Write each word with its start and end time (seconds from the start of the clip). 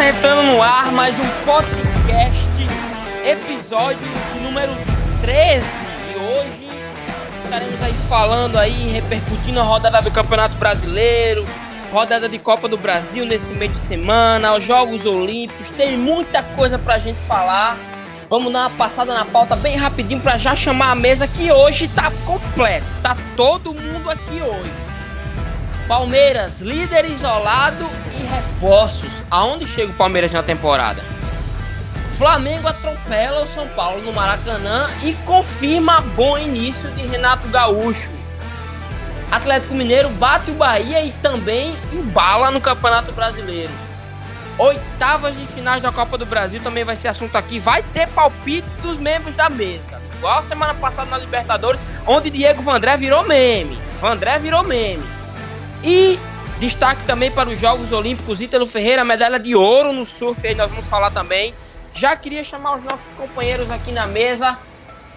está 0.00 0.08
entrando 0.08 0.42
no 0.44 0.62
ar 0.62 0.90
mais 0.92 1.14
um 1.18 1.28
podcast, 1.44 2.48
episódio 3.22 4.00
número 4.42 4.72
13. 5.20 5.66
E 6.10 6.16
hoje 6.16 6.68
estaremos 7.44 7.82
aí 7.82 7.92
falando 8.08 8.58
aí, 8.58 8.88
repercutindo 8.88 9.60
a 9.60 9.62
rodada 9.62 10.00
do 10.00 10.10
Campeonato 10.10 10.56
Brasileiro, 10.56 11.44
rodada 11.92 12.30
de 12.30 12.38
Copa 12.38 12.66
do 12.66 12.78
Brasil 12.78 13.26
nesse 13.26 13.52
meio 13.52 13.72
de 13.72 13.76
semana, 13.76 14.54
os 14.54 14.64
Jogos 14.64 15.04
Olímpicos, 15.04 15.68
tem 15.68 15.98
muita 15.98 16.42
coisa 16.42 16.78
pra 16.78 16.98
gente 16.98 17.18
falar. 17.28 17.76
Vamos 18.30 18.50
dar 18.50 18.60
uma 18.60 18.70
passada 18.70 19.12
na 19.12 19.26
pauta 19.26 19.54
bem 19.54 19.76
rapidinho 19.76 20.20
para 20.20 20.38
já 20.38 20.56
chamar 20.56 20.92
a 20.92 20.94
mesa 20.94 21.28
que 21.28 21.52
hoje 21.52 21.88
tá 21.88 22.10
completo. 22.24 22.86
Tá 23.02 23.14
todo 23.36 23.74
mundo 23.74 24.08
aqui 24.08 24.40
hoje. 24.40 24.89
Palmeiras, 25.90 26.60
líder 26.60 27.04
isolado 27.06 27.84
e 28.14 28.24
reforços. 28.24 29.24
Aonde 29.28 29.66
chega 29.66 29.90
o 29.90 29.94
Palmeiras 29.96 30.30
na 30.30 30.40
temporada? 30.40 31.02
Flamengo 32.16 32.68
atropela 32.68 33.42
o 33.42 33.48
São 33.48 33.66
Paulo 33.66 34.00
no 34.02 34.12
Maracanã 34.12 34.88
e 35.02 35.14
confirma 35.26 36.00
bom 36.14 36.38
início 36.38 36.88
de 36.92 37.04
Renato 37.08 37.48
Gaúcho. 37.48 38.08
Atlético 39.32 39.74
Mineiro 39.74 40.08
bate 40.10 40.52
o 40.52 40.54
Bahia 40.54 41.04
e 41.04 41.10
também 41.14 41.76
embala 41.92 42.52
no 42.52 42.60
Campeonato 42.60 43.10
Brasileiro. 43.10 43.72
Oitavas 44.58 45.36
de 45.36 45.44
finais 45.44 45.82
da 45.82 45.90
Copa 45.90 46.16
do 46.16 46.24
Brasil 46.24 46.60
também 46.62 46.84
vai 46.84 46.94
ser 46.94 47.08
assunto 47.08 47.34
aqui. 47.34 47.58
Vai 47.58 47.82
ter 47.82 48.06
palpite 48.06 48.68
dos 48.80 48.96
membros 48.96 49.34
da 49.34 49.50
mesa. 49.50 50.00
Igual 50.18 50.40
semana 50.44 50.72
passada 50.72 51.10
na 51.10 51.18
Libertadores, 51.18 51.80
onde 52.06 52.30
Diego 52.30 52.62
Vandré 52.62 52.96
virou 52.96 53.26
meme. 53.26 53.76
Vandré 54.00 54.38
virou 54.38 54.62
meme. 54.62 55.19
E 55.82 56.18
destaque 56.58 57.04
também 57.06 57.30
para 57.30 57.48
os 57.48 57.58
Jogos 57.58 57.90
Olímpicos. 57.90 58.40
Ítalo 58.40 58.66
Ferreira, 58.66 59.04
medalha 59.04 59.38
de 59.38 59.54
ouro 59.54 59.92
no 59.92 60.04
surf. 60.04 60.46
Aí 60.46 60.54
nós 60.54 60.70
vamos 60.70 60.88
falar 60.88 61.10
também. 61.10 61.54
Já 61.94 62.14
queria 62.16 62.44
chamar 62.44 62.76
os 62.76 62.84
nossos 62.84 63.12
companheiros 63.14 63.70
aqui 63.70 63.90
na 63.90 64.06
mesa. 64.06 64.58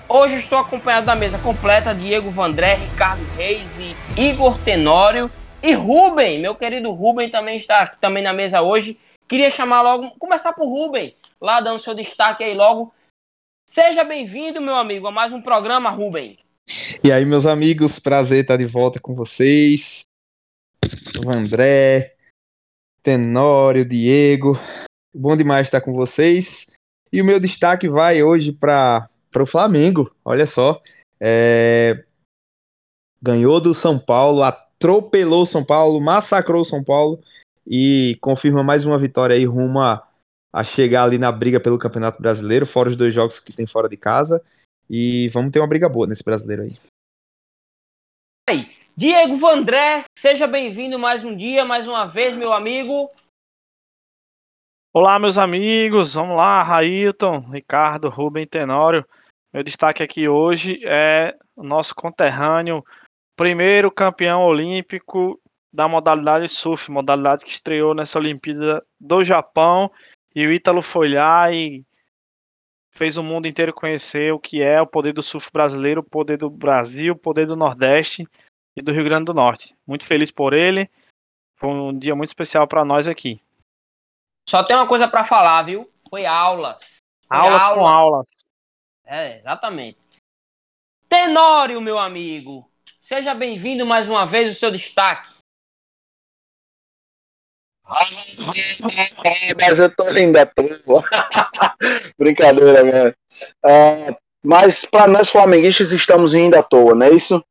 Hoje 0.08 0.36
estou 0.36 0.58
acompanhado 0.58 1.06
da 1.06 1.16
mesa 1.16 1.38
completa: 1.38 1.94
Diego 1.94 2.30
Vandré, 2.30 2.76
Ricardo 2.76 3.24
Reis 3.36 3.80
e 3.80 3.96
Igor 4.18 4.58
Tenório. 4.60 5.30
E 5.62 5.74
Rubem, 5.74 6.40
meu 6.40 6.56
querido 6.56 6.92
Rubem, 6.92 7.30
também 7.30 7.58
está 7.58 7.80
aqui 7.80 7.98
também 8.00 8.22
na 8.22 8.34
mesa 8.34 8.62
hoje. 8.62 8.98
Queria 9.28 9.50
chamar 9.50 9.82
logo, 9.82 10.12
começar 10.20 10.52
por 10.54 10.68
Rubem, 10.68 11.16
lá 11.40 11.62
dando 11.62 11.80
seu 11.80 11.96
destaque 11.96 12.44
aí 12.44 12.54
logo. 12.54 12.94
Seja 13.70 14.04
bem-vindo, 14.04 14.60
meu 14.60 14.76
amigo, 14.76 15.08
a 15.08 15.12
mais 15.12 15.32
um 15.32 15.42
programa, 15.42 15.90
Rubem. 15.90 16.38
E 17.02 17.12
aí, 17.12 17.24
meus 17.26 17.46
amigos, 17.46 17.98
prazer 17.98 18.42
estar 18.42 18.58
de 18.58 18.66
volta 18.66 19.00
com 19.00 19.16
vocês. 19.16 20.06
O 21.24 21.30
André, 21.30 22.16
Tenório, 23.02 23.86
Diego. 23.86 24.58
Bom 25.14 25.38
demais 25.38 25.68
estar 25.68 25.82
com 25.82 25.94
vocês. 25.94 26.68
E 27.12 27.22
o 27.22 27.26
meu 27.26 27.40
destaque 27.40 27.88
vai 27.88 28.24
hoje 28.24 28.52
para 28.52 29.10
o 29.38 29.46
Flamengo. 29.46 30.14
Olha 30.24 30.48
só. 30.48 30.82
É... 31.20 32.04
Ganhou 33.22 33.62
do 33.62 33.74
São 33.74 33.98
Paulo, 33.98 34.42
atropelou 34.42 35.46
São 35.46 35.64
Paulo, 35.64 36.02
massacrou 36.02 36.66
São 36.66 36.84
Paulo 36.84 37.22
e 37.66 38.18
confirma 38.20 38.64
mais 38.64 38.86
uma 38.86 38.98
vitória 38.98 39.36
aí 39.36 39.46
rumo 39.46 39.80
a, 39.80 40.06
a 40.52 40.64
chegar 40.64 41.04
ali 41.04 41.18
na 41.18 41.32
briga 41.32 41.60
pelo 41.60 41.80
Campeonato 41.80 42.22
Brasileiro, 42.22 42.66
fora 42.66 42.90
os 42.90 42.96
dois 42.96 43.14
jogos 43.14 43.40
que 43.40 43.54
tem 43.54 43.66
fora 43.66 43.88
de 43.88 43.96
casa. 43.96 44.44
E 44.90 45.30
vamos 45.30 45.52
ter 45.52 45.60
uma 45.60 45.68
briga 45.68 45.88
boa 45.88 46.06
nesse 46.06 46.24
brasileiro 46.24 46.64
aí. 46.64 46.78
aí 48.50 48.83
Diego 48.96 49.36
Vandré, 49.38 50.04
seja 50.16 50.46
bem-vindo 50.46 51.00
mais 51.00 51.24
um 51.24 51.36
dia, 51.36 51.66
mais 51.66 51.88
uma 51.88 52.06
vez, 52.06 52.38
meu 52.38 52.54
amigo. 52.54 53.10
Olá, 54.94 55.18
meus 55.18 55.36
amigos. 55.36 56.14
Vamos 56.14 56.38
lá, 56.38 56.62
Railton, 56.62 57.40
Ricardo, 57.40 58.08
Rubem 58.08 58.46
Tenório. 58.46 59.04
Meu 59.52 59.64
destaque 59.64 60.04
aqui 60.04 60.28
hoje 60.28 60.80
é 60.86 61.36
o 61.56 61.64
nosso 61.64 61.96
conterrâneo, 61.96 62.84
primeiro 63.36 63.90
campeão 63.90 64.46
olímpico 64.46 65.42
da 65.74 65.88
modalidade 65.88 66.48
surf, 66.48 66.92
modalidade 66.92 67.44
que 67.44 67.52
estreou 67.52 67.96
nessa 67.96 68.20
Olimpíada 68.20 68.86
do 69.02 69.24
Japão. 69.24 69.92
E 70.36 70.46
o 70.46 70.54
Ítalo 70.54 70.84
foi 70.84 71.10
lá 71.10 71.52
e 71.52 71.84
fez 72.92 73.18
o 73.18 73.24
mundo 73.24 73.48
inteiro 73.48 73.74
conhecer 73.74 74.32
o 74.32 74.40
que 74.40 74.62
é 74.62 74.80
o 74.80 74.86
poder 74.86 75.14
do 75.14 75.24
surf 75.24 75.50
brasileiro, 75.52 76.02
o 76.02 76.08
poder 76.08 76.38
do 76.38 76.48
Brasil, 76.48 77.14
o 77.14 77.18
poder 77.18 77.48
do 77.48 77.56
Nordeste 77.56 78.28
e 78.76 78.82
do 78.82 78.92
Rio 78.92 79.04
Grande 79.04 79.26
do 79.26 79.34
Norte. 79.34 79.76
Muito 79.86 80.06
feliz 80.06 80.32
por 80.32 80.54
ele. 80.54 80.90
Foi 81.56 81.70
um 81.70 81.98
dia 81.98 82.16
muito 82.16 82.30
especial 82.30 82.68
para 82.68 82.84
nós 82.84 83.08
aqui. 83.08 83.42
Só 84.50 84.64
tem 84.64 84.76
uma 84.76 84.88
coisa 84.88 85.08
para 85.08 85.24
falar, 85.24 85.64
viu? 85.64 85.90
Foi 86.10 86.26
aulas. 86.26 86.98
Foi 87.28 87.38
aulas, 87.38 87.62
aulas 87.62 87.78
com 87.78 87.88
aulas. 87.88 88.26
É, 89.06 89.38
exatamente. 89.38 89.98
Tenório, 91.08 91.80
meu 91.80 91.98
amigo. 91.98 92.70
Seja 93.00 93.34
bem-vindo 93.34 93.86
mais 93.86 94.10
uma 94.10 94.26
vez 94.26 94.50
o 94.52 94.60
seu 94.60 94.72
destaque. 94.72 95.34
Mas 99.60 99.80
eu 99.80 99.94
tô 99.94 100.08
linda, 100.08 100.46
tô. 100.46 100.64
Brincadeira, 102.18 102.84
né? 102.84 103.14
É, 103.66 104.23
mas 104.44 104.84
para 104.84 105.08
nós 105.08 105.30
flamenguistas 105.30 105.92
estamos 105.92 106.34
rindo 106.34 106.56
à 106.56 106.64
toa, 106.64 106.94
não 106.94 107.06
é 107.06 107.12
isso? 107.12 107.44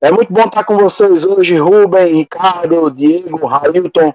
É 0.00 0.12
muito 0.12 0.32
bom 0.32 0.44
estar 0.44 0.62
com 0.64 0.76
vocês 0.76 1.24
hoje, 1.24 1.56
Rubem, 1.56 2.14
Ricardo, 2.14 2.90
Diego, 2.90 3.46
Railton. 3.46 4.14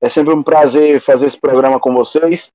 É 0.00 0.08
sempre 0.08 0.34
um 0.34 0.42
prazer 0.42 1.00
fazer 1.00 1.26
esse 1.26 1.38
programa 1.38 1.78
com 1.78 1.94
vocês. 1.94 2.50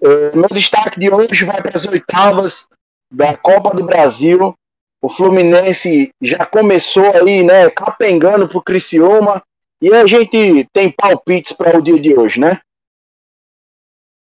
É, 0.00 0.36
meu 0.36 0.48
destaque 0.48 0.98
de 0.98 1.12
hoje 1.12 1.44
vai 1.44 1.60
para 1.60 1.76
as 1.76 1.84
oitavas 1.84 2.66
da 3.12 3.36
Copa 3.36 3.76
do 3.76 3.84
Brasil. 3.84 4.54
O 5.02 5.08
Fluminense 5.08 6.10
já 6.22 6.46
começou 6.46 7.10
aí, 7.14 7.42
né, 7.42 7.68
capengando 7.70 8.48
pro 8.48 8.62
Criciúma 8.62 9.42
e 9.82 9.92
a 9.92 10.06
gente 10.06 10.66
tem 10.72 10.90
palpites 10.90 11.52
para 11.52 11.76
o 11.76 11.82
dia 11.82 12.00
de 12.00 12.16
hoje, 12.16 12.40
né? 12.40 12.58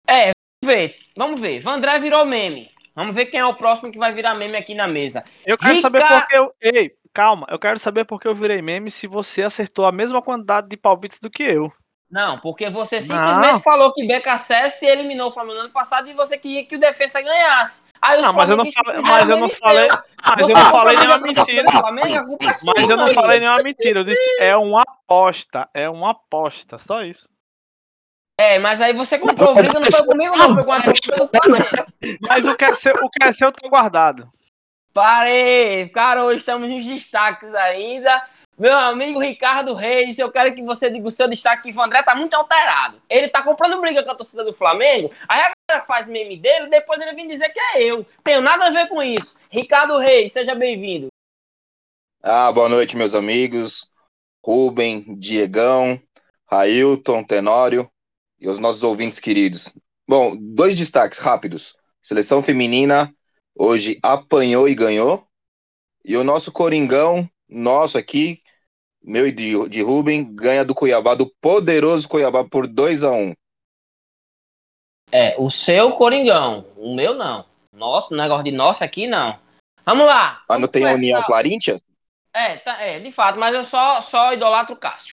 É, 0.08 0.32
vamos 0.62 0.76
ver. 0.76 0.96
Vamos 1.16 1.40
ver. 1.40 1.60
Vandré 1.62 1.98
virou 2.00 2.26
meme. 2.26 2.75
Vamos 2.96 3.14
ver 3.14 3.26
quem 3.26 3.42
é 3.42 3.46
o 3.46 3.54
próximo 3.54 3.92
que 3.92 4.00
vai 4.00 4.14
virar 4.14 4.36
meme 4.36 4.58
aqui 4.58 4.74
na 4.74 4.88
mesa. 4.88 5.24
Eu 5.46 5.58
quero 5.58 5.76
Rica... 5.76 5.82
saber 5.82 6.08
por 6.08 6.28
que 6.28 6.38
eu. 6.38 6.52
Ei, 6.62 6.92
calma. 7.14 7.46
Eu 7.50 7.60
quero 7.60 7.78
saber 7.78 8.06
por 8.06 8.20
que 8.22 8.28
eu 8.28 8.34
virei 8.34 8.62
meme 8.62 8.90
se 8.90 9.06
você 9.06 9.44
acertou 9.44 9.86
a 9.86 9.92
mesma 9.92 10.22
quantidade 10.22 10.70
de 10.70 10.78
palpites 10.78 11.20
do 11.20 11.30
que 11.30 11.44
eu. 11.44 11.72
Não, 12.10 12.40
porque 12.40 12.70
você 12.70 13.02
simplesmente 13.02 13.52
não. 13.54 13.60
falou 13.60 13.92
que 13.92 14.08
BKSS 14.08 14.86
eliminou 14.86 15.28
o 15.28 15.32
Flamengo 15.32 15.56
no 15.56 15.62
ano 15.62 15.74
passado 15.74 16.08
e 16.08 16.14
você 16.14 16.38
queria 16.38 16.64
que 16.64 16.76
o 16.76 16.80
defesa 16.80 17.22
ganhasse. 17.22 17.84
Aí 18.02 18.22
não, 18.22 18.32
mas 18.32 18.48
eu 18.48 18.56
não 18.56 18.72
falei, 18.72 19.02
mas 19.02 19.30
eu 19.30 19.38
não 19.38 19.50
falei, 19.50 19.88
mas 20.24 20.50
eu 20.50 20.56
não 20.56 20.72
falei 20.72 20.96
nenhuma 20.96 21.18
mentira. 21.18 21.72
Flamengo, 21.72 22.08
é 22.08 22.48
mas 22.48 22.90
eu 22.90 22.98
não 22.98 23.14
falei 23.14 23.40
nenhuma 23.40 23.64
mentira. 23.64 24.00
Eu 24.00 24.04
disse, 24.04 24.38
é 24.40 24.56
uma 24.56 24.84
aposta, 24.84 25.68
é 25.74 25.90
uma 25.90 26.12
aposta, 26.12 26.78
só 26.78 27.02
isso. 27.02 27.28
É, 28.38 28.60
mas 28.60 28.82
aí 28.82 28.92
você 28.92 29.18
comprou 29.18 29.52
o 29.52 29.56
briga, 29.56 29.80
não 29.80 29.90
foi 29.90 30.06
comigo, 30.06 30.38
não, 30.38 30.54
foi 30.54 30.66
com 30.66 30.72
a 30.74 30.82
torcida 30.82 31.16
do 31.16 31.28
Flamengo. 31.28 31.66
Mas 32.22 32.44
o 32.44 32.56
que 32.56 32.66
é 32.66 32.76
seu, 32.76 32.94
o 33.02 33.10
que 33.10 33.24
é 33.24 33.34
seu, 33.34 33.52
tá 33.52 33.68
guardado. 33.70 34.30
Parei, 34.94 35.88
cara, 35.90 36.24
hoje 36.24 36.40
estamos 36.40 36.68
nos 36.68 36.86
destaques 36.86 37.54
ainda. 37.56 38.28
Meu 38.58 38.78
amigo 38.78 39.20
Ricardo 39.20 39.74
Reis, 39.74 40.20
eu 40.20 40.32
quero 40.32 40.54
que 40.54 40.62
você 40.62 40.90
diga 40.90 41.08
o 41.08 41.12
seu 41.12 41.30
destaque 41.30 41.72
que 41.72 41.78
o 41.78 41.82
André 41.82 42.04
tá 42.04 42.14
muito 42.14 42.34
alterado. 42.34 43.02
Ele 43.10 43.30
tá 43.30 43.42
comprando 43.42 43.80
briga 43.80 44.04
com 44.04 44.12
a 44.12 44.16
torcida 44.16 44.44
do 44.44 44.54
Flamengo, 44.54 45.12
aí 45.28 45.42
a 45.42 45.52
galera 45.70 45.86
faz 45.86 46.08
meme 46.08 46.38
dele, 46.38 46.68
depois 46.68 47.02
ele 47.02 47.14
vem 47.14 47.28
dizer 47.28 47.50
que 47.50 47.60
é 47.60 47.84
eu. 47.84 48.06
Tenho 48.24 48.42
nada 48.42 48.68
a 48.68 48.72
ver 48.72 48.88
com 48.90 49.02
isso. 49.02 49.38
Ricardo 49.50 49.98
Reis, 49.98 50.34
seja 50.34 50.54
bem-vindo. 50.56 51.08
Ah, 52.22 52.52
boa 52.52 52.68
noite, 52.68 52.98
meus 52.98 53.16
amigos. 53.16 53.90
Rubem, 54.44 55.18
Diegão, 55.18 56.00
Railton, 56.50 57.24
Tenório 57.24 57.90
e 58.46 58.48
os 58.48 58.60
nossos 58.60 58.84
ouvintes 58.84 59.20
queridos. 59.20 59.74
Bom, 60.08 60.38
dois 60.40 60.78
destaques 60.78 61.18
rápidos. 61.18 61.76
Seleção 62.00 62.44
feminina 62.44 63.12
hoje 63.56 63.98
apanhou 64.04 64.70
e 64.70 64.76
ganhou. 64.76 65.28
E 66.04 66.16
o 66.16 66.24
nosso 66.24 66.52
Coringão, 66.52 67.28
nosso 67.50 67.98
aqui, 67.98 68.40
meu 69.04 69.26
e 69.26 69.32
de, 69.32 69.68
de 69.68 69.82
Rubem, 69.82 70.24
ganha 70.36 70.64
do 70.64 70.76
Cuiabá, 70.76 71.16
do 71.16 71.34
poderoso 71.42 72.08
Cuiabá, 72.08 72.44
por 72.44 72.68
2 72.68 73.04
a 73.04 73.12
1 73.12 73.20
um. 73.20 73.34
É, 75.12 75.36
o 75.40 75.50
seu 75.50 75.94
Coringão, 75.94 76.68
o 76.78 76.96
meu 76.96 77.16
não. 77.16 77.46
Nosso, 77.74 78.16
negócio 78.16 78.44
de 78.44 78.52
nosso 78.52 78.84
aqui 78.84 79.08
não. 79.08 79.40
Vamos 79.84 80.06
lá. 80.06 80.44
Mas 80.48 80.62
não 80.62 80.68
tem 80.68 80.84
começar. 80.84 81.00
União 81.00 81.24
Clarintias? 81.24 81.82
É, 82.32 82.58
tá, 82.58 82.80
é, 82.80 83.00
de 83.00 83.12
fato, 83.12 83.40
mas 83.40 83.56
eu 83.56 83.64
só, 83.64 84.04
só 84.04 84.34
idolatro 84.34 84.76
o 84.76 84.78
Cássio. 84.78 85.14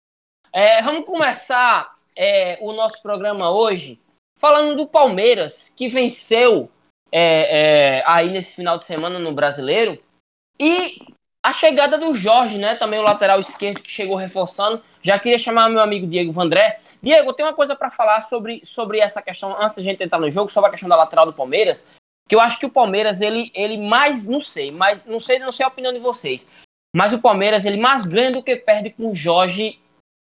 É, 0.53 0.83
vamos 0.83 1.07
começar 1.07 1.95
é, 2.17 2.59
o 2.61 2.73
nosso 2.73 3.03
programa 3.03 3.51
hoje 3.51 3.99
falando 4.37 4.75
do 4.75 4.87
Palmeiras, 4.87 5.69
que 5.77 5.87
venceu 5.87 6.71
é, 7.13 7.99
é, 7.99 8.05
aí 8.07 8.31
nesse 8.31 8.57
final 8.57 8.79
de 8.79 8.87
semana 8.87 9.19
no 9.19 9.35
Brasileiro. 9.35 10.03
E 10.59 10.99
a 11.43 11.53
chegada 11.53 11.99
do 11.99 12.15
Jorge, 12.15 12.59
né? 12.59 12.75
Também 12.75 13.01
o 13.01 13.03
lateral 13.03 13.41
esquerdo 13.41 13.83
que 13.83 13.91
chegou 13.91 14.17
reforçando. 14.17 14.83
Já 15.03 15.19
queria 15.19 15.39
chamar 15.39 15.69
meu 15.69 15.81
amigo 15.81 16.07
Diego 16.07 16.33
Vandré. 16.33 16.81
Diego, 17.03 17.33
tem 17.33 17.45
uma 17.45 17.55
coisa 17.55 17.75
para 17.75 17.91
falar 17.91 18.23
sobre, 18.23 18.61
sobre 18.65 19.01
essa 19.01 19.23
questão, 19.23 19.57
antes 19.61 19.77
da 19.77 19.83
gente 19.83 20.03
entrar 20.03 20.19
no 20.19 20.31
jogo, 20.31 20.51
sobre 20.51 20.69
a 20.69 20.71
questão 20.71 20.89
da 20.89 20.97
lateral 20.97 21.27
do 21.27 21.33
Palmeiras. 21.33 21.89
Que 22.29 22.35
eu 22.35 22.41
acho 22.41 22.59
que 22.59 22.67
o 22.67 22.71
Palmeiras, 22.71 23.21
ele, 23.21 23.51
ele 23.55 23.77
mais, 23.77 24.27
não 24.27 24.41
sei, 24.41 24.71
mas 24.71 25.05
não 25.05 25.19
sei, 25.19 25.39
não 25.39 25.51
sei 25.51 25.65
a 25.65 25.69
opinião 25.69 25.93
de 25.93 25.99
vocês. 25.99 26.49
Mas 26.95 27.13
o 27.13 27.21
Palmeiras, 27.21 27.65
ele 27.65 27.77
mais 27.77 28.07
ganha 28.07 28.33
do 28.33 28.43
que 28.43 28.57
perde 28.57 28.91
com 28.91 29.11
o 29.11 29.15
Jorge 29.15 29.79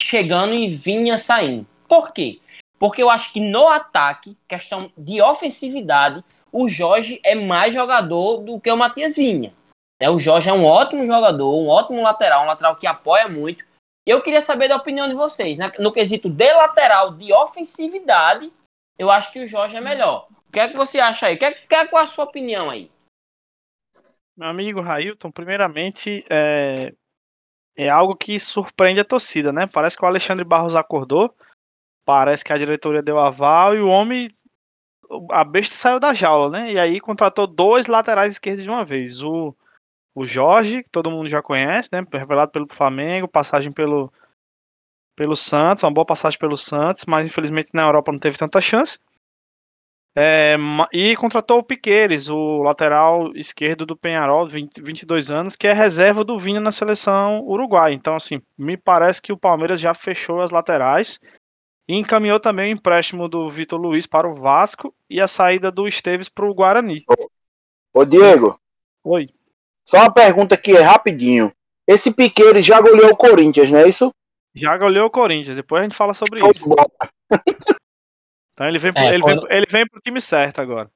chegando 0.02 0.54
e 0.54 0.69
Vinha 0.69 1.16
saindo. 1.16 1.66
Por 1.88 2.12
quê? 2.12 2.40
Porque 2.78 3.02
eu 3.02 3.10
acho 3.10 3.32
que 3.32 3.40
no 3.40 3.69
ataque, 3.69 4.36
questão 4.48 4.90
de 4.96 5.20
ofensividade, 5.22 6.25
o 6.52 6.69
Jorge 6.69 7.20
é 7.25 7.34
mais 7.34 7.72
jogador 7.75 8.38
do 8.38 8.60
que 8.60 8.70
o 8.70 8.76
Matias 8.76 9.16
Vinha. 9.16 9.52
Né? 10.00 10.08
O 10.10 10.19
Jorge 10.19 10.50
é 10.50 10.52
um 10.52 10.64
ótimo 10.64 11.06
jogador, 11.06 11.54
um 11.54 11.69
ótimo 11.69 12.02
lateral, 12.02 12.44
um 12.44 12.46
lateral 12.46 12.76
que 12.76 12.86
apoia 12.86 13.28
muito. 13.28 13.64
Eu 14.06 14.22
queria 14.22 14.40
saber 14.40 14.69
da 14.69 14.76
opinião 14.76 15.08
de 15.08 15.14
vocês. 15.14 15.58
Né? 15.58 15.72
No 15.78 15.92
quesito 15.92 16.28
de 16.28 16.52
lateral, 16.52 17.12
de 17.12 17.32
ofensividade, 17.32 18.52
eu 18.98 19.10
acho 19.10 19.32
que 19.32 19.40
o 19.40 19.48
Jorge 19.48 19.76
é 19.76 19.81
melhor. 19.81 20.28
O 20.48 20.52
que 20.52 20.60
é 20.60 20.69
que 20.69 20.76
você 20.76 21.00
acha 21.00 21.26
aí? 21.26 21.36
O 21.36 21.38
que 21.38 21.44
é, 21.44 21.52
que 21.52 21.75
é, 21.75 21.86
qual 21.86 22.02
é 22.02 22.04
a 22.04 22.08
sua 22.08 22.25
opinião 22.25 22.70
aí? 22.70 22.90
Meu 24.36 24.48
amigo 24.48 24.81
Railton, 24.81 25.31
primeiramente, 25.31 26.25
é, 26.28 26.92
é 27.76 27.88
algo 27.88 28.14
que 28.16 28.38
surpreende 28.38 29.00
a 29.00 29.04
torcida, 29.04 29.52
né? 29.52 29.66
Parece 29.72 29.96
que 29.96 30.04
o 30.04 30.08
Alexandre 30.08 30.44
Barros 30.44 30.76
acordou, 30.76 31.34
parece 32.05 32.45
que 32.45 32.53
a 32.53 32.59
diretoria 32.59 33.03
deu 33.03 33.19
aval 33.19 33.75
e 33.75 33.81
o 33.81 33.89
homem 33.89 34.29
a 35.31 35.45
besta 35.45 35.77
saiu 35.77 36.01
da 36.01 36.15
jaula, 36.15 36.51
né? 36.51 36.73
E 36.73 36.81
aí 36.81 37.01
contratou 37.01 37.47
dois 37.47 37.87
laterais 37.87 38.33
esquerdos 38.33 38.65
de 38.65 38.71
uma 38.71 38.85
vez. 38.85 39.23
O 39.23 39.55
o 40.15 40.25
Jorge, 40.25 40.85
que 40.85 40.91
todo 40.91 41.11
mundo 41.11 41.29
já 41.29 41.43
conhece, 41.43 41.91
né? 41.93 42.05
Revelado 42.12 42.53
pelo 42.53 42.73
Flamengo, 42.73 43.27
passagem 43.27 43.73
pelo, 43.73 44.12
pelo 45.17 45.35
Santos, 45.35 45.83
uma 45.83 45.91
boa 45.91 46.06
passagem 46.06 46.39
pelo 46.39 46.56
Santos, 46.56 47.05
mas 47.06 47.27
infelizmente 47.27 47.71
na 47.75 47.83
Europa 47.83 48.12
não 48.12 48.19
teve 48.19 48.39
tanta 48.39 48.61
chance. 48.61 49.01
É, 50.17 50.55
e 50.93 51.17
contratou 51.17 51.59
o 51.59 51.62
Piqueires, 51.65 52.29
o 52.29 52.62
lateral 52.62 53.35
esquerdo 53.35 53.85
do 53.85 53.97
Penharol, 53.97 54.47
20, 54.47 54.81
22 54.81 55.29
anos, 55.29 55.56
que 55.56 55.67
é 55.67 55.73
reserva 55.73 56.23
do 56.23 56.39
Vinha 56.39 56.61
na 56.61 56.71
seleção 56.71 57.41
uruguai. 57.45 57.93
Então, 57.93 58.15
assim, 58.15 58.41
me 58.56 58.77
parece 58.77 59.21
que 59.21 59.33
o 59.33 59.37
Palmeiras 59.37 59.81
já 59.81 59.93
fechou 59.93 60.41
as 60.41 60.53
laterais 60.53 61.19
e 61.88 61.94
encaminhou 61.96 62.40
também 62.40 62.72
o 62.72 62.76
empréstimo 62.76 63.28
do 63.28 63.48
Vitor 63.50 63.81
Luiz 63.81 64.06
para 64.06 64.28
o 64.28 64.34
Vasco 64.34 64.94
e 65.08 65.20
a 65.20 65.26
saída 65.26 65.70
do 65.70 65.86
Esteves 65.86 66.28
para 66.28 66.46
o 66.46 66.54
Guarani. 66.54 67.04
Ô, 67.92 68.04
Diego. 68.04 68.58
Oi. 69.04 69.28
Só 69.84 69.98
uma 69.98 70.12
pergunta 70.12 70.54
aqui, 70.54 70.76
é 70.76 70.81
rapidinho. 70.81 71.52
Esse 71.86 72.10
Piqueiro 72.10 72.60
já 72.60 72.81
goleou 72.81 73.12
o 73.12 73.16
Corinthians, 73.16 73.70
não 73.70 73.81
é 73.81 73.88
isso? 73.88 74.10
Já 74.54 74.76
goleou 74.78 75.06
o 75.06 75.10
Corinthians, 75.10 75.56
depois 75.56 75.81
a 75.81 75.82
gente 75.84 75.96
fala 75.96 76.14
sobre 76.14 76.40
isso. 76.48 76.66
então 78.52 78.66
ele 78.66 78.78
vem, 78.78 78.92
pro, 78.92 79.02
é, 79.02 79.14
ele, 79.14 79.22
quando... 79.22 79.46
vem, 79.46 79.56
ele 79.56 79.66
vem 79.66 79.86
pro 79.86 80.00
time 80.00 80.20
certo 80.20 80.62
agora. 80.62 80.90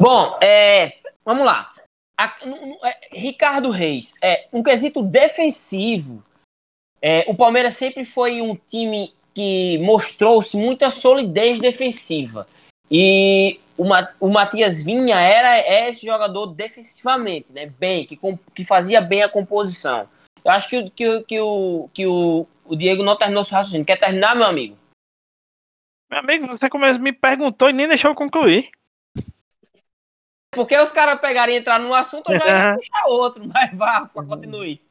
Bom, 0.00 0.36
é, 0.42 0.92
vamos 1.24 1.46
lá. 1.46 1.70
A, 2.16 2.36
é, 2.84 3.08
Ricardo 3.12 3.70
Reis, 3.70 4.14
é, 4.22 4.48
um 4.52 4.62
quesito 4.62 5.02
defensivo. 5.02 6.24
É, 7.00 7.24
o 7.28 7.34
Palmeiras 7.34 7.76
sempre 7.76 8.04
foi 8.04 8.42
um 8.42 8.56
time 8.56 9.14
que 9.34 9.78
mostrou-se 9.78 10.56
muita 10.56 10.90
solidez 10.90 11.60
defensiva. 11.60 12.46
E 12.90 13.60
o, 13.76 13.84
o 14.20 14.28
Matias 14.28 14.82
Vinha 14.82 15.18
era 15.18 15.58
esse 15.88 16.04
jogador 16.04 16.46
defensivamente, 16.46 17.46
né? 17.50 17.66
Bem, 17.78 18.04
que, 18.04 18.18
que 18.54 18.64
fazia 18.64 19.00
bem 19.00 19.22
a 19.22 19.28
composição. 19.28 20.08
Eu 20.44 20.50
acho 20.50 20.68
que, 20.68 20.90
que, 20.90 21.22
que, 21.22 21.40
o, 21.40 21.88
que 21.92 22.06
o, 22.06 22.46
o 22.64 22.76
Diego 22.76 23.02
não 23.02 23.16
terminou 23.16 23.44
seu 23.44 23.56
raciocínio. 23.56 23.86
Quer 23.86 23.98
terminar, 23.98 24.34
meu 24.34 24.46
amigo? 24.46 24.76
Meu 26.10 26.20
amigo, 26.20 26.46
você 26.48 26.68
me 26.98 27.12
perguntou 27.12 27.70
e 27.70 27.72
nem 27.72 27.86
deixou 27.86 28.10
eu 28.10 28.14
concluir. 28.14 28.70
Porque 30.50 30.76
os 30.76 30.90
caras 30.90 31.20
pegarem 31.20 31.54
e 31.54 31.58
entrar 31.58 31.78
num 31.78 31.94
assunto, 31.94 32.32
eu 32.32 32.38
já 32.40 32.46
ia 32.46 32.74
puxar 32.76 33.06
outro, 33.06 33.46
mas 33.46 33.72
vá, 33.74 34.08
continue. 34.08 34.82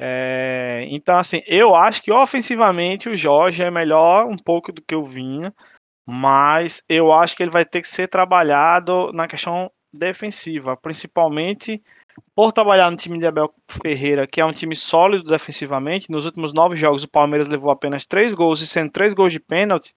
É, 0.00 0.86
então, 0.90 1.16
assim, 1.16 1.42
eu 1.46 1.74
acho 1.74 2.02
que 2.02 2.12
ofensivamente 2.12 3.08
o 3.08 3.16
Jorge 3.16 3.62
é 3.62 3.70
melhor 3.70 4.26
um 4.26 4.36
pouco 4.36 4.72
do 4.72 4.80
que 4.80 4.94
o 4.94 5.04
Vinha 5.04 5.52
mas 6.10 6.82
eu 6.88 7.12
acho 7.12 7.36
que 7.36 7.42
ele 7.42 7.50
vai 7.50 7.66
ter 7.66 7.82
que 7.82 7.86
ser 7.86 8.08
trabalhado 8.08 9.12
na 9.12 9.28
questão 9.28 9.70
defensiva, 9.92 10.74
principalmente 10.74 11.82
por 12.34 12.50
trabalhar 12.50 12.90
no 12.90 12.96
time 12.96 13.18
de 13.18 13.26
Abel 13.26 13.52
Ferreira, 13.70 14.26
que 14.26 14.40
é 14.40 14.44
um 14.44 14.50
time 14.50 14.74
sólido 14.74 15.24
defensivamente. 15.24 16.10
Nos 16.10 16.24
últimos 16.24 16.54
nove 16.54 16.76
jogos, 16.76 17.04
o 17.04 17.08
Palmeiras 17.08 17.46
levou 17.46 17.70
apenas 17.70 18.06
três 18.06 18.32
gols 18.32 18.62
e 18.62 18.66
sendo 18.66 18.90
três 18.90 19.12
gols 19.12 19.32
de 19.32 19.38
pênalti. 19.38 19.94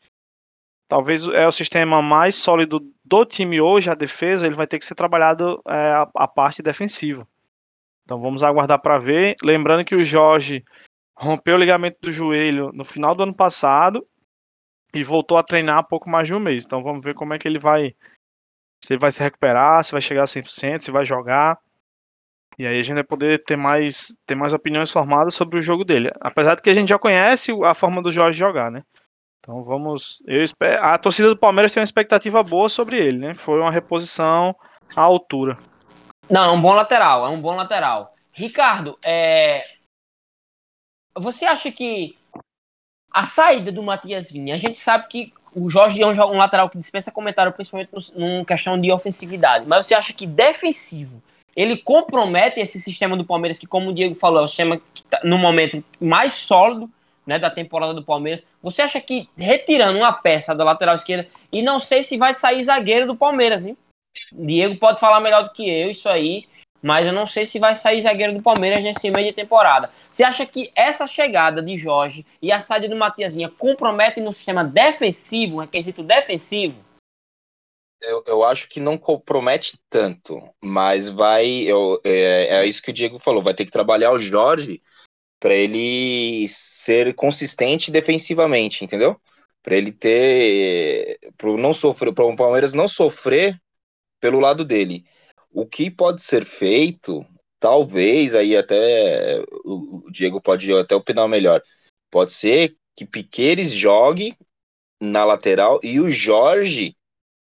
Talvez 0.85 1.25
é 1.29 1.47
o 1.47 1.51
sistema 1.51 2.01
mais 2.01 2.35
sólido 2.35 2.85
do 3.05 3.23
time 3.23 3.61
hoje, 3.61 3.89
a 3.89 3.95
defesa. 3.95 4.45
Ele 4.45 4.55
vai 4.55 4.67
ter 4.67 4.79
que 4.79 4.85
ser 4.85 4.95
trabalhado 4.95 5.61
é, 5.65 5.93
a, 5.93 6.09
a 6.13 6.27
parte 6.27 6.61
defensiva. 6.61 7.25
Então 8.11 8.19
vamos 8.19 8.43
aguardar 8.43 8.77
para 8.77 8.97
ver. 8.97 9.37
Lembrando 9.41 9.85
que 9.85 9.95
o 9.95 10.03
Jorge 10.03 10.65
rompeu 11.17 11.55
o 11.55 11.57
ligamento 11.57 11.97
do 12.01 12.11
joelho 12.11 12.69
no 12.73 12.83
final 12.83 13.15
do 13.15 13.23
ano 13.23 13.33
passado 13.33 14.05
e 14.93 15.01
voltou 15.01 15.37
a 15.37 15.43
treinar 15.43 15.77
há 15.77 15.83
pouco 15.83 16.09
mais 16.09 16.27
de 16.27 16.33
um 16.33 16.39
mês. 16.39 16.65
Então 16.65 16.83
vamos 16.83 17.01
ver 17.01 17.15
como 17.15 17.33
é 17.33 17.39
que 17.39 17.47
ele 17.47 17.57
vai. 17.57 17.95
Se 18.83 18.91
ele 18.91 18.99
vai 18.99 19.13
se 19.13 19.19
recuperar, 19.19 19.81
se 19.85 19.93
vai 19.93 20.01
chegar 20.01 20.23
a 20.23 20.25
100%, 20.25 20.81
se 20.81 20.91
vai 20.91 21.05
jogar. 21.05 21.57
E 22.59 22.67
aí 22.67 22.77
a 22.77 22.83
gente 22.83 22.95
vai 22.95 23.03
poder 23.05 23.41
ter 23.45 23.55
mais, 23.55 24.13
ter 24.27 24.35
mais 24.35 24.51
opiniões 24.51 24.91
formadas 24.91 25.33
sobre 25.33 25.57
o 25.57 25.61
jogo 25.61 25.85
dele. 25.85 26.11
Apesar 26.19 26.55
de 26.55 26.61
que 26.61 26.69
a 26.69 26.73
gente 26.73 26.89
já 26.89 26.99
conhece 26.99 27.53
a 27.63 27.73
forma 27.73 28.01
do 28.01 28.11
Jorge 28.11 28.37
jogar, 28.37 28.69
né? 28.69 28.83
Então 29.39 29.63
vamos. 29.63 30.21
Eu 30.27 30.43
espero, 30.43 30.83
a 30.83 30.97
torcida 30.97 31.29
do 31.29 31.39
Palmeiras 31.39 31.73
tem 31.73 31.81
uma 31.81 31.87
expectativa 31.87 32.43
boa 32.43 32.67
sobre 32.67 32.97
ele, 32.97 33.19
né? 33.19 33.35
Foi 33.45 33.57
uma 33.57 33.71
reposição 33.71 34.53
à 34.97 35.01
altura. 35.01 35.55
Não, 36.31 36.45
é 36.45 36.51
um 36.51 36.61
bom 36.61 36.73
lateral, 36.73 37.25
é 37.25 37.29
um 37.29 37.41
bom 37.41 37.55
lateral. 37.55 38.15
Ricardo, 38.31 38.97
é... 39.03 39.69
você 41.17 41.45
acha 41.45 41.69
que 41.69 42.17
a 43.11 43.25
saída 43.25 43.69
do 43.69 43.83
Matias 43.83 44.31
Vinha, 44.31 44.55
a 44.55 44.57
gente 44.57 44.79
sabe 44.79 45.07
que 45.09 45.33
o 45.53 45.69
Jorge 45.69 46.01
é 46.01 46.07
um, 46.07 46.37
lateral 46.37 46.69
que 46.69 46.77
dispensa 46.77 47.11
comentário, 47.11 47.51
principalmente 47.51 47.91
numa 48.15 48.45
questão 48.45 48.79
de 48.79 48.89
ofensividade. 48.89 49.65
Mas 49.67 49.85
você 49.85 49.93
acha 49.93 50.13
que 50.13 50.25
defensivo 50.25 51.21
ele 51.53 51.75
compromete 51.75 52.61
esse 52.61 52.79
sistema 52.79 53.17
do 53.17 53.25
Palmeiras, 53.25 53.59
que, 53.59 53.67
como 53.67 53.89
o 53.89 53.93
Diego 53.93 54.15
falou, 54.15 54.39
é 54.39 54.43
o 54.45 54.47
sistema 54.47 54.81
que 54.93 55.03
tá 55.03 55.19
no 55.25 55.37
momento 55.37 55.83
mais 55.99 56.33
sólido 56.33 56.89
né, 57.27 57.37
da 57.37 57.49
temporada 57.49 57.93
do 57.93 58.01
Palmeiras. 58.01 58.47
Você 58.63 58.81
acha 58.81 59.01
que 59.01 59.27
retirando 59.37 59.99
uma 59.99 60.13
peça 60.13 60.55
da 60.55 60.63
lateral 60.63 60.95
esquerda, 60.95 61.27
e 61.51 61.61
não 61.61 61.77
sei 61.77 62.03
se 62.03 62.17
vai 62.17 62.33
sair 62.33 62.63
zagueiro 62.63 63.05
do 63.05 63.17
Palmeiras, 63.17 63.67
hein? 63.67 63.77
Diego 64.31 64.77
pode 64.77 64.99
falar 64.99 65.19
melhor 65.19 65.43
do 65.43 65.51
que 65.51 65.69
eu 65.69 65.91
isso 65.91 66.09
aí 66.09 66.47
mas 66.81 67.05
eu 67.05 67.13
não 67.13 67.27
sei 67.27 67.45
se 67.45 67.59
vai 67.59 67.75
sair 67.75 68.01
zagueiro 68.01 68.33
do 68.33 68.41
Palmeiras 68.41 68.83
nesse 68.83 69.11
meio 69.11 69.27
de 69.27 69.33
temporada. 69.33 69.91
Você 70.09 70.23
acha 70.23 70.45
que 70.45 70.71
essa 70.75 71.05
chegada 71.05 71.61
de 71.61 71.77
Jorge 71.77 72.25
e 72.41 72.51
a 72.51 72.59
saída 72.59 72.89
do 72.89 72.95
Matiasinha 72.95 73.49
comprometem 73.49 74.23
no 74.23 74.33
sistema 74.33 74.63
defensivo, 74.63 75.57
um 75.57 75.59
requisito 75.59 76.01
defensivo? 76.01 76.83
Eu, 78.01 78.23
eu 78.25 78.43
acho 78.43 78.67
que 78.67 78.79
não 78.79 78.97
compromete 78.97 79.79
tanto, 79.87 80.41
mas 80.59 81.07
vai. 81.07 81.45
Eu, 81.45 82.01
é, 82.03 82.47
é 82.47 82.65
isso 82.65 82.81
que 82.81 82.89
o 82.89 82.93
Diego 82.93 83.19
falou, 83.19 83.43
vai 83.43 83.53
ter 83.53 83.63
que 83.63 83.71
trabalhar 83.71 84.11
o 84.11 84.19
Jorge 84.19 84.81
para 85.39 85.53
ele 85.53 86.47
ser 86.49 87.13
consistente 87.13 87.91
defensivamente, 87.91 88.83
entendeu? 88.83 89.15
Para 89.61 89.75
ele 89.75 89.91
ter. 89.91 91.19
Para 91.37 91.51
não 91.51 91.75
sofrer, 91.75 92.11
para 92.11 92.25
o 92.25 92.35
Palmeiras 92.35 92.73
não 92.73 92.87
sofrer 92.87 93.61
pelo 94.21 94.39
lado 94.39 94.63
dele. 94.63 95.03
O 95.51 95.65
que 95.65 95.91
pode 95.91 96.23
ser 96.23 96.45
feito, 96.45 97.25
talvez 97.59 98.33
aí 98.33 98.55
até 98.55 99.43
o 99.65 100.09
Diego 100.09 100.39
pode 100.39 100.71
até 100.73 100.95
opinar 100.95 101.27
melhor. 101.27 101.61
Pode 102.09 102.31
ser 102.31 102.77
que 102.95 103.05
Piqueires 103.05 103.73
jogue 103.73 104.37
na 105.01 105.25
lateral 105.25 105.79
e 105.83 105.99
o 105.99 106.09
Jorge 106.09 106.95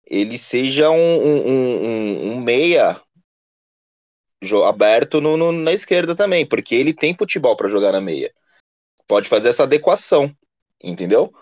ele 0.05 0.37
seja 0.37 0.91
um, 0.91 0.97
um, 0.97 1.49
um, 1.49 2.33
um 2.33 2.41
meia 2.41 3.01
aberto 4.69 5.21
no, 5.21 5.37
no, 5.37 5.51
na 5.51 5.73
esquerda 5.73 6.15
também, 6.15 6.47
porque 6.47 6.75
ele 6.75 6.95
tem 6.95 7.17
futebol 7.17 7.57
para 7.57 7.69
jogar 7.69 7.93
na 7.93 8.01
meia. 8.01 8.33
Pode 9.09 9.29
fazer 9.29 9.49
essa 9.49 9.65
adequação, 9.65 10.35
entendeu? 10.83 11.33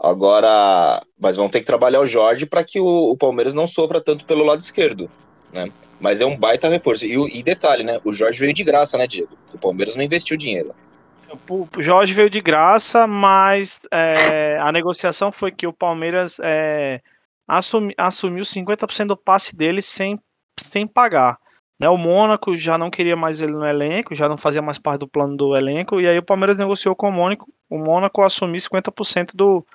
Agora, 0.00 1.02
mas 1.18 1.36
vão 1.36 1.48
ter 1.48 1.60
que 1.60 1.66
trabalhar 1.66 2.00
o 2.00 2.06
Jorge 2.06 2.46
para 2.46 2.64
que 2.64 2.80
o, 2.80 3.10
o, 3.10 3.16
Palmeiras 3.16 3.54
não 3.54 3.66
sofra 3.66 4.00
tanto 4.00 4.24
pelo 4.24 4.44
lado 4.44 4.60
esquerdo, 4.60 5.10
né? 5.52 5.70
Mas 6.00 6.20
é 6.20 6.26
um 6.26 6.36
baita 6.36 6.68
reforço. 6.68 7.06
E, 7.06 7.38
e 7.38 7.42
detalhe, 7.42 7.84
né? 7.84 8.00
O 8.04 8.12
Jorge 8.12 8.40
veio 8.40 8.52
de 8.52 8.64
graça, 8.64 8.98
né, 8.98 9.06
Diego? 9.06 9.36
O 9.52 9.58
Palmeiras 9.58 9.94
não 9.94 10.02
investiu 10.02 10.36
dinheiro. 10.36 10.74
O 11.48 11.82
Jorge 11.82 12.12
veio 12.12 12.28
de 12.28 12.40
graça, 12.40 13.06
mas 13.06 13.78
é, 13.90 14.58
a 14.60 14.70
negociação 14.70 15.32
foi 15.32 15.50
que 15.50 15.66
o 15.66 15.72
Palmeiras 15.72 16.36
é, 16.42 17.00
assumi, 17.48 17.94
assumiu 17.96 18.44
50% 18.44 19.06
do 19.06 19.16
passe 19.16 19.56
dele 19.56 19.80
sem, 19.80 20.18
sem 20.58 20.86
pagar. 20.86 21.38
Né, 21.78 21.88
o 21.88 21.98
Mônaco 21.98 22.56
já 22.56 22.78
não 22.78 22.88
queria 22.88 23.16
mais 23.16 23.40
ele 23.40 23.52
no 23.52 23.66
elenco, 23.66 24.14
já 24.14 24.28
não 24.28 24.36
fazia 24.36 24.62
mais 24.62 24.78
parte 24.78 25.00
do 25.00 25.08
plano 25.08 25.36
do 25.36 25.56
elenco, 25.56 26.00
e 26.00 26.06
aí 26.06 26.16
o 26.16 26.22
Palmeiras 26.22 26.56
negociou 26.56 26.94
com 26.94 27.08
o 27.08 27.12
Mônaco, 27.12 27.52
o 27.68 27.78
Mônaco 27.78 28.22
assumir 28.22 28.58
50% 28.58 29.34
do, 29.34 29.66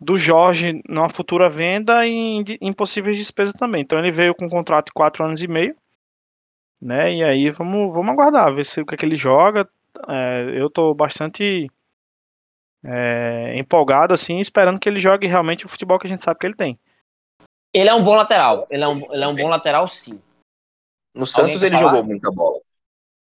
do 0.00 0.16
Jorge 0.16 0.82
numa 0.88 1.08
futura 1.08 1.48
venda 1.48 2.06
e 2.06 2.12
em, 2.12 2.44
em 2.60 2.72
possíveis 2.72 3.16
despesas 3.16 3.54
também. 3.54 3.82
Então 3.82 3.98
ele 3.98 4.10
veio 4.10 4.34
com 4.34 4.46
um 4.46 4.50
contrato 4.50 4.86
de 4.86 4.92
4 4.92 5.24
anos 5.24 5.42
e 5.42 5.48
meio, 5.48 5.74
né? 6.80 7.14
E 7.14 7.24
aí 7.24 7.50
vamos, 7.50 7.92
vamos 7.92 8.12
aguardar, 8.12 8.54
ver 8.54 8.64
se 8.64 8.80
o 8.80 8.86
que, 8.86 8.94
é 8.94 8.98
que 8.98 9.06
ele 9.06 9.16
joga. 9.16 9.68
É, 10.08 10.60
eu 10.60 10.68
tô 10.68 10.92
bastante 10.92 11.70
é, 12.84 13.58
empolgado, 13.58 14.12
assim, 14.12 14.38
esperando 14.38 14.78
que 14.78 14.88
ele 14.88 15.00
jogue 15.00 15.26
realmente 15.26 15.64
o 15.64 15.68
futebol 15.68 15.98
que 15.98 16.06
a 16.06 16.10
gente 16.10 16.22
sabe 16.22 16.38
que 16.38 16.46
ele 16.46 16.56
tem. 16.56 16.78
Ele 17.72 17.88
é 17.88 17.94
um 17.94 18.04
bom 18.04 18.14
lateral. 18.14 18.66
Ele 18.70 18.84
é 18.84 18.88
um, 18.88 19.12
ele 19.12 19.24
é 19.24 19.28
um 19.28 19.34
bom 19.34 19.48
lateral, 19.48 19.88
sim. 19.88 20.22
No 21.14 21.26
Santos 21.26 21.62
ele 21.62 21.76
falar? 21.76 21.90
jogou 21.90 22.04
muita 22.04 22.30
bola. 22.30 22.60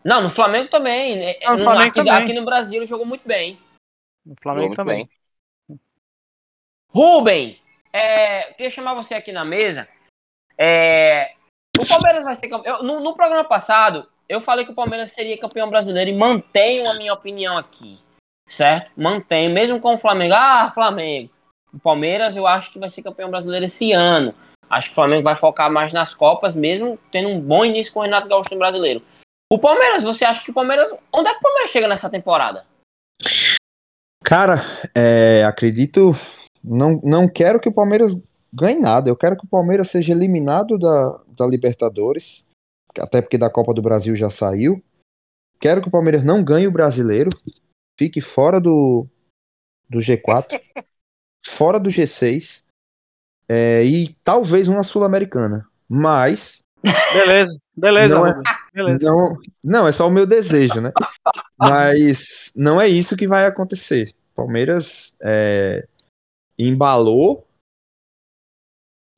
Não, 0.03 0.21
no 0.21 0.29
Flamengo 0.29 0.69
também. 0.69 1.37
Não, 1.43 1.57
no, 1.57 1.63
Flamengo 1.63 1.89
aqui, 1.89 1.93
também. 1.93 2.13
aqui, 2.13 2.33
no 2.33 2.45
Brasil 2.45 2.79
ele 2.79 2.85
jogou 2.85 3.05
muito 3.05 3.27
bem. 3.27 3.59
No 4.25 4.35
Flamengo 4.41 4.75
também. 4.75 5.05
Bem. 5.05 5.20
Rubem, 6.93 7.59
é, 7.93 8.53
queria 8.53 8.69
chamar 8.69 8.93
você 8.93 9.15
aqui 9.15 9.31
na 9.31 9.45
mesa. 9.45 9.87
É, 10.57 11.33
o 11.79 11.87
Palmeiras 11.87 12.23
vai 12.23 12.35
ser 12.35 12.49
campeão. 12.49 12.83
No, 12.83 12.99
no, 12.99 13.15
programa 13.15 13.43
passado, 13.43 14.07
eu 14.27 14.41
falei 14.41 14.65
que 14.65 14.71
o 14.71 14.75
Palmeiras 14.75 15.11
seria 15.11 15.37
campeão 15.37 15.69
brasileiro 15.69 16.11
e 16.11 16.15
mantenho 16.15 16.89
a 16.89 16.93
minha 16.95 17.13
opinião 17.13 17.57
aqui. 17.57 17.99
Certo? 18.47 18.91
Mantenho, 18.97 19.51
mesmo 19.51 19.79
com 19.79 19.95
o 19.95 19.97
Flamengo. 19.97 20.33
Ah, 20.35 20.71
Flamengo. 20.73 21.29
O 21.73 21.79
Palmeiras 21.79 22.35
eu 22.35 22.45
acho 22.45 22.71
que 22.73 22.79
vai 22.79 22.89
ser 22.89 23.01
campeão 23.01 23.29
brasileiro 23.29 23.65
esse 23.65 23.93
ano. 23.93 24.35
Acho 24.69 24.87
que 24.87 24.93
o 24.93 24.95
Flamengo 24.95 25.23
vai 25.23 25.35
focar 25.35 25.71
mais 25.71 25.93
nas 25.93 26.13
Copas, 26.13 26.55
mesmo 26.55 26.99
tendo 27.11 27.29
um 27.29 27.39
bom 27.39 27.63
início 27.63 27.93
com 27.93 27.99
o 27.99 28.03
Renato 28.03 28.27
Gaúcho 28.27 28.51
no 28.51 28.59
brasileiro. 28.59 29.01
O 29.51 29.59
Palmeiras, 29.59 30.03
você 30.03 30.23
acha 30.23 30.43
que 30.43 30.51
o 30.51 30.53
Palmeiras. 30.53 30.93
Onde 31.11 31.29
é 31.29 31.33
que 31.33 31.39
o 31.39 31.41
Palmeiras 31.41 31.71
chega 31.71 31.87
nessa 31.87 32.09
temporada? 32.09 32.65
Cara, 34.23 34.61
é, 34.95 35.43
acredito. 35.45 36.13
Não, 36.63 36.99
não 37.03 37.27
quero 37.27 37.59
que 37.59 37.69
o 37.69 37.73
Palmeiras 37.73 38.15
ganhe 38.53 38.79
nada. 38.79 39.09
Eu 39.09 39.15
quero 39.15 39.37
que 39.37 39.45
o 39.45 39.49
Palmeiras 39.49 39.89
seja 39.89 40.13
eliminado 40.13 40.77
da, 40.77 41.19
da 41.37 41.47
Libertadores. 41.47 42.45
Até 42.97 43.21
porque 43.21 43.37
da 43.37 43.49
Copa 43.49 43.73
do 43.73 43.81
Brasil 43.81 44.15
já 44.15 44.29
saiu. 44.29 44.83
Quero 45.59 45.81
que 45.81 45.87
o 45.87 45.91
Palmeiras 45.91 46.23
não 46.23 46.43
ganhe 46.43 46.67
o 46.67 46.71
brasileiro. 46.71 47.29
Fique 47.97 48.19
fora 48.19 48.59
do, 48.59 49.07
do 49.89 49.99
G4. 49.99 50.59
fora 51.45 51.79
do 51.79 51.89
G6 51.89 52.63
é, 53.53 53.83
e 53.83 54.15
talvez 54.23 54.69
uma 54.69 54.81
sul-americana. 54.81 55.67
Mas. 55.89 56.59
Beleza, 57.13 57.57
beleza, 57.75 58.15
não, 58.15 58.25
é, 58.25 58.41
beleza. 58.73 59.05
Não, 59.05 59.37
não, 59.63 59.87
é 59.87 59.91
só 59.91 60.07
o 60.07 60.11
meu 60.11 60.25
desejo, 60.25 60.79
né? 60.79 60.91
Mas 61.59 62.51
não 62.55 62.79
é 62.79 62.87
isso 62.87 63.17
que 63.17 63.27
vai 63.27 63.45
acontecer. 63.45 64.15
Palmeiras 64.33 65.13
é, 65.21 65.85
embalou, 66.57 67.47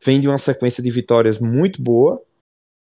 vem 0.03 0.19
de 0.19 0.27
uma 0.27 0.37
sequência 0.37 0.83
de 0.83 0.91
vitórias 0.91 1.39
muito 1.39 1.81
boa. 1.81 2.21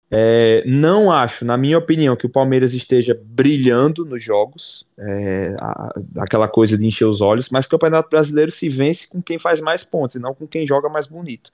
É, 0.10 0.64
não 0.66 1.12
acho, 1.12 1.44
na 1.44 1.58
minha 1.58 1.78
opinião, 1.78 2.16
que 2.16 2.28
o 2.28 2.30
Palmeiras 2.30 2.74
esteja 2.74 3.20
brilhando 3.24 4.06
nos 4.06 4.24
jogos, 4.24 4.88
é, 4.98 5.56
a, 5.60 5.94
aquela 6.18 6.48
coisa 6.48 6.78
de 6.78 6.86
encher 6.86 7.06
os 7.06 7.22
olhos, 7.22 7.50
mas 7.50 7.66
o 7.66 7.70
Campeonato 7.70 8.10
Brasileiro 8.10 8.52
se 8.52 8.70
vence 8.70 9.08
com 9.08 9.22
quem 9.22 9.40
faz 9.40 9.60
mais 9.60 9.84
pontos 9.84 10.16
e 10.16 10.20
não 10.20 10.34
com 10.34 10.48
quem 10.48 10.68
joga 10.68 10.88
mais 10.90 11.08
bonito. 11.08 11.52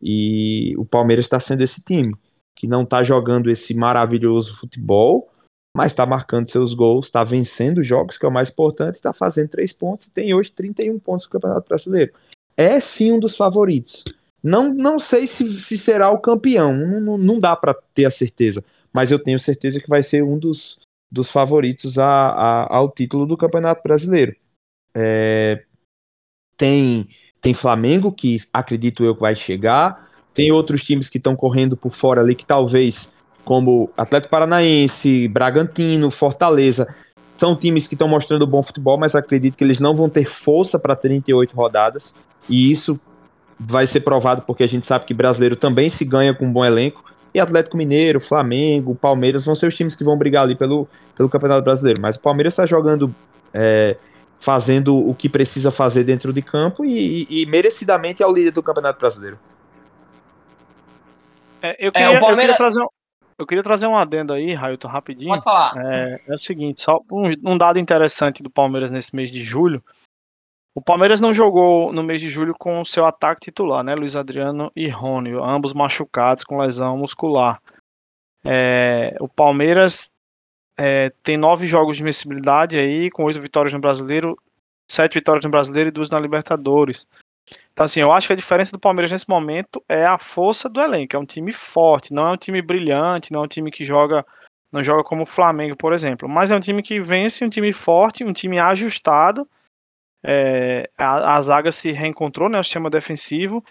E 0.00 0.74
o 0.76 0.84
Palmeiras 0.84 1.24
está 1.24 1.40
sendo 1.40 1.62
esse 1.62 1.82
time, 1.82 2.14
que 2.54 2.66
não 2.66 2.82
está 2.82 3.02
jogando 3.02 3.50
esse 3.50 3.74
maravilhoso 3.74 4.56
futebol, 4.56 5.30
mas 5.76 5.92
está 5.92 6.06
marcando 6.06 6.50
seus 6.50 6.72
gols, 6.72 7.04
está 7.04 7.22
vencendo 7.22 7.82
jogos, 7.82 8.16
que 8.16 8.24
é 8.24 8.28
o 8.28 8.32
mais 8.32 8.48
importante, 8.48 8.94
está 8.94 9.12
fazendo 9.12 9.50
três 9.50 9.74
pontos 9.74 10.06
e 10.06 10.10
tem 10.10 10.32
hoje 10.32 10.50
31 10.50 10.98
pontos 10.98 11.26
no 11.26 11.32
Campeonato 11.32 11.68
Brasileiro. 11.68 12.14
É 12.56 12.80
sim 12.80 13.12
um 13.12 13.20
dos 13.20 13.36
favoritos. 13.36 14.02
Não, 14.42 14.72
não 14.72 14.98
sei 14.98 15.26
se, 15.26 15.60
se 15.60 15.76
será 15.76 16.10
o 16.10 16.18
campeão, 16.18 16.74
não, 16.74 17.18
não 17.18 17.38
dá 17.38 17.54
para 17.54 17.74
ter 17.92 18.06
a 18.06 18.10
certeza, 18.10 18.64
mas 18.90 19.10
eu 19.10 19.18
tenho 19.18 19.38
certeza 19.38 19.78
que 19.78 19.88
vai 19.88 20.02
ser 20.02 20.22
um 20.22 20.38
dos, 20.38 20.78
dos 21.12 21.28
favoritos 21.28 21.98
a, 21.98 22.06
a, 22.06 22.74
ao 22.74 22.90
título 22.90 23.26
do 23.26 23.36
Campeonato 23.36 23.82
Brasileiro. 23.82 24.34
É, 24.94 25.62
tem, 26.56 27.06
tem 27.42 27.52
Flamengo, 27.52 28.10
que 28.10 28.38
acredito 28.50 29.04
eu 29.04 29.14
que 29.14 29.20
vai 29.20 29.34
chegar, 29.34 30.10
tem 30.32 30.50
outros 30.50 30.82
times 30.82 31.10
que 31.10 31.18
estão 31.18 31.36
correndo 31.36 31.76
por 31.76 31.92
fora 31.92 32.22
ali, 32.22 32.34
que 32.34 32.46
talvez, 32.46 33.14
como 33.46 33.88
Atlético 33.96 34.32
Paranaense, 34.32 35.28
Bragantino, 35.28 36.10
Fortaleza, 36.10 36.92
são 37.36 37.54
times 37.54 37.86
que 37.86 37.94
estão 37.94 38.08
mostrando 38.08 38.44
bom 38.44 38.60
futebol, 38.60 38.98
mas 38.98 39.14
acredito 39.14 39.56
que 39.56 39.62
eles 39.62 39.78
não 39.78 39.94
vão 39.94 40.08
ter 40.08 40.24
força 40.24 40.80
para 40.80 40.96
38 40.96 41.54
rodadas, 41.54 42.12
e 42.48 42.72
isso 42.72 42.98
vai 43.58 43.86
ser 43.86 44.00
provado 44.00 44.42
porque 44.42 44.64
a 44.64 44.66
gente 44.66 44.84
sabe 44.84 45.04
que 45.04 45.14
brasileiro 45.14 45.54
também 45.54 45.88
se 45.88 46.04
ganha 46.04 46.34
com 46.34 46.44
um 46.44 46.52
bom 46.52 46.64
elenco. 46.64 47.04
E 47.32 47.38
Atlético 47.38 47.76
Mineiro, 47.76 48.20
Flamengo, 48.20 48.96
Palmeiras 48.96 49.44
vão 49.44 49.54
ser 49.54 49.66
os 49.66 49.76
times 49.76 49.94
que 49.94 50.02
vão 50.02 50.18
brigar 50.18 50.42
ali 50.42 50.56
pelo, 50.56 50.88
pelo 51.14 51.28
Campeonato 51.28 51.62
Brasileiro. 51.62 52.02
Mas 52.02 52.16
o 52.16 52.20
Palmeiras 52.20 52.52
está 52.52 52.66
jogando, 52.66 53.14
é, 53.54 53.96
fazendo 54.40 54.96
o 54.96 55.14
que 55.14 55.28
precisa 55.28 55.70
fazer 55.70 56.02
dentro 56.02 56.32
de 56.32 56.42
campo 56.42 56.84
e, 56.84 57.26
e, 57.30 57.42
e 57.42 57.46
merecidamente 57.46 58.24
é 58.24 58.26
o 58.26 58.32
líder 58.32 58.50
do 58.50 58.62
Campeonato 58.62 58.98
Brasileiro. 58.98 59.38
É, 61.62 61.86
eu, 61.86 61.92
queria, 61.92 62.08
é, 62.08 62.20
Palmeiras... 62.20 62.30
eu, 62.30 62.36
queria 62.36 62.56
trazer 62.56 62.80
um, 62.80 62.88
eu 63.38 63.46
queria 63.46 63.62
trazer 63.62 63.86
um 63.86 63.96
adendo 63.96 64.32
aí, 64.32 64.54
Railton, 64.54 64.88
rapidinho. 64.88 65.30
Pode 65.30 65.44
falar. 65.44 65.74
É, 65.76 66.20
é 66.28 66.34
o 66.34 66.38
seguinte, 66.38 66.80
só 66.80 67.00
um, 67.10 67.52
um 67.52 67.58
dado 67.58 67.78
interessante 67.78 68.42
do 68.42 68.50
Palmeiras 68.50 68.90
nesse 68.90 69.14
mês 69.14 69.30
de 69.30 69.42
julho 69.42 69.82
o 70.76 70.82
Palmeiras 70.82 71.22
não 71.22 71.32
jogou 71.32 71.90
no 71.90 72.02
mês 72.02 72.20
de 72.20 72.28
julho 72.28 72.54
com 72.54 72.82
o 72.82 72.84
seu 72.84 73.06
ataque 73.06 73.40
titular, 73.40 73.82
né? 73.82 73.94
Luiz 73.94 74.14
Adriano 74.14 74.70
e 74.76 74.90
Rony, 74.90 75.30
ambos 75.32 75.72
machucados 75.72 76.44
com 76.44 76.60
lesão 76.60 76.98
muscular. 76.98 77.62
É, 78.44 79.16
o 79.18 79.26
Palmeiras 79.26 80.10
é, 80.78 81.08
tem 81.22 81.38
nove 81.38 81.66
jogos 81.66 81.96
de 81.96 82.02
invencibilidade 82.02 82.78
aí, 82.78 83.10
com 83.10 83.24
oito 83.24 83.40
vitórias 83.40 83.72
no 83.72 83.80
Brasileiro, 83.80 84.36
sete 84.86 85.14
vitórias 85.14 85.46
no 85.46 85.50
Brasileiro 85.50 85.88
e 85.88 85.92
duas 85.92 86.10
na 86.10 86.20
Libertadores. 86.20 87.08
Então, 87.72 87.84
assim, 87.84 88.00
eu 88.00 88.12
acho 88.12 88.26
que 88.26 88.32
a 88.32 88.36
diferença 88.36 88.72
do 88.72 88.80
Palmeiras 88.80 89.10
nesse 89.10 89.28
momento 89.28 89.82
é 89.88 90.04
a 90.04 90.18
força 90.18 90.68
do 90.68 90.80
elenco. 90.80 91.16
É 91.16 91.18
um 91.18 91.26
time 91.26 91.52
forte, 91.52 92.12
não 92.12 92.28
é 92.28 92.32
um 92.32 92.36
time 92.36 92.60
brilhante, 92.62 93.32
não 93.32 93.40
é 93.40 93.44
um 93.44 93.48
time 93.48 93.70
que 93.70 93.84
joga, 93.84 94.24
não 94.72 94.82
joga 94.82 95.04
como 95.04 95.22
o 95.22 95.26
Flamengo, 95.26 95.76
por 95.76 95.92
exemplo. 95.92 96.28
Mas 96.28 96.50
é 96.50 96.56
um 96.56 96.60
time 96.60 96.82
que 96.82 97.00
vence, 97.00 97.44
um 97.44 97.50
time 97.50 97.72
forte, 97.72 98.24
um 98.24 98.32
time 98.32 98.58
ajustado 98.58 99.48
é, 100.28 100.90
a, 100.98 101.36
a, 101.36 101.42
zaga 101.42 101.70
se 101.70 101.92
reencontrou, 101.92 102.48
né, 102.48 102.58
o 102.58 102.64
sistema 102.64 102.90
defensivo, 102.90 103.64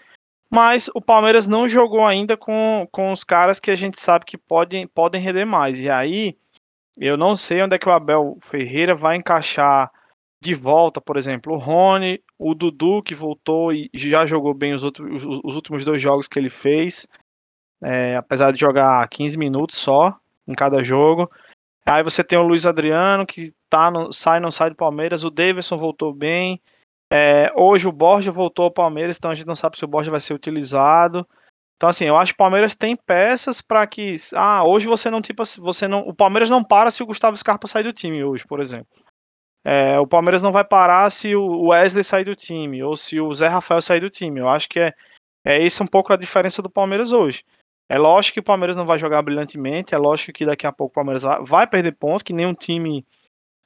mas 0.50 0.88
o 0.94 1.02
Palmeiras 1.02 1.46
não 1.46 1.68
jogou 1.68 2.06
ainda 2.06 2.34
com, 2.34 2.88
com 2.90 3.12
os 3.12 3.22
caras 3.22 3.60
que 3.60 3.70
a 3.70 3.74
gente 3.74 4.00
sabe 4.00 4.24
que 4.24 4.38
podem, 4.38 4.86
podem 4.86 5.20
render 5.20 5.44
mais. 5.44 5.78
E 5.78 5.90
aí, 5.90 6.34
eu 6.96 7.16
não 7.18 7.36
sei 7.36 7.62
onde 7.62 7.76
é 7.76 7.78
que 7.78 7.88
o 7.88 7.92
Abel 7.92 8.38
Ferreira 8.40 8.94
vai 8.94 9.16
encaixar 9.16 9.90
de 10.46 10.54
volta, 10.54 11.00
por 11.00 11.16
exemplo, 11.16 11.54
o 11.54 11.58
Rony, 11.58 12.22
o 12.38 12.54
Dudu, 12.54 13.02
que 13.02 13.14
voltou 13.14 13.72
e 13.72 13.90
já 13.94 14.24
jogou 14.24 14.54
bem 14.54 14.72
os, 14.74 14.84
outros, 14.84 15.24
os, 15.24 15.40
os 15.44 15.54
últimos 15.56 15.84
dois 15.84 16.00
jogos 16.00 16.28
que 16.28 16.38
ele 16.38 16.48
fez, 16.48 17.06
é, 17.82 18.16
apesar 18.16 18.52
de 18.52 18.60
jogar 18.60 19.06
15 19.08 19.36
minutos 19.36 19.78
só 19.78 20.16
em 20.46 20.54
cada 20.54 20.82
jogo. 20.82 21.30
Aí 21.84 22.02
você 22.02 22.24
tem 22.24 22.38
o 22.38 22.42
Luiz 22.42 22.66
Adriano, 22.66 23.26
que 23.26 23.52
tá 23.68 23.90
no, 23.90 24.12
sai 24.12 24.40
não 24.40 24.50
sai 24.50 24.70
do 24.70 24.76
Palmeiras. 24.76 25.24
O 25.24 25.30
Davidson 25.30 25.78
voltou 25.78 26.12
bem. 26.12 26.60
É, 27.12 27.52
hoje 27.54 27.86
o 27.86 27.92
Borja 27.92 28.32
voltou 28.32 28.64
ao 28.64 28.72
Palmeiras, 28.72 29.16
então 29.16 29.30
a 29.30 29.34
gente 29.34 29.46
não 29.46 29.54
sabe 29.54 29.76
se 29.76 29.84
o 29.84 29.88
Borja 29.88 30.10
vai 30.10 30.18
ser 30.18 30.34
utilizado. 30.34 31.26
Então, 31.76 31.88
assim, 31.88 32.06
eu 32.06 32.16
acho 32.16 32.32
que 32.32 32.36
o 32.36 32.44
Palmeiras 32.44 32.74
tem 32.74 32.96
peças 32.96 33.60
para 33.60 33.86
que. 33.86 34.14
Ah, 34.34 34.64
hoje 34.66 34.86
você 34.86 35.10
não, 35.10 35.20
tipo, 35.20 35.42
você 35.60 35.86
não. 35.86 36.00
O 36.00 36.14
Palmeiras 36.14 36.48
não 36.48 36.64
para 36.64 36.90
se 36.90 37.02
o 37.02 37.06
Gustavo 37.06 37.36
Scarpa 37.36 37.68
sair 37.68 37.84
do 37.84 37.92
time 37.92 38.24
hoje, 38.24 38.46
por 38.46 38.60
exemplo. 38.60 38.88
É, 39.68 39.98
o 39.98 40.06
Palmeiras 40.06 40.42
não 40.42 40.52
vai 40.52 40.62
parar 40.62 41.10
se 41.10 41.34
o 41.34 41.70
Wesley 41.70 42.04
sair 42.04 42.22
do 42.22 42.36
time, 42.36 42.84
ou 42.84 42.96
se 42.96 43.20
o 43.20 43.34
Zé 43.34 43.48
Rafael 43.48 43.82
sair 43.82 43.98
do 43.98 44.08
time. 44.08 44.38
Eu 44.38 44.48
acho 44.48 44.68
que 44.68 44.78
é, 44.78 44.94
é 45.44 45.60
isso 45.60 45.82
um 45.82 45.88
pouco 45.88 46.12
a 46.12 46.16
diferença 46.16 46.62
do 46.62 46.70
Palmeiras 46.70 47.10
hoje. 47.10 47.44
É 47.88 47.98
lógico 47.98 48.34
que 48.34 48.40
o 48.40 48.44
Palmeiras 48.44 48.76
não 48.76 48.86
vai 48.86 48.96
jogar 48.96 49.22
brilhantemente, 49.22 49.92
é 49.92 49.98
lógico 49.98 50.32
que 50.32 50.46
daqui 50.46 50.68
a 50.68 50.72
pouco 50.72 50.92
o 50.92 50.94
Palmeiras 50.94 51.24
vai, 51.42 51.66
perder 51.66 51.96
pontos, 51.96 52.22
que 52.22 52.32
nenhum 52.32 52.54
time. 52.54 53.04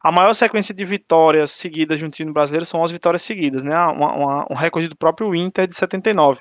A 0.03 0.11
maior 0.11 0.33
sequência 0.33 0.75
de 0.75 0.83
vitórias 0.85 1.51
seguidas 1.51 1.99
de 1.99 2.07
um 2.07 2.09
time 2.09 2.33
brasileiro 2.33 2.65
são 2.65 2.83
as 2.83 2.91
vitórias 2.91 3.21
seguidas, 3.21 3.63
né? 3.63 3.77
Uma, 3.77 4.17
uma, 4.17 4.47
um 4.51 4.55
recorde 4.55 4.89
do 4.89 4.97
próprio 4.97 5.35
Inter 5.35 5.67
de 5.67 5.77
79. 5.77 6.41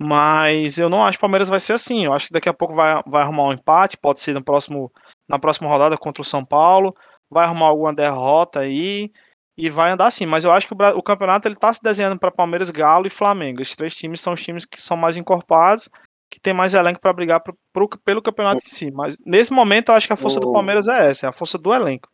Mas 0.00 0.78
eu 0.78 0.88
não 0.88 1.04
acho 1.04 1.18
que 1.18 1.20
o 1.20 1.26
Palmeiras 1.28 1.50
vai 1.50 1.60
ser 1.60 1.74
assim. 1.74 2.06
Eu 2.06 2.14
acho 2.14 2.28
que 2.28 2.32
daqui 2.32 2.48
a 2.48 2.54
pouco 2.54 2.74
vai, 2.74 3.02
vai 3.06 3.22
arrumar 3.22 3.48
um 3.48 3.52
empate, 3.52 3.98
pode 3.98 4.22
ser 4.22 4.32
no 4.32 4.42
próximo, 4.42 4.90
na 5.28 5.38
próxima 5.38 5.68
rodada 5.68 5.98
contra 5.98 6.22
o 6.22 6.24
São 6.24 6.42
Paulo, 6.42 6.96
vai 7.30 7.44
arrumar 7.44 7.66
alguma 7.66 7.94
derrota 7.94 8.60
aí 8.60 9.10
e 9.56 9.68
vai 9.68 9.90
andar 9.90 10.06
assim. 10.06 10.26
Mas 10.26 10.44
eu 10.44 10.52
acho 10.52 10.66
que 10.66 10.74
o, 10.74 10.98
o 10.98 11.02
campeonato 11.02 11.48
ele 11.48 11.54
está 11.54 11.72
se 11.72 11.82
desenhando 11.82 12.18
para 12.18 12.30
Palmeiras, 12.30 12.70
Galo 12.70 13.06
e 13.06 13.10
Flamengo. 13.10 13.60
Esses 13.60 13.76
três 13.76 13.94
times 13.94 14.20
são 14.20 14.32
os 14.32 14.42
times 14.42 14.64
que 14.64 14.80
são 14.80 14.96
mais 14.96 15.16
encorpados 15.16 15.88
que 16.30 16.38
tem 16.38 16.52
mais 16.52 16.74
elenco 16.74 17.00
para 17.00 17.12
brigar 17.12 17.40
pro, 17.40 17.56
pro, 17.72 17.88
pelo 18.04 18.22
campeonato 18.22 18.60
em 18.64 18.68
si. 18.68 18.90
Mas 18.90 19.18
nesse 19.24 19.52
momento 19.52 19.90
eu 19.90 19.94
acho 19.94 20.06
que 20.06 20.12
a 20.12 20.16
força 20.16 20.38
do 20.38 20.52
Palmeiras 20.52 20.86
é 20.86 21.08
essa, 21.08 21.26
é 21.26 21.28
a 21.28 21.32
força 21.32 21.56
do 21.56 21.72
elenco. 21.72 22.08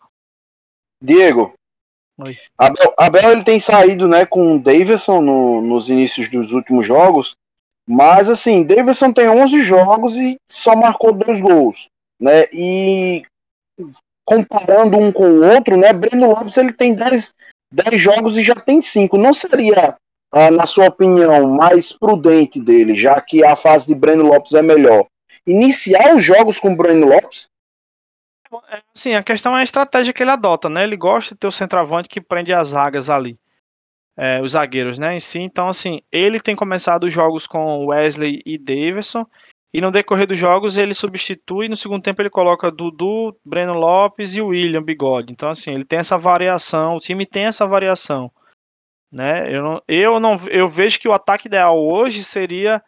Diego, 1.02 1.52
Oi. 2.18 2.37
Abel, 2.56 2.94
Abel 2.97 3.33
ele 3.33 3.44
tem 3.44 3.59
saído 3.59 4.06
né, 4.06 4.25
com 4.25 4.54
o 4.54 4.61
Davidson 4.61 5.21
no, 5.21 5.61
nos 5.61 5.90
inícios 5.90 6.28
dos 6.28 6.52
últimos 6.52 6.87
jogos, 6.87 7.35
mas 7.87 8.28
assim, 8.28 8.64
Davidson 8.64 9.12
tem 9.12 9.28
11 9.28 9.62
jogos 9.62 10.16
e 10.16 10.37
só 10.49 10.76
marcou 10.76 11.12
dois 11.12 11.40
gols, 11.40 11.88
né? 12.21 12.44
E 12.52 13.25
comparando 14.25 14.97
um 14.97 15.12
com 15.12 15.28
o 15.28 15.45
outro, 15.45 15.76
né, 15.76 15.93
Breno 15.93 16.28
Lopes 16.28 16.57
ele 16.57 16.73
tem 16.73 16.95
10, 16.95 17.35
10 17.71 18.00
jogos 18.00 18.38
e 18.38 18.43
já 18.43 18.54
tem 18.54 18.81
5. 18.81 19.19
Não 19.19 19.35
seria, 19.35 19.97
ah, 20.33 20.50
na 20.50 20.66
sua 20.66 20.87
opinião, 20.87 21.50
mais 21.50 21.93
prudente 21.93 22.61
dele, 22.61 22.97
já 22.97 23.21
que 23.21 23.45
a 23.45 23.54
fase 23.54 23.87
de 23.87 23.95
Breno 23.95 24.25
Lopes 24.25 24.54
é 24.54 24.62
melhor, 24.62 25.07
iniciar 25.47 26.14
os 26.14 26.25
jogos 26.25 26.59
com 26.59 26.75
Breno 26.75 27.09
Lopes? 27.09 27.49
É, 28.71 28.83
sim, 28.95 29.14
a 29.14 29.23
questão 29.23 29.57
é 29.57 29.61
a 29.61 29.64
estratégia 29.64 30.12
que 30.12 30.23
ele 30.23 30.31
adota, 30.31 30.69
né? 30.69 30.85
Ele 30.85 30.97
gosta 30.97 31.35
de 31.35 31.40
ter 31.40 31.47
o 31.47 31.52
centroavante 31.52 32.09
que 32.09 32.21
prende 32.21 32.52
as 32.52 32.69
zagas 32.69 33.11
ali. 33.11 33.37
É, 34.16 34.40
os 34.40 34.52
zagueiros, 34.52 34.97
né, 34.97 35.16
em 35.16 35.21
si. 35.21 35.40
Então, 35.40 35.69
assim, 35.69 36.00
ele 36.12 36.38
tem 36.38 36.54
começado 36.54 37.02
os 37.02 37.12
jogos 37.12 37.49
com 37.49 37.87
Wesley 37.87 38.43
e 38.47 38.57
Davidson, 38.57 39.26
e 39.75 39.81
no 39.81 39.90
decorrer 39.90 40.28
dos 40.28 40.38
jogos 40.38 40.76
ele 40.76 40.95
substitui, 40.95 41.69
no 41.69 41.76
segundo 41.76 42.00
tempo 42.00 42.23
ele 42.23 42.31
coloca 42.31 42.71
Dudu, 42.71 43.37
Breno 43.45 43.75
Lopes 43.75 44.37
e 44.37 44.40
William 44.40 44.85
Bigode. 44.85 45.33
Então, 45.33 45.50
assim, 45.50 45.73
ele 45.73 45.85
tem 45.85 45.99
essa 45.99 46.16
variação, 46.16 46.95
o 46.95 47.00
time 47.00 47.26
tem 47.26 47.47
essa 47.47 47.66
variação. 47.66 48.31
Né? 49.11 49.52
Eu, 49.52 49.62
não, 49.62 49.83
eu, 49.88 50.21
não, 50.21 50.38
eu 50.49 50.69
vejo 50.69 51.00
que 51.00 51.09
o 51.09 51.12
ataque 51.12 51.49
ideal 51.49 51.76
hoje 51.76 52.23
seria 52.23 52.81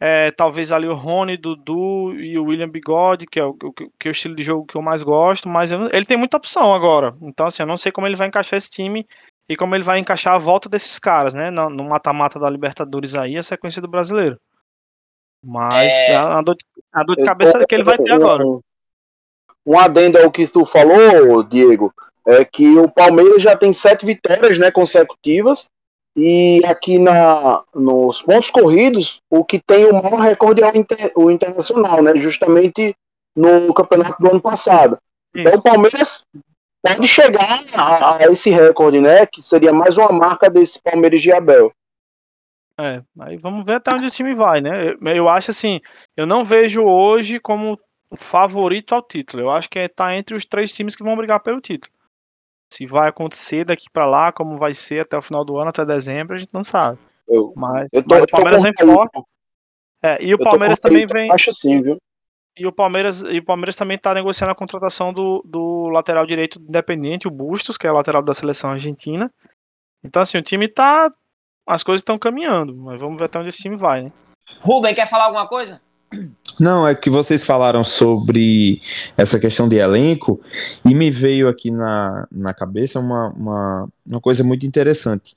é, 0.00 0.30
talvez 0.30 0.70
ali 0.70 0.86
o 0.86 0.94
Rony, 0.94 1.36
Dudu 1.36 2.14
e 2.14 2.38
o 2.38 2.44
William 2.44 2.68
Bigode, 2.68 3.26
que 3.26 3.40
é 3.40 3.44
o, 3.44 3.52
que 3.52 4.06
é 4.06 4.08
o 4.08 4.12
estilo 4.12 4.36
de 4.36 4.44
jogo 4.44 4.64
que 4.66 4.76
eu 4.76 4.82
mais 4.82 5.02
gosto, 5.02 5.48
mas 5.48 5.72
ele 5.72 6.06
tem 6.06 6.16
muita 6.16 6.36
opção 6.36 6.72
agora. 6.72 7.12
Então, 7.22 7.46
assim, 7.46 7.64
eu 7.64 7.66
não 7.66 7.76
sei 7.76 7.90
como 7.90 8.06
ele 8.06 8.14
vai 8.14 8.28
encaixar 8.28 8.56
esse 8.56 8.70
time 8.70 9.04
e 9.48 9.56
como 9.56 9.74
ele 9.74 9.82
vai 9.82 9.98
encaixar 9.98 10.36
a 10.36 10.38
volta 10.38 10.68
desses 10.68 10.96
caras, 10.96 11.34
né? 11.34 11.50
No 11.50 11.88
mata-mata 11.88 12.38
da 12.38 12.48
Libertadores 12.48 13.16
aí, 13.16 13.36
a 13.36 13.42
sequência 13.42 13.82
do 13.82 13.88
brasileiro. 13.88 14.38
Mas 15.42 15.92
é... 15.92 16.14
a, 16.14 16.42
dor, 16.42 16.56
a 16.92 17.02
dor 17.02 17.16
de 17.16 17.24
cabeça 17.24 17.64
que 17.66 17.74
ele 17.74 17.84
vai 17.84 17.96
ter 17.96 18.12
agora. 18.12 18.44
Um 19.66 19.78
adendo 19.78 20.18
ao 20.18 20.30
que 20.30 20.46
tu 20.46 20.64
falou, 20.64 21.42
Diego, 21.42 21.92
é 22.26 22.44
que 22.44 22.78
o 22.78 22.90
Palmeiras 22.90 23.42
já 23.42 23.56
tem 23.56 23.72
sete 23.72 24.04
vitórias 24.06 24.58
né, 24.58 24.70
consecutivas 24.70 25.66
e 26.16 26.60
aqui 26.64 26.98
na, 26.98 27.62
nos 27.74 28.22
pontos 28.22 28.50
corridos, 28.50 29.20
o 29.30 29.44
que 29.44 29.60
tem 29.60 29.86
o 29.86 30.02
maior 30.02 30.18
recorde 30.18 30.62
é 30.62 30.70
o, 30.70 30.76
inter, 30.76 31.12
o 31.14 31.30
Internacional, 31.30 32.02
né? 32.02 32.16
Justamente 32.16 32.94
no 33.36 33.72
campeonato 33.72 34.20
do 34.20 34.28
ano 34.28 34.40
passado. 34.40 34.98
Isso. 35.34 35.48
Então 35.48 35.58
o 35.58 35.62
Palmeiras 35.62 36.26
pode 36.82 37.06
chegar 37.06 37.62
a, 37.72 38.16
a, 38.16 38.22
esse 38.24 38.50
recorde, 38.50 39.00
né? 39.00 39.24
Que 39.24 39.40
seria 39.42 39.72
mais 39.72 39.96
uma 39.96 40.10
marca 40.10 40.50
desse 40.50 40.80
Palmeiras 40.82 41.22
de 41.22 41.32
Abel. 41.32 41.72
É, 42.80 43.02
aí 43.20 43.36
vamos 43.36 43.64
ver 43.64 43.74
até 43.74 43.94
onde 43.94 44.06
o 44.06 44.10
time 44.10 44.34
vai, 44.34 44.60
né? 44.60 44.92
Eu, 44.92 44.98
eu 45.14 45.28
acho 45.28 45.50
assim, 45.50 45.80
eu 46.16 46.26
não 46.26 46.44
vejo 46.44 46.82
hoje 46.82 47.38
como 47.38 47.78
favorito 48.16 48.94
ao 48.94 49.02
título. 49.02 49.42
Eu 49.42 49.50
acho 49.50 49.68
que 49.68 49.78
está 49.78 50.12
é, 50.12 50.18
entre 50.18 50.34
os 50.34 50.44
três 50.44 50.72
times 50.72 50.96
que 50.96 51.02
vão 51.02 51.16
brigar 51.16 51.40
pelo 51.40 51.60
título. 51.60 51.92
Se 52.72 52.86
vai 52.86 53.08
acontecer 53.08 53.64
daqui 53.64 53.86
para 53.92 54.06
lá, 54.06 54.32
como 54.32 54.56
vai 54.56 54.72
ser 54.72 55.00
até 55.00 55.18
o 55.18 55.22
final 55.22 55.44
do 55.44 55.58
ano, 55.58 55.70
até 55.70 55.84
dezembro, 55.84 56.36
a 56.36 56.38
gente 56.38 56.52
não 56.52 56.64
sabe. 56.64 56.98
Eu, 57.28 57.52
mas, 57.56 57.88
eu 57.92 58.02
tô, 58.02 58.14
mas 58.14 58.24
o 58.24 58.26
Palmeiras 58.28 58.62
vem 58.62 58.72
forte. 58.76 59.22
É, 60.02 60.18
e 60.24 60.34
o 60.34 60.38
Palmeiras 60.38 60.80
também 60.80 61.06
vem. 61.06 61.30
Acho 61.30 61.52
sim, 61.52 61.82
viu? 61.82 61.98
E 62.56 62.66
o 62.66 62.72
Palmeiras, 62.72 63.22
e 63.22 63.38
o 63.38 63.44
Palmeiras 63.44 63.76
também 63.76 63.96
está 63.96 64.12
negociando 64.12 64.52
a 64.52 64.56
contratação 64.56 65.12
do, 65.12 65.42
do 65.44 65.88
lateral 65.88 66.26
direito 66.26 66.60
independente, 66.60 67.28
o 67.28 67.30
Bustos, 67.30 67.76
que 67.76 67.86
é 67.86 67.90
o 67.90 67.94
lateral 67.94 68.22
da 68.22 68.34
seleção 68.34 68.70
argentina. 68.70 69.32
Então, 70.02 70.22
assim, 70.22 70.38
o 70.38 70.42
time 70.42 70.68
tá. 70.68 71.10
As 71.70 71.84
coisas 71.84 72.00
estão 72.00 72.18
caminhando, 72.18 72.74
mas 72.74 73.00
vamos 73.00 73.16
ver 73.16 73.26
até 73.26 73.38
onde 73.38 73.50
esse 73.50 73.62
time 73.62 73.76
vai, 73.76 74.02
né? 74.02 74.12
Rubem, 74.58 74.92
quer 74.92 75.08
falar 75.08 75.26
alguma 75.26 75.46
coisa? 75.46 75.80
Não, 76.58 76.86
é 76.86 76.96
que 76.96 77.08
vocês 77.08 77.44
falaram 77.44 77.84
sobre 77.84 78.82
essa 79.16 79.38
questão 79.38 79.68
de 79.68 79.76
elenco 79.76 80.40
e 80.84 80.92
me 80.92 81.12
veio 81.12 81.48
aqui 81.48 81.70
na, 81.70 82.26
na 82.28 82.52
cabeça 82.52 82.98
uma, 82.98 83.28
uma, 83.28 83.88
uma 84.10 84.20
coisa 84.20 84.42
muito 84.42 84.66
interessante. 84.66 85.36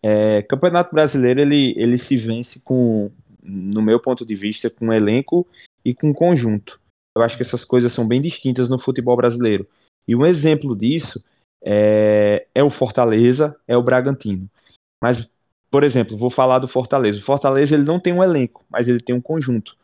É, 0.00 0.42
Campeonato 0.42 0.94
Brasileiro 0.94 1.40
ele, 1.40 1.74
ele 1.76 1.98
se 1.98 2.16
vence 2.16 2.60
com, 2.60 3.10
no 3.42 3.82
meu 3.82 3.98
ponto 3.98 4.24
de 4.24 4.36
vista, 4.36 4.70
com 4.70 4.92
elenco 4.92 5.44
e 5.84 5.92
com 5.92 6.14
conjunto. 6.14 6.80
Eu 7.16 7.24
acho 7.24 7.36
que 7.36 7.42
essas 7.42 7.64
coisas 7.64 7.92
são 7.92 8.06
bem 8.06 8.20
distintas 8.20 8.68
no 8.68 8.78
futebol 8.78 9.16
brasileiro. 9.16 9.66
E 10.06 10.14
um 10.14 10.24
exemplo 10.24 10.76
disso 10.76 11.22
é, 11.60 12.46
é 12.54 12.62
o 12.62 12.70
Fortaleza, 12.70 13.56
é 13.66 13.76
o 13.76 13.82
Bragantino. 13.82 14.48
Mas, 15.02 15.28
por 15.72 15.82
exemplo, 15.82 16.16
vou 16.16 16.30
falar 16.30 16.60
do 16.60 16.68
Fortaleza. 16.68 17.18
O 17.18 17.22
Fortaleza 17.22 17.74
ele 17.74 17.82
não 17.84 17.98
tem 17.98 18.12
um 18.12 18.22
elenco, 18.22 18.64
mas 18.70 18.86
ele 18.86 19.00
tem 19.00 19.16
um 19.16 19.20
conjunto 19.20 19.74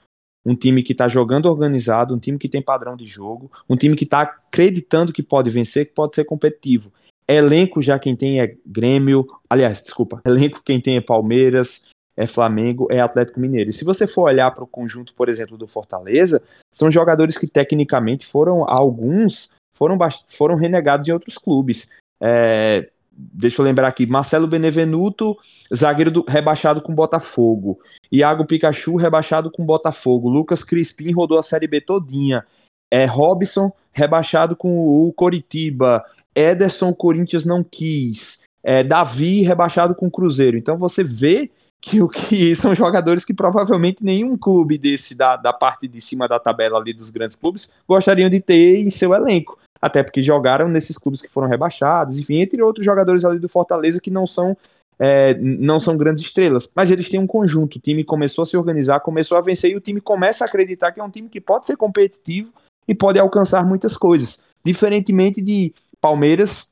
um 0.48 0.54
time 0.54 0.82
que 0.82 0.92
está 0.92 1.08
jogando 1.08 1.46
organizado, 1.46 2.14
um 2.14 2.18
time 2.18 2.38
que 2.38 2.48
tem 2.48 2.62
padrão 2.62 2.96
de 2.96 3.06
jogo, 3.06 3.50
um 3.68 3.76
time 3.76 3.94
que 3.94 4.04
está 4.04 4.22
acreditando 4.22 5.12
que 5.12 5.22
pode 5.22 5.50
vencer, 5.50 5.86
que 5.86 5.92
pode 5.92 6.14
ser 6.14 6.24
competitivo. 6.24 6.90
Elenco 7.28 7.82
já 7.82 7.98
quem 7.98 8.16
tem 8.16 8.40
é 8.40 8.56
Grêmio, 8.64 9.26
aliás, 9.50 9.82
desculpa, 9.82 10.22
elenco 10.26 10.62
quem 10.64 10.80
tem 10.80 10.96
é 10.96 11.00
Palmeiras, 11.02 11.82
é 12.16 12.26
Flamengo, 12.26 12.88
é 12.90 12.98
Atlético 12.98 13.38
Mineiro. 13.38 13.68
E 13.68 13.72
se 13.72 13.84
você 13.84 14.06
for 14.06 14.22
olhar 14.22 14.50
para 14.52 14.64
o 14.64 14.66
conjunto, 14.66 15.12
por 15.14 15.28
exemplo, 15.28 15.58
do 15.58 15.68
Fortaleza, 15.68 16.42
são 16.72 16.90
jogadores 16.90 17.36
que 17.36 17.46
tecnicamente 17.46 18.26
foram, 18.26 18.64
alguns 18.66 19.50
foram, 19.76 19.98
foram 20.28 20.56
renegados 20.56 21.06
em 21.06 21.12
outros 21.12 21.36
clubes. 21.36 21.88
É, 22.20 22.88
deixa 23.18 23.60
eu 23.60 23.64
lembrar 23.64 23.88
aqui, 23.88 24.06
Marcelo 24.06 24.46
Benevenuto, 24.46 25.36
zagueiro 25.74 26.10
do, 26.10 26.24
rebaixado 26.26 26.80
com 26.80 26.94
Botafogo. 26.94 27.80
Iago 28.12 28.46
Pikachu, 28.46 28.94
rebaixado 28.94 29.50
com 29.50 29.66
Botafogo. 29.66 30.28
Lucas 30.28 30.62
Crispim 30.62 31.12
rodou 31.12 31.38
a 31.38 31.42
Série 31.42 31.66
B 31.66 31.80
todinha. 31.80 32.46
É, 32.90 33.04
Robson, 33.04 33.72
rebaixado 33.92 34.54
com 34.54 35.06
o 35.06 35.12
Coritiba. 35.12 36.04
Ederson, 36.34 36.94
Corinthians 36.94 37.44
não 37.44 37.64
quis. 37.64 38.40
É, 38.62 38.84
Davi, 38.84 39.42
rebaixado 39.42 39.94
com 39.94 40.06
o 40.06 40.10
Cruzeiro. 40.10 40.56
Então 40.56 40.78
você 40.78 41.02
vê 41.02 41.50
que 41.80 42.00
o 42.00 42.08
que 42.08 42.54
são 42.56 42.74
jogadores 42.74 43.24
que 43.24 43.34
provavelmente 43.34 44.04
nenhum 44.04 44.36
clube 44.36 44.78
desse 44.78 45.14
da, 45.14 45.36
da 45.36 45.52
parte 45.52 45.88
de 45.88 46.00
cima 46.00 46.28
da 46.28 46.38
tabela 46.38 46.78
ali 46.78 46.92
dos 46.92 47.10
grandes 47.10 47.36
clubes 47.36 47.70
gostariam 47.86 48.30
de 48.30 48.40
ter 48.40 48.78
em 48.78 48.90
seu 48.90 49.12
elenco 49.12 49.58
até 49.80 50.02
porque 50.02 50.22
jogaram 50.22 50.68
nesses 50.68 50.98
clubes 50.98 51.22
que 51.22 51.28
foram 51.28 51.48
rebaixados, 51.48 52.18
enfim, 52.18 52.40
entre 52.40 52.62
outros 52.62 52.84
jogadores 52.84 53.24
ali 53.24 53.38
do 53.38 53.48
Fortaleza 53.48 54.00
que 54.00 54.10
não 54.10 54.26
são 54.26 54.56
é, 54.98 55.34
não 55.34 55.78
são 55.78 55.96
grandes 55.96 56.24
estrelas, 56.24 56.68
mas 56.74 56.90
eles 56.90 57.08
têm 57.08 57.20
um 57.20 57.26
conjunto. 57.26 57.76
O 57.76 57.80
time 57.80 58.02
começou 58.02 58.42
a 58.42 58.46
se 58.46 58.56
organizar, 58.56 58.98
começou 59.00 59.38
a 59.38 59.40
vencer 59.40 59.70
e 59.70 59.76
o 59.76 59.80
time 59.80 60.00
começa 60.00 60.44
a 60.44 60.48
acreditar 60.48 60.90
que 60.90 60.98
é 60.98 61.04
um 61.04 61.10
time 61.10 61.28
que 61.28 61.40
pode 61.40 61.66
ser 61.66 61.76
competitivo 61.76 62.52
e 62.86 62.94
pode 62.94 63.18
alcançar 63.18 63.64
muitas 63.64 63.96
coisas. 63.96 64.42
Diferentemente 64.64 65.40
de 65.40 65.72
Palmeiras, 66.00 66.66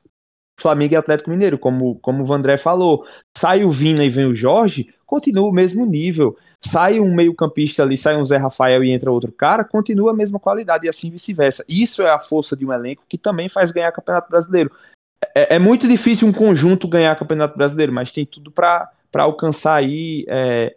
Flamengo 0.59 0.93
e 0.93 0.97
Atlético 0.97 1.29
Mineiro, 1.29 1.57
como, 1.57 1.95
como 1.99 2.23
o 2.23 2.25
Vandré 2.25 2.57
falou. 2.57 3.05
Sai 3.37 3.63
o 3.63 3.71
Vina 3.71 4.03
e 4.03 4.09
vem 4.09 4.25
o 4.25 4.35
Jorge, 4.35 4.93
continua 5.07 5.47
o 5.47 5.51
mesmo 5.51 5.85
nível. 5.85 6.37
Sai 6.59 6.99
um 6.99 7.15
meio-campista 7.15 7.81
ali, 7.81 7.97
sai 7.97 8.17
um 8.17 8.25
Zé 8.25 8.37
Rafael 8.37 8.83
e 8.83 8.91
entra 8.91 9.11
outro 9.11 9.31
cara, 9.31 9.63
continua 9.63 10.11
a 10.11 10.15
mesma 10.15 10.39
qualidade 10.39 10.85
e 10.85 10.89
assim 10.89 11.09
vice-versa. 11.09 11.63
Isso 11.67 12.01
é 12.01 12.11
a 12.11 12.19
força 12.19 12.55
de 12.55 12.65
um 12.65 12.73
elenco 12.73 13.03
que 13.07 13.17
também 13.17 13.47
faz 13.47 13.71
ganhar 13.71 13.91
Campeonato 13.91 14.29
Brasileiro. 14.29 14.71
É, 15.33 15.55
é 15.55 15.59
muito 15.59 15.87
difícil 15.87 16.27
um 16.27 16.33
conjunto 16.33 16.87
ganhar 16.87 17.17
Campeonato 17.17 17.57
Brasileiro, 17.57 17.93
mas 17.93 18.11
tem 18.11 18.25
tudo 18.25 18.51
para 18.51 18.91
alcançar 19.15 19.75
aí 19.75 20.25
é, 20.27 20.75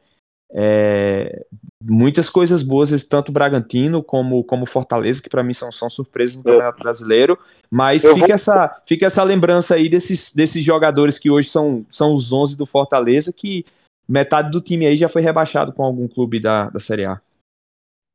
é, 0.53 1.45
muitas 1.83 2.29
coisas 2.29 2.63
boas, 2.63 2.91
tanto 3.05 3.33
Bragantino 3.33 4.03
como, 4.03 4.45
como 4.45 4.67
Fortaleza, 4.67 5.23
que 5.23 5.29
para 5.29 5.43
mim 5.43 5.55
são, 5.55 5.71
são 5.71 5.89
surpresas 5.89 6.37
no 6.37 6.43
Campeonato 6.43 6.83
Brasileiro. 6.83 7.39
Mas 7.71 8.03
fica, 8.03 8.15
vou... 8.15 8.29
essa, 8.29 8.83
fica 8.85 9.07
essa 9.07 9.23
lembrança 9.23 9.75
aí 9.77 9.89
desses, 9.89 10.35
desses 10.35 10.65
jogadores 10.65 11.19
que 11.19 11.31
hoje 11.31 11.49
são, 11.49 11.87
são 11.91 12.15
os 12.15 12.33
11 12.33 12.57
do 12.57 12.67
Fortaleza, 12.67 13.33
que 13.33 13.65
metade 14.11 14.51
do 14.51 14.61
time 14.61 14.87
aí 14.87 14.97
já 14.97 15.09
foi 15.09 15.23
rebaixado 15.23 15.73
com 15.73 15.85
algum 15.85 16.09
clube 16.09 16.41
da, 16.41 16.69
da 16.69 16.81
Série 16.81 17.05
A. 17.05 17.21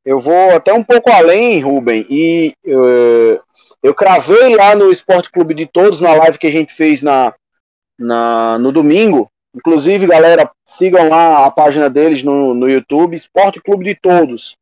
Eu 0.04 0.20
vou 0.20 0.50
até 0.54 0.72
um 0.72 0.84
pouco 0.84 1.10
além, 1.10 1.58
Rubem, 1.60 2.06
e 2.08 2.52
uh, 2.66 3.40
eu 3.82 3.94
cravei 3.94 4.54
lá 4.54 4.74
no 4.74 4.92
Esporte 4.92 5.30
Clube 5.32 5.54
de 5.54 5.66
Todos, 5.66 6.00
na 6.00 6.14
live 6.14 6.38
que 6.38 6.46
a 6.46 6.52
gente 6.52 6.72
fez 6.72 7.02
na, 7.02 7.34
na, 7.98 8.58
no 8.58 8.70
domingo. 8.70 9.28
Inclusive, 9.54 10.06
galera, 10.06 10.48
sigam 10.64 11.08
lá 11.08 11.46
a 11.46 11.50
página 11.50 11.90
deles 11.90 12.22
no, 12.22 12.54
no 12.54 12.68
YouTube, 12.68 13.16
Esporte 13.16 13.60
Clube 13.60 13.84
de 13.84 13.94
Todos. 13.96 14.54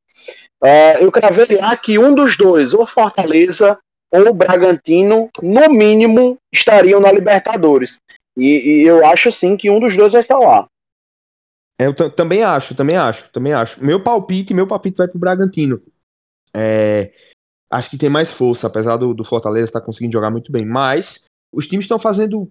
Uh, 0.63 0.97
eu 1.01 1.13
cravei 1.13 1.59
lá 1.59 1.77
que 1.77 1.99
um 1.99 2.15
dos 2.15 2.39
dois, 2.39 2.73
ou 2.73 2.87
Fortaleza 2.87 3.77
ou 4.11 4.33
Bragantino, 4.33 5.29
no 5.43 5.69
mínimo, 5.69 6.39
estariam 6.53 7.01
na 7.01 7.11
Libertadores. 7.11 7.99
E, 8.37 8.83
e 8.83 8.83
eu 8.87 9.05
acho 9.05 9.31
sim 9.33 9.57
que 9.57 9.69
um 9.69 9.81
dos 9.81 9.97
dois 9.97 10.13
vai 10.13 10.23
estar 10.23 10.39
lá. 10.39 10.67
É, 11.79 11.87
eu 11.87 11.95
também 11.95 12.43
acho, 12.43 12.75
também 12.75 12.97
acho, 12.97 13.29
também 13.31 13.53
acho. 13.53 13.83
Meu 13.85 14.03
palpite, 14.03 14.55
meu 14.55 14.67
palpite 14.67 14.99
vai 14.99 15.09
pro 15.09 15.19
Bragantino. 15.19 15.83
É, 16.55 17.13
acho 17.71 17.91
que 17.91 17.99
tem 17.99 18.09
mais 18.09 18.31
força, 18.31 18.67
apesar 18.67 18.97
do, 18.97 19.13
do 19.13 19.25
Fortaleza 19.25 19.69
estar 19.69 19.81
tá 19.81 19.87
conseguindo 19.87 20.13
jogar 20.13 20.31
muito 20.31 20.53
bem. 20.53 20.65
Mas 20.65 21.25
os 21.53 21.67
times 21.67 21.85
estão 21.85 21.99
fazendo 21.99 22.51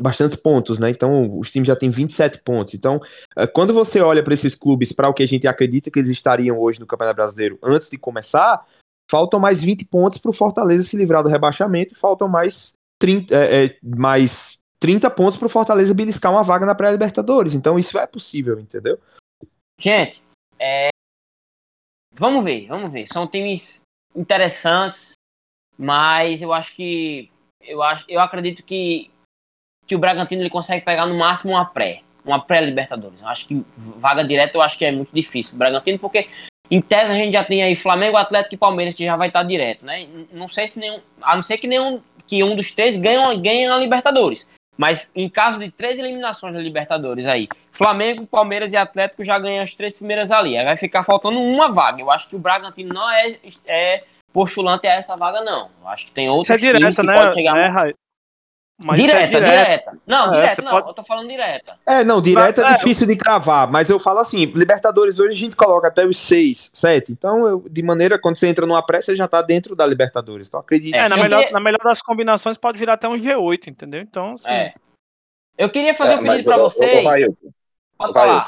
bastante 0.00 0.36
pontos, 0.36 0.78
né? 0.78 0.90
Então, 0.90 1.38
os 1.38 1.50
times 1.50 1.66
já 1.66 1.76
têm 1.76 1.90
27 1.90 2.38
pontos. 2.42 2.74
Então, 2.74 3.00
é, 3.36 3.46
quando 3.46 3.74
você 3.74 4.00
olha 4.00 4.22
para 4.22 4.34
esses 4.34 4.54
clubes, 4.54 4.92
para 4.92 5.08
o 5.08 5.14
que 5.14 5.22
a 5.22 5.26
gente 5.26 5.46
acredita 5.46 5.90
que 5.90 5.98
eles 5.98 6.10
estariam 6.10 6.58
hoje 6.58 6.80
no 6.80 6.86
Campeonato 6.86 7.16
Brasileiro 7.16 7.58
antes 7.62 7.88
de 7.88 7.98
começar, 7.98 8.64
faltam 9.10 9.40
mais 9.40 9.62
20 9.62 9.84
pontos 9.84 10.18
para 10.18 10.30
o 10.30 10.34
Fortaleza 10.34 10.84
se 10.84 10.96
livrar 10.96 11.22
do 11.22 11.28
rebaixamento 11.28 11.94
faltam 11.94 12.28
mais 12.28 12.72
30, 12.98 13.34
é, 13.34 13.64
é, 13.64 13.78
mais 13.82 14.61
30 14.82 15.08
pontos 15.12 15.38
para 15.38 15.46
o 15.46 15.48
Fortaleza 15.48 15.94
beliscar 15.94 16.32
uma 16.32 16.42
vaga 16.42 16.66
na 16.66 16.74
pré-Libertadores. 16.74 17.54
Então, 17.54 17.78
isso 17.78 17.96
é 17.96 18.04
possível, 18.04 18.58
entendeu? 18.58 18.98
Gente, 19.78 20.20
é... 20.58 20.88
vamos 22.12 22.42
ver, 22.42 22.66
vamos 22.66 22.92
ver. 22.92 23.06
São 23.06 23.28
times 23.28 23.84
interessantes, 24.14 25.12
mas 25.78 26.42
eu 26.42 26.52
acho 26.52 26.74
que 26.74 27.30
eu 27.62 27.80
acho, 27.80 28.04
eu 28.08 28.18
acredito 28.18 28.64
que 28.64 29.08
que 29.86 29.94
o 29.94 29.98
Bragantino 30.00 30.42
ele 30.42 30.50
consegue 30.50 30.84
pegar 30.84 31.06
no 31.06 31.16
máximo 31.16 31.52
uma 31.52 31.64
pré, 31.64 32.02
uma 32.24 32.44
pré-Libertadores. 32.44 33.20
Eu 33.20 33.28
acho 33.28 33.46
que 33.46 33.64
vaga 33.76 34.24
direta 34.24 34.58
eu 34.58 34.62
acho 34.62 34.76
que 34.76 34.84
é 34.84 34.90
muito 34.90 35.10
difícil 35.12 35.54
o 35.54 35.58
Bragantino, 35.58 35.98
porque 35.98 36.28
em 36.68 36.80
tese 36.80 37.12
a 37.12 37.16
gente 37.16 37.34
já 37.34 37.44
tem 37.44 37.62
aí 37.62 37.76
Flamengo, 37.76 38.16
Atlético 38.16 38.56
e 38.56 38.58
Palmeiras 38.58 38.96
que 38.96 39.04
já 39.04 39.16
vai 39.16 39.28
estar 39.28 39.44
direto, 39.44 39.84
né? 39.84 40.08
Não 40.32 40.48
sei 40.48 40.66
se 40.66 40.80
nenhum, 40.80 41.00
a 41.20 41.36
não 41.36 41.42
ser 41.42 41.58
que 41.58 41.68
nenhum 41.68 42.00
que 42.26 42.42
um 42.42 42.56
dos 42.56 42.72
três 42.74 42.96
ganhe, 42.96 43.38
ganhe 43.38 43.68
na 43.68 43.78
Libertadores. 43.78 44.48
Mas 44.76 45.12
em 45.14 45.28
caso 45.28 45.58
de 45.58 45.70
três 45.70 45.98
eliminações 45.98 46.54
da 46.54 46.60
Libertadores 46.60 47.26
aí, 47.26 47.48
Flamengo, 47.70 48.26
Palmeiras 48.26 48.72
e 48.72 48.76
Atlético 48.76 49.24
já 49.24 49.38
ganham 49.38 49.62
as 49.62 49.74
três 49.74 49.96
primeiras 49.96 50.30
ali. 50.30 50.56
Aí 50.56 50.64
vai 50.64 50.76
ficar 50.76 51.02
faltando 51.02 51.38
uma 51.38 51.70
vaga. 51.70 52.00
Eu 52.00 52.10
acho 52.10 52.28
que 52.28 52.36
o 52.36 52.38
Bragantino 52.38 52.92
não 52.92 53.10
é, 53.10 53.36
é 53.66 54.04
postulante 54.32 54.86
a 54.86 54.94
essa 54.94 55.16
vaga, 55.16 55.42
não. 55.42 55.70
Eu 55.80 55.88
acho 55.88 56.06
que 56.06 56.12
tem 56.12 56.28
outros 56.28 56.46
Isso 56.46 56.52
é 56.54 56.56
direta, 56.56 57.02
né? 57.02 57.14
é, 57.88 57.94
mas 58.82 59.00
direta, 59.00 59.18
é 59.18 59.26
direta, 59.26 59.64
direta. 59.64 59.98
Não, 60.06 60.34
é, 60.34 60.40
direta, 60.42 60.62
não, 60.62 60.70
pode... 60.70 60.88
eu 60.88 60.94
tô 60.94 61.02
falando 61.02 61.28
direta. 61.28 61.78
É, 61.86 62.04
não, 62.04 62.20
direta 62.20 62.62
mas, 62.62 62.72
é, 62.72 62.74
é 62.74 62.76
difícil 62.78 63.06
de 63.06 63.16
cravar, 63.16 63.70
mas 63.70 63.88
eu 63.88 63.98
falo 63.98 64.18
assim, 64.18 64.44
Libertadores 64.44 65.18
hoje 65.18 65.34
a 65.34 65.38
gente 65.38 65.56
coloca 65.56 65.88
até 65.88 66.04
os 66.04 66.18
seis, 66.18 66.70
sete, 66.74 67.12
então 67.12 67.46
eu, 67.46 67.64
de 67.68 67.82
maneira, 67.82 68.18
quando 68.18 68.36
você 68.36 68.46
entra 68.46 68.66
numa 68.66 68.84
pré, 68.84 69.00
você 69.00 69.16
já 69.16 69.28
tá 69.28 69.42
dentro 69.42 69.74
da 69.74 69.86
Libertadores, 69.86 70.48
então 70.48 70.60
acredito. 70.60 70.94
É, 70.94 71.08
na 71.08 71.16
melhor, 71.16 71.50
na 71.50 71.60
melhor 71.60 71.80
das 71.82 72.00
combinações 72.02 72.56
pode 72.56 72.78
virar 72.78 72.94
até 72.94 73.08
um 73.08 73.18
G8, 73.18 73.68
entendeu? 73.68 74.00
Então, 74.00 74.32
assim... 74.32 74.48
É. 74.48 74.74
Eu 75.56 75.70
queria 75.70 75.94
fazer 75.94 76.14
é, 76.14 76.16
um 76.16 76.22
pedido 76.22 76.44
pra 76.44 76.58
vocês. 76.58 77.20
Eu, 77.20 77.36
pode 77.96 78.12
falar. 78.12 78.44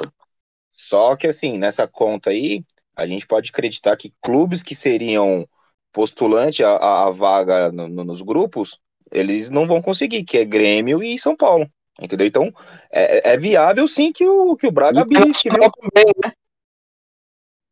Só 0.72 1.14
que 1.14 1.26
assim, 1.26 1.56
nessa 1.58 1.86
conta 1.86 2.30
aí, 2.30 2.64
a 2.96 3.06
gente 3.06 3.26
pode 3.26 3.50
acreditar 3.50 3.96
que 3.96 4.12
clubes 4.20 4.62
que 4.62 4.74
seriam 4.74 5.48
postulante 5.92 6.64
a, 6.64 7.06
a 7.06 7.10
vaga 7.10 7.70
no, 7.70 7.88
no, 7.88 8.04
nos 8.04 8.20
grupos 8.20 8.80
eles 9.14 9.50
não 9.50 9.66
vão 9.66 9.80
conseguir, 9.80 10.24
que 10.24 10.38
é 10.38 10.44
Grêmio 10.44 11.02
e 11.02 11.18
São 11.18 11.36
Paulo. 11.36 11.68
Entendeu? 12.00 12.26
Então, 12.26 12.52
é, 12.90 13.32
é 13.32 13.36
viável 13.36 13.86
sim 13.86 14.12
que 14.12 14.26
o, 14.26 14.56
que 14.56 14.66
o 14.66 14.72
Braga 14.72 15.02
habilite. 15.02 15.48
Também, 15.48 16.12
né? 16.24 16.32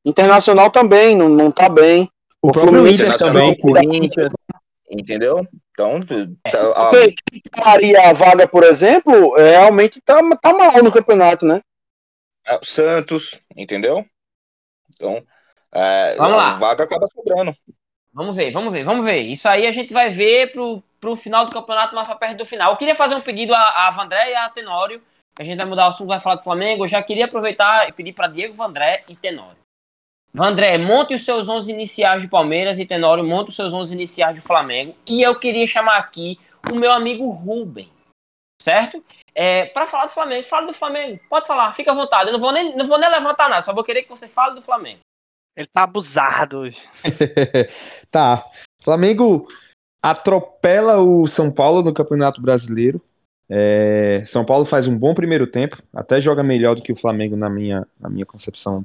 Internacional 0.04 0.70
também, 0.70 1.16
não, 1.16 1.28
não 1.28 1.50
tá 1.50 1.68
bem. 1.68 2.08
O, 2.40 2.48
o 2.48 2.52
próprio 2.52 2.86
Inter 2.86 3.16
também, 3.16 3.58
Corinthians. 3.58 4.32
Entendeu? 4.88 5.46
Então, 5.70 6.00
é. 6.44 6.50
tá, 6.50 6.70
a... 6.72 6.90
Porque 6.90 7.14
Maria 7.56 8.10
a 8.10 8.12
vaga, 8.12 8.46
por 8.46 8.62
exemplo, 8.62 9.36
é, 9.38 9.58
realmente 9.58 10.00
tá, 10.00 10.20
tá 10.36 10.52
mal 10.52 10.82
no 10.82 10.92
campeonato, 10.92 11.46
né? 11.46 11.60
É, 12.46 12.58
Santos, 12.62 13.40
entendeu? 13.56 14.04
Então, 14.94 15.24
é, 15.72 16.16
a 16.18 16.54
vaga 16.54 16.84
acaba 16.84 17.08
sobrando. 17.12 17.56
Vamos 18.12 18.36
ver, 18.36 18.50
vamos 18.50 18.72
ver, 18.72 18.84
vamos 18.84 19.04
ver. 19.04 19.22
Isso 19.22 19.48
aí 19.48 19.66
a 19.66 19.72
gente 19.72 19.92
vai 19.92 20.10
ver 20.10 20.52
pro, 20.52 20.82
pro 21.00 21.16
final 21.16 21.46
do 21.46 21.52
campeonato, 21.52 21.94
mais 21.94 22.06
pra 22.06 22.16
perto 22.16 22.38
do 22.38 22.46
final. 22.46 22.72
Eu 22.72 22.76
queria 22.76 22.94
fazer 22.94 23.14
um 23.14 23.20
pedido 23.20 23.54
a, 23.54 23.86
a 23.86 23.90
Vandré 23.90 24.30
e 24.30 24.34
a 24.34 24.48
Tenório. 24.50 25.02
A 25.38 25.44
gente 25.44 25.56
vai 25.56 25.66
mudar 25.66 25.86
o 25.86 25.88
assunto, 25.88 26.08
vai 26.08 26.20
falar 26.20 26.36
do 26.36 26.44
Flamengo. 26.44 26.84
Eu 26.84 26.88
já 26.88 27.02
queria 27.02 27.24
aproveitar 27.24 27.88
e 27.88 27.92
pedir 27.92 28.12
para 28.12 28.28
Diego 28.28 28.54
Vandré 28.54 29.02
e 29.08 29.16
Tenório. 29.16 29.62
Vandré, 30.34 30.78
monte 30.78 31.14
os 31.14 31.24
seus 31.24 31.48
11 31.48 31.70
iniciais 31.70 32.22
de 32.22 32.28
Palmeiras 32.28 32.78
e 32.78 32.86
Tenório, 32.86 33.22
monte 33.22 33.50
os 33.50 33.56
seus 33.56 33.72
11 33.72 33.94
iniciais 33.94 34.34
de 34.34 34.40
Flamengo. 34.40 34.94
E 35.06 35.22
eu 35.22 35.38
queria 35.38 35.66
chamar 35.66 35.96
aqui 35.96 36.38
o 36.70 36.76
meu 36.76 36.90
amigo 36.90 37.28
Ruben, 37.30 37.90
certo? 38.60 39.04
É, 39.34 39.66
para 39.66 39.86
falar 39.86 40.06
do 40.06 40.12
Flamengo, 40.12 40.46
fala 40.46 40.66
do 40.66 40.72
Flamengo. 40.72 41.20
Pode 41.28 41.46
falar, 41.46 41.74
fica 41.74 41.92
à 41.92 41.94
vontade. 41.94 42.28
Eu 42.28 42.32
não 42.32 42.40
vou 42.40 42.52
nem, 42.52 42.74
não 42.74 42.86
vou 42.86 42.98
nem 42.98 43.10
levantar 43.10 43.48
nada, 43.48 43.62
só 43.62 43.74
vou 43.74 43.84
querer 43.84 44.04
que 44.04 44.08
você 44.08 44.26
fale 44.26 44.54
do 44.54 44.62
Flamengo. 44.62 45.00
Ele 45.56 45.66
tá 45.66 45.82
abusado 45.84 46.58
hoje. 46.58 46.80
tá. 48.10 48.44
Flamengo 48.82 49.48
atropela 50.02 50.98
o 50.98 51.26
São 51.26 51.50
Paulo 51.50 51.82
no 51.82 51.94
Campeonato 51.94 52.40
Brasileiro. 52.40 53.00
É, 53.48 54.24
São 54.26 54.44
Paulo 54.44 54.64
faz 54.64 54.86
um 54.86 54.96
bom 54.96 55.14
primeiro 55.14 55.46
tempo, 55.46 55.82
até 55.92 56.20
joga 56.20 56.42
melhor 56.42 56.74
do 56.74 56.82
que 56.82 56.92
o 56.92 56.96
Flamengo 56.96 57.36
na 57.36 57.50
minha, 57.50 57.86
na 58.00 58.08
minha 58.08 58.24
concepção, 58.24 58.84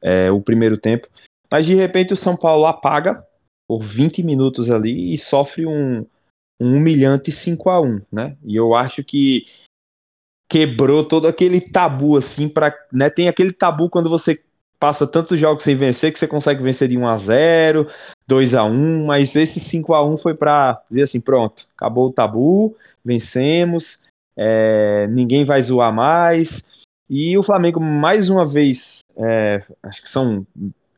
é, 0.00 0.30
o 0.30 0.40
primeiro 0.40 0.78
tempo. 0.78 1.08
Mas 1.50 1.66
de 1.66 1.74
repente 1.74 2.12
o 2.12 2.16
São 2.16 2.36
Paulo 2.36 2.66
apaga 2.66 3.26
por 3.68 3.82
20 3.82 4.22
minutos 4.22 4.70
ali 4.70 5.12
e 5.12 5.18
sofre 5.18 5.66
um, 5.66 6.06
um 6.60 6.76
humilhante 6.76 7.32
5 7.32 7.68
a 7.68 7.80
1 7.80 8.02
né? 8.12 8.36
E 8.44 8.54
eu 8.54 8.76
acho 8.76 9.02
que 9.02 9.46
quebrou 10.48 11.04
todo 11.04 11.26
aquele 11.26 11.60
tabu 11.60 12.16
assim 12.16 12.48
para, 12.48 12.72
né, 12.92 13.10
tem 13.10 13.26
aquele 13.26 13.52
tabu 13.52 13.90
quando 13.90 14.08
você 14.08 14.40
passa 14.78 15.06
tantos 15.06 15.38
jogos 15.38 15.64
sem 15.64 15.74
vencer 15.74 16.12
que 16.12 16.18
você 16.18 16.26
consegue 16.26 16.62
vencer 16.62 16.88
de 16.88 16.96
1 16.96 17.06
a 17.06 17.16
0 17.16 17.88
2 18.26 18.54
a 18.54 18.64
1 18.64 19.06
mas 19.06 19.34
esse 19.36 19.60
5 19.60 19.94
a 19.94 20.04
1 20.04 20.16
foi 20.18 20.34
para 20.34 20.82
dizer 20.90 21.02
assim, 21.02 21.20
pronto, 21.20 21.66
acabou 21.76 22.08
o 22.08 22.12
tabu, 22.12 22.76
vencemos, 23.04 24.00
é, 24.36 25.06
ninguém 25.08 25.44
vai 25.44 25.62
zoar 25.62 25.92
mais, 25.92 26.64
e 27.08 27.38
o 27.38 27.42
Flamengo 27.42 27.80
mais 27.80 28.28
uma 28.28 28.44
vez, 28.44 28.98
é, 29.16 29.62
acho 29.82 30.02
que 30.02 30.10
são, 30.10 30.46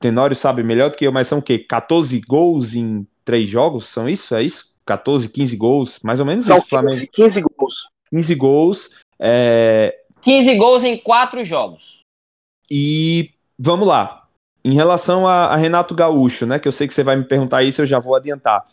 Tenório 0.00 0.34
sabe 0.34 0.62
melhor 0.62 0.90
do 0.90 0.96
que 0.96 1.06
eu, 1.06 1.12
mas 1.12 1.28
são 1.28 1.38
o 1.38 1.42
quê? 1.42 1.58
14 1.58 2.18
gols 2.20 2.74
em 2.74 3.06
três 3.24 3.48
jogos, 3.48 3.88
são 3.88 4.08
isso? 4.08 4.34
É 4.34 4.42
isso? 4.42 4.72
14, 4.86 5.28
15 5.28 5.56
gols, 5.56 6.00
mais 6.02 6.18
ou 6.18 6.24
menos 6.24 6.46
são 6.46 6.56
isso, 6.56 6.66
15, 6.66 6.70
Flamengo. 6.70 7.08
15 7.12 7.40
gols. 7.42 7.88
15 8.10 8.34
gols, 8.34 8.90
é... 9.20 9.98
15 10.22 10.54
gols 10.56 10.84
em 10.84 10.96
quatro 10.96 11.44
jogos. 11.44 12.00
E 12.70 13.30
vamos 13.58 13.86
lá. 13.86 14.26
Em 14.64 14.74
relação 14.74 15.26
a, 15.26 15.46
a, 15.46 15.56
Renato 15.56 15.94
Gaúcho, 15.94 16.46
né? 16.46 16.58
Que 16.58 16.68
eu 16.68 16.72
sei 16.72 16.86
que 16.86 16.94
você 16.94 17.02
vai 17.02 17.16
me 17.16 17.24
perguntar 17.24 17.62
isso, 17.62 17.82
eu 17.82 17.86
já 17.86 17.98
vou 17.98 18.14
adiantar. 18.14 18.66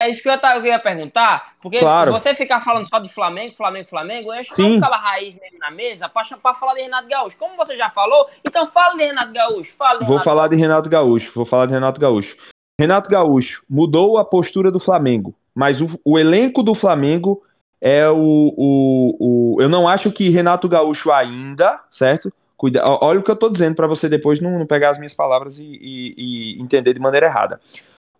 É 0.00 0.08
isso 0.08 0.22
que 0.22 0.28
eu, 0.28 0.34
eu 0.34 0.64
ia 0.64 0.78
perguntar, 0.78 1.54
porque 1.60 1.80
claro. 1.80 2.12
se 2.12 2.20
você 2.20 2.32
ficar 2.32 2.60
falando 2.60 2.88
só 2.88 3.00
de 3.00 3.08
Flamengo, 3.08 3.52
Flamengo, 3.56 3.88
Flamengo, 3.88 4.32
eu 4.32 4.38
acho 4.38 4.54
que 4.54 4.62
não 4.62 4.88
raiz 4.90 5.36
nele 5.36 5.58
na 5.58 5.72
mesa 5.72 6.08
para 6.08 6.54
falar 6.54 6.74
de 6.74 6.82
Renato 6.82 7.08
Gaúcho. 7.08 7.36
Como 7.36 7.56
você 7.56 7.76
já 7.76 7.90
falou, 7.90 8.28
então 8.46 8.64
fala 8.64 8.94
de 8.94 9.02
Renato 9.02 9.32
Gaúcho. 9.32 9.74
Fala 9.76 9.98
de 9.98 10.06
vou 10.06 10.20
falar 10.20 10.46
de 10.46 10.54
Renato 10.54 10.88
Gaúcho, 10.88 11.32
vou 11.34 11.44
falar 11.44 11.66
de 11.66 11.72
Renato 11.72 12.00
Gaúcho. 12.00 12.36
Renato 12.80 13.10
Gaúcho 13.10 13.64
mudou 13.68 14.18
a 14.18 14.24
postura 14.24 14.70
do 14.70 14.78
Flamengo, 14.78 15.34
mas 15.52 15.80
o, 15.80 16.00
o 16.04 16.16
elenco 16.16 16.62
do 16.62 16.76
Flamengo 16.76 17.42
é 17.80 18.08
o, 18.08 18.54
o, 18.56 19.16
o. 19.56 19.62
Eu 19.62 19.68
não 19.68 19.88
acho 19.88 20.12
que 20.12 20.28
Renato 20.28 20.68
Gaúcho 20.68 21.10
ainda, 21.10 21.82
certo? 21.90 22.32
Cuida, 22.58 22.82
olha 22.84 23.20
o 23.20 23.22
que 23.22 23.30
eu 23.30 23.34
estou 23.34 23.48
dizendo 23.48 23.76
para 23.76 23.86
você 23.86 24.08
depois 24.08 24.40
não, 24.40 24.58
não, 24.58 24.66
pegar 24.66 24.90
as 24.90 24.98
minhas 24.98 25.14
palavras 25.14 25.60
e, 25.60 25.64
e, 25.64 26.14
e, 26.58 26.60
entender 26.60 26.92
de 26.92 26.98
maneira 26.98 27.26
errada. 27.26 27.60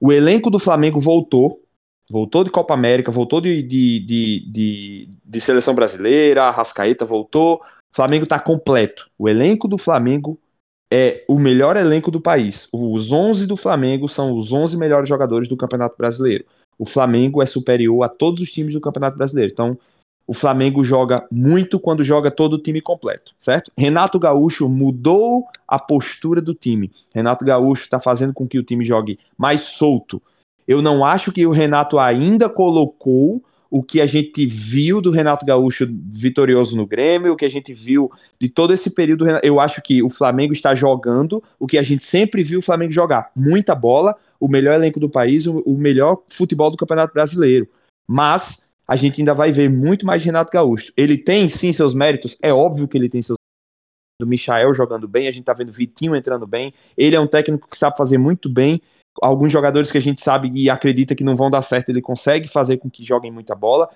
O 0.00 0.12
elenco 0.12 0.48
do 0.48 0.60
Flamengo 0.60 1.00
voltou, 1.00 1.60
voltou 2.08 2.44
de 2.44 2.50
Copa 2.50 2.72
América, 2.72 3.10
voltou 3.10 3.40
de, 3.40 3.60
de, 3.64 3.98
de, 3.98 4.52
de, 4.52 5.10
de 5.24 5.40
seleção 5.40 5.74
brasileira, 5.74 6.44
a 6.44 6.52
Rascaeta 6.52 7.04
voltou. 7.04 7.56
O 7.92 7.96
Flamengo 7.96 8.22
está 8.22 8.38
completo. 8.38 9.10
O 9.18 9.28
elenco 9.28 9.66
do 9.66 9.76
Flamengo 9.76 10.38
é 10.88 11.24
o 11.28 11.36
melhor 11.36 11.76
elenco 11.76 12.08
do 12.08 12.20
país. 12.20 12.68
Os 12.72 13.10
11 13.10 13.44
do 13.44 13.56
Flamengo 13.56 14.08
são 14.08 14.38
os 14.38 14.52
11 14.52 14.76
melhores 14.76 15.08
jogadores 15.08 15.48
do 15.48 15.56
Campeonato 15.56 15.96
Brasileiro. 15.98 16.44
O 16.78 16.86
Flamengo 16.86 17.42
é 17.42 17.46
superior 17.46 18.04
a 18.04 18.08
todos 18.08 18.40
os 18.40 18.52
times 18.52 18.72
do 18.72 18.80
Campeonato 18.80 19.18
Brasileiro. 19.18 19.50
Então, 19.50 19.76
o 20.28 20.34
Flamengo 20.34 20.84
joga 20.84 21.26
muito 21.32 21.80
quando 21.80 22.04
joga 22.04 22.30
todo 22.30 22.52
o 22.52 22.58
time 22.58 22.82
completo, 22.82 23.32
certo? 23.38 23.72
Renato 23.74 24.18
Gaúcho 24.18 24.68
mudou 24.68 25.46
a 25.66 25.78
postura 25.78 26.42
do 26.42 26.52
time. 26.54 26.92
Renato 27.14 27.46
Gaúcho 27.46 27.84
está 27.84 27.98
fazendo 27.98 28.34
com 28.34 28.46
que 28.46 28.58
o 28.58 28.62
time 28.62 28.84
jogue 28.84 29.18
mais 29.38 29.62
solto. 29.62 30.22
Eu 30.66 30.82
não 30.82 31.02
acho 31.02 31.32
que 31.32 31.46
o 31.46 31.50
Renato 31.50 31.98
ainda 31.98 32.46
colocou 32.46 33.42
o 33.70 33.82
que 33.82 34.02
a 34.02 34.06
gente 34.06 34.44
viu 34.44 35.00
do 35.00 35.10
Renato 35.10 35.46
Gaúcho 35.46 35.88
vitorioso 35.90 36.76
no 36.76 36.86
Grêmio, 36.86 37.32
o 37.32 37.36
que 37.36 37.46
a 37.46 37.50
gente 37.50 37.72
viu 37.72 38.12
de 38.38 38.50
todo 38.50 38.74
esse 38.74 38.90
período. 38.90 39.24
Eu 39.42 39.58
acho 39.58 39.80
que 39.80 40.02
o 40.02 40.10
Flamengo 40.10 40.52
está 40.52 40.74
jogando 40.74 41.42
o 41.58 41.66
que 41.66 41.78
a 41.78 41.82
gente 41.82 42.04
sempre 42.04 42.42
viu 42.42 42.58
o 42.58 42.62
Flamengo 42.62 42.92
jogar: 42.92 43.30
muita 43.34 43.74
bola, 43.74 44.14
o 44.38 44.46
melhor 44.46 44.74
elenco 44.74 45.00
do 45.00 45.08
país, 45.08 45.46
o 45.46 45.74
melhor 45.78 46.22
futebol 46.30 46.70
do 46.70 46.76
Campeonato 46.76 47.14
Brasileiro. 47.14 47.66
Mas 48.06 48.67
a 48.88 48.96
gente 48.96 49.20
ainda 49.20 49.34
vai 49.34 49.52
ver 49.52 49.68
muito 49.68 50.06
mais 50.06 50.24
Renato 50.24 50.50
Gaúcho. 50.50 50.92
Ele 50.96 51.18
tem 51.18 51.48
sim 51.50 51.72
seus 51.72 51.92
méritos, 51.92 52.36
é 52.42 52.52
óbvio 52.52 52.88
que 52.88 52.96
ele 52.96 53.10
tem 53.10 53.20
seus 53.20 53.36
Michael 54.24 54.74
jogando 54.74 55.06
bem, 55.06 55.28
a 55.28 55.30
gente 55.30 55.44
tá 55.44 55.52
vendo 55.52 55.70
Vitinho 55.70 56.16
entrando 56.16 56.46
bem. 56.46 56.72
Ele 56.96 57.14
é 57.14 57.20
um 57.20 57.26
técnico 57.26 57.68
que 57.68 57.78
sabe 57.78 57.96
fazer 57.96 58.18
muito 58.18 58.48
bem. 58.48 58.80
Alguns 59.22 59.52
jogadores 59.52 59.90
que 59.92 59.98
a 59.98 60.02
gente 60.02 60.22
sabe 60.22 60.50
e 60.54 60.70
acredita 60.70 61.14
que 61.14 61.22
não 61.22 61.36
vão 61.36 61.50
dar 61.50 61.62
certo, 61.62 61.90
ele 61.90 62.00
consegue 62.00 62.48
fazer 62.48 62.78
com 62.78 62.90
que 62.90 63.04
joguem 63.04 63.30
muita 63.30 63.54
bola. 63.54 63.88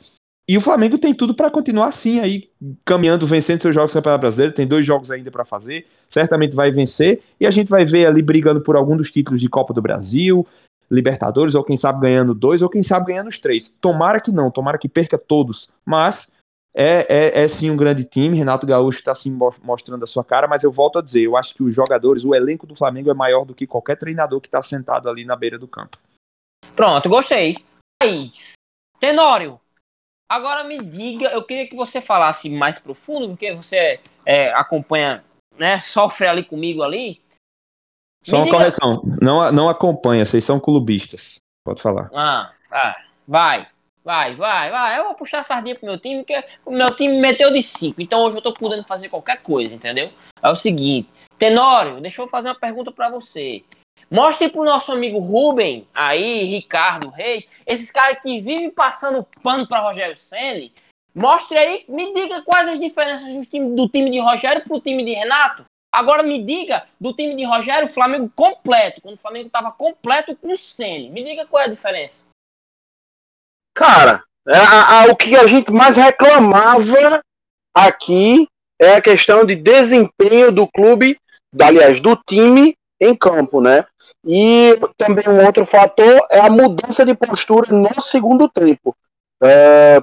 E 0.48 0.56
o 0.58 0.60
Flamengo 0.60 0.98
tem 0.98 1.14
tudo 1.14 1.34
para 1.34 1.50
continuar 1.50 1.86
assim, 1.86 2.18
aí 2.18 2.50
caminhando, 2.84 3.26
vencendo 3.26 3.62
seus 3.62 3.74
jogos 3.74 3.92
do 3.92 3.94
Campeonato 3.94 4.20
Brasileiro. 4.20 4.54
Tem 4.54 4.66
dois 4.66 4.84
jogos 4.84 5.10
ainda 5.10 5.30
para 5.30 5.44
fazer, 5.44 5.86
certamente 6.10 6.54
vai 6.54 6.70
vencer. 6.70 7.22
E 7.40 7.46
a 7.46 7.50
gente 7.50 7.68
vai 7.68 7.84
ver 7.84 8.06
ali 8.06 8.20
brigando 8.20 8.60
por 8.60 8.76
algum 8.76 8.96
dos 8.96 9.10
títulos 9.10 9.40
de 9.40 9.48
Copa 9.48 9.72
do 9.72 9.80
Brasil, 9.80 10.46
Libertadores, 10.92 11.54
ou 11.54 11.64
quem 11.64 11.76
sabe 11.76 12.02
ganhando 12.02 12.34
dois, 12.34 12.60
ou 12.60 12.68
quem 12.68 12.82
sabe 12.82 13.06
ganhando 13.06 13.28
os 13.28 13.38
três. 13.38 13.74
Tomara 13.80 14.20
que 14.20 14.30
não, 14.30 14.50
tomara 14.50 14.76
que 14.76 14.88
perca 14.88 15.16
todos. 15.16 15.72
Mas 15.84 16.30
é, 16.74 17.06
é, 17.08 17.42
é 17.44 17.48
sim 17.48 17.70
um 17.70 17.76
grande 17.76 18.04
time. 18.04 18.36
Renato 18.36 18.66
Gaúcho 18.66 18.98
está 18.98 19.14
sim 19.14 19.36
mostrando 19.62 20.04
a 20.04 20.06
sua 20.06 20.22
cara, 20.22 20.46
mas 20.46 20.62
eu 20.62 20.70
volto 20.70 20.98
a 20.98 21.02
dizer, 21.02 21.22
eu 21.22 21.36
acho 21.36 21.54
que 21.54 21.62
os 21.62 21.74
jogadores, 21.74 22.24
o 22.24 22.34
elenco 22.34 22.66
do 22.66 22.76
Flamengo 22.76 23.10
é 23.10 23.14
maior 23.14 23.44
do 23.44 23.54
que 23.54 23.66
qualquer 23.66 23.96
treinador 23.96 24.40
que 24.40 24.48
está 24.48 24.62
sentado 24.62 25.08
ali 25.08 25.24
na 25.24 25.34
beira 25.34 25.58
do 25.58 25.66
campo. 25.66 25.96
Pronto, 26.76 27.08
gostei. 27.08 27.56
Tenório, 29.00 29.60
Agora 30.32 30.64
me 30.64 30.78
diga, 30.78 31.26
eu 31.26 31.42
queria 31.42 31.68
que 31.68 31.76
você 31.76 32.00
falasse 32.00 32.48
mais 32.48 32.78
profundo, 32.78 33.28
porque 33.28 33.52
você 33.52 34.00
é, 34.24 34.50
acompanha, 34.54 35.22
né, 35.58 35.78
sofre 35.78 36.26
ali 36.26 36.42
comigo 36.42 36.82
ali. 36.82 37.20
Só 38.22 38.36
uma 38.36 38.44
diga... 38.44 38.56
correção, 38.56 39.02
não, 39.20 39.50
não 39.52 39.68
acompanha, 39.68 40.24
vocês 40.24 40.44
são 40.44 40.60
clubistas. 40.60 41.40
Pode 41.64 41.82
falar. 41.82 42.10
Ah, 42.14 42.52
ah, 42.70 42.96
vai, 43.26 43.66
vai, 44.04 44.34
vai, 44.34 44.70
vai. 44.70 44.98
Eu 44.98 45.04
vou 45.04 45.14
puxar 45.14 45.40
a 45.40 45.44
sardinha 45.44 45.74
pro 45.74 45.86
meu 45.86 45.98
time, 45.98 46.18
porque 46.18 46.44
o 46.64 46.70
meu 46.70 46.94
time 46.94 47.18
meteu 47.18 47.52
de 47.52 47.62
5, 47.62 48.00
então 48.00 48.22
hoje 48.22 48.36
eu 48.36 48.42
tô 48.42 48.52
podendo 48.52 48.84
fazer 48.84 49.08
qualquer 49.08 49.42
coisa, 49.42 49.74
entendeu? 49.74 50.10
É 50.42 50.48
o 50.48 50.56
seguinte, 50.56 51.08
Tenório, 51.38 52.00
deixa 52.00 52.22
eu 52.22 52.28
fazer 52.28 52.48
uma 52.48 52.54
pergunta 52.54 52.92
para 52.92 53.10
você. 53.10 53.64
Mostre 54.08 54.48
pro 54.48 54.62
nosso 54.62 54.92
amigo 54.92 55.18
Rubem, 55.18 55.88
aí, 55.94 56.44
Ricardo 56.44 57.08
Reis, 57.08 57.48
esses 57.66 57.90
caras 57.90 58.18
que 58.20 58.40
vivem 58.40 58.70
passando 58.70 59.26
pano 59.42 59.66
para 59.66 59.80
Rogério 59.80 60.16
Senni. 60.16 60.72
Mostre 61.14 61.58
aí, 61.58 61.84
me 61.88 62.12
diga 62.12 62.42
quais 62.42 62.68
as 62.68 62.78
diferenças 62.78 63.34
do 63.34 63.44
time, 63.46 63.74
do 63.74 63.88
time 63.88 64.10
de 64.10 64.18
Rogério 64.20 64.62
pro 64.64 64.80
time 64.80 65.04
de 65.04 65.12
Renato. 65.12 65.64
Agora 65.92 66.22
me 66.22 66.42
diga 66.42 66.86
do 66.98 67.12
time 67.12 67.36
de 67.36 67.44
Rogério, 67.44 67.86
Flamengo 67.86 68.32
completo, 68.34 69.02
quando 69.02 69.14
o 69.14 69.18
Flamengo 69.18 69.48
estava 69.48 69.70
completo 69.70 70.34
com 70.34 70.50
o 70.50 70.56
Senni. 70.56 71.10
Me 71.10 71.22
diga 71.22 71.46
qual 71.46 71.62
é 71.62 71.66
a 71.66 71.70
diferença. 71.70 72.26
Cara, 73.74 74.24
é, 74.48 74.56
a, 74.56 75.02
a, 75.02 75.04
o 75.06 75.16
que 75.16 75.36
a 75.36 75.46
gente 75.46 75.70
mais 75.70 75.96
reclamava 75.96 77.22
aqui 77.74 78.48
é 78.80 78.94
a 78.94 79.02
questão 79.02 79.44
de 79.44 79.54
desempenho 79.54 80.50
do 80.50 80.66
clube, 80.66 81.18
aliás, 81.60 82.00
do 82.00 82.16
time 82.16 82.74
em 82.98 83.14
campo, 83.14 83.60
né? 83.60 83.84
E 84.24 84.78
também 84.96 85.28
um 85.28 85.44
outro 85.44 85.66
fator 85.66 86.26
é 86.30 86.40
a 86.40 86.50
mudança 86.50 87.04
de 87.04 87.14
postura 87.14 87.72
no 87.72 88.00
segundo 88.00 88.48
tempo. 88.48 88.96
É, 89.42 90.02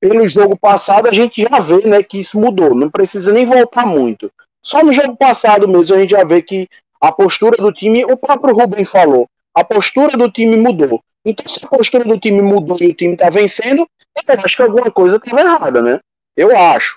pelo 0.00 0.26
jogo 0.28 0.58
passado, 0.58 1.08
a 1.08 1.12
gente 1.12 1.42
já 1.42 1.58
vê 1.60 1.86
né, 1.86 2.02
que 2.02 2.18
isso 2.18 2.38
mudou, 2.38 2.74
não 2.74 2.90
precisa 2.90 3.32
nem 3.32 3.44
voltar 3.46 3.86
muito. 3.86 4.30
Só 4.64 4.82
no 4.82 4.92
jogo 4.92 5.16
passado 5.16 5.68
mesmo 5.68 5.94
a 5.94 6.00
gente 6.00 6.10
já 6.10 6.24
vê 6.24 6.40
que 6.40 6.66
a 7.00 7.12
postura 7.12 7.56
do 7.56 7.70
time, 7.70 8.04
o 8.04 8.16
próprio 8.16 8.54
Rubem 8.54 8.84
falou, 8.84 9.28
a 9.54 9.62
postura 9.62 10.16
do 10.16 10.30
time 10.30 10.56
mudou. 10.56 11.00
Então, 11.24 11.46
se 11.46 11.64
a 11.64 11.68
postura 11.68 12.04
do 12.04 12.18
time 12.18 12.40
mudou 12.40 12.78
e 12.80 12.88
o 12.88 12.94
time 12.94 13.12
está 13.12 13.28
vencendo, 13.28 13.86
eu 14.26 14.34
acho 14.42 14.56
que 14.56 14.62
alguma 14.62 14.90
coisa 14.90 15.16
estava 15.16 15.40
errada, 15.40 15.82
né? 15.82 16.00
Eu 16.36 16.56
acho. 16.56 16.96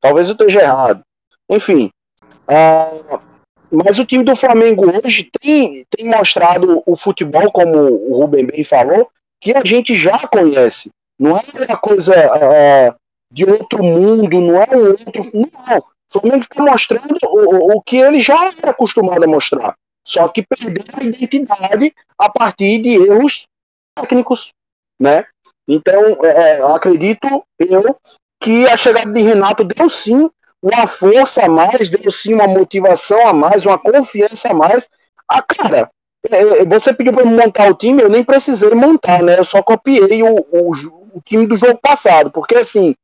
Talvez 0.00 0.28
eu 0.28 0.32
esteja 0.32 0.62
errado. 0.62 1.02
Enfim, 1.50 1.90
uh, 2.48 3.20
mas 3.70 3.98
o 3.98 4.04
time 4.04 4.24
do 4.24 4.36
Flamengo 4.36 4.84
hoje 5.04 5.28
tem, 5.40 5.84
tem 5.90 6.08
mostrado 6.08 6.82
o 6.86 6.96
futebol, 6.96 7.50
como 7.50 7.78
o 7.78 8.20
Rubem 8.20 8.46
bem 8.46 8.64
falou, 8.64 9.10
que 9.40 9.56
a 9.56 9.64
gente 9.64 9.94
já 9.94 10.18
conhece. 10.28 10.90
Não 11.18 11.36
é 11.36 11.42
uma 11.68 11.76
coisa 11.76 12.14
uh, 12.14 12.94
de 13.32 13.44
outro 13.44 13.82
mundo, 13.82 14.40
não 14.40 14.62
é 14.62 14.68
um 14.72 14.86
outro. 14.88 15.06
Não. 15.34 15.84
O 16.08 16.20
Flamengo 16.20 16.42
está 16.42 16.62
mostrando 16.62 17.18
o, 17.22 17.76
o 17.76 17.82
que 17.82 17.98
ele 17.98 18.20
já 18.20 18.46
era 18.46 18.70
acostumado 18.70 19.22
a 19.24 19.26
mostrar. 19.26 19.76
Só 20.06 20.26
que 20.28 20.42
perdeu 20.42 20.84
a 20.94 21.04
identidade 21.04 21.94
a 22.18 22.30
partir 22.30 22.80
de 22.80 22.94
erros 22.94 23.44
técnicos. 23.94 24.52
Né? 24.98 25.24
Então, 25.68 26.24
é, 26.24 26.62
acredito 26.62 27.44
eu 27.58 27.96
que 28.40 28.66
a 28.66 28.76
chegada 28.76 29.12
de 29.12 29.20
Renato 29.20 29.64
deu 29.64 29.88
sim 29.88 30.30
uma 30.62 30.86
força 30.86 31.44
a 31.44 31.48
mais, 31.48 31.90
deu 31.90 32.10
sim 32.10 32.34
uma 32.34 32.48
motivação 32.48 33.26
a 33.26 33.32
mais, 33.32 33.66
uma 33.66 33.78
confiança 33.78 34.48
a 34.48 34.54
mais. 34.54 34.88
Ah, 35.28 35.42
cara, 35.42 35.90
é, 36.30 36.62
é, 36.62 36.64
você 36.64 36.92
pediu 36.92 37.12
para 37.12 37.24
montar 37.24 37.70
o 37.70 37.74
time, 37.74 38.02
eu 38.02 38.08
nem 38.08 38.24
precisei 38.24 38.70
montar, 38.70 39.22
né? 39.22 39.38
Eu 39.38 39.44
só 39.44 39.62
copiei 39.62 40.22
o, 40.22 40.36
o, 40.50 40.70
o 41.14 41.20
time 41.24 41.46
do 41.46 41.56
jogo 41.56 41.78
passado, 41.80 42.30
porque 42.30 42.56
assim, 42.56 42.94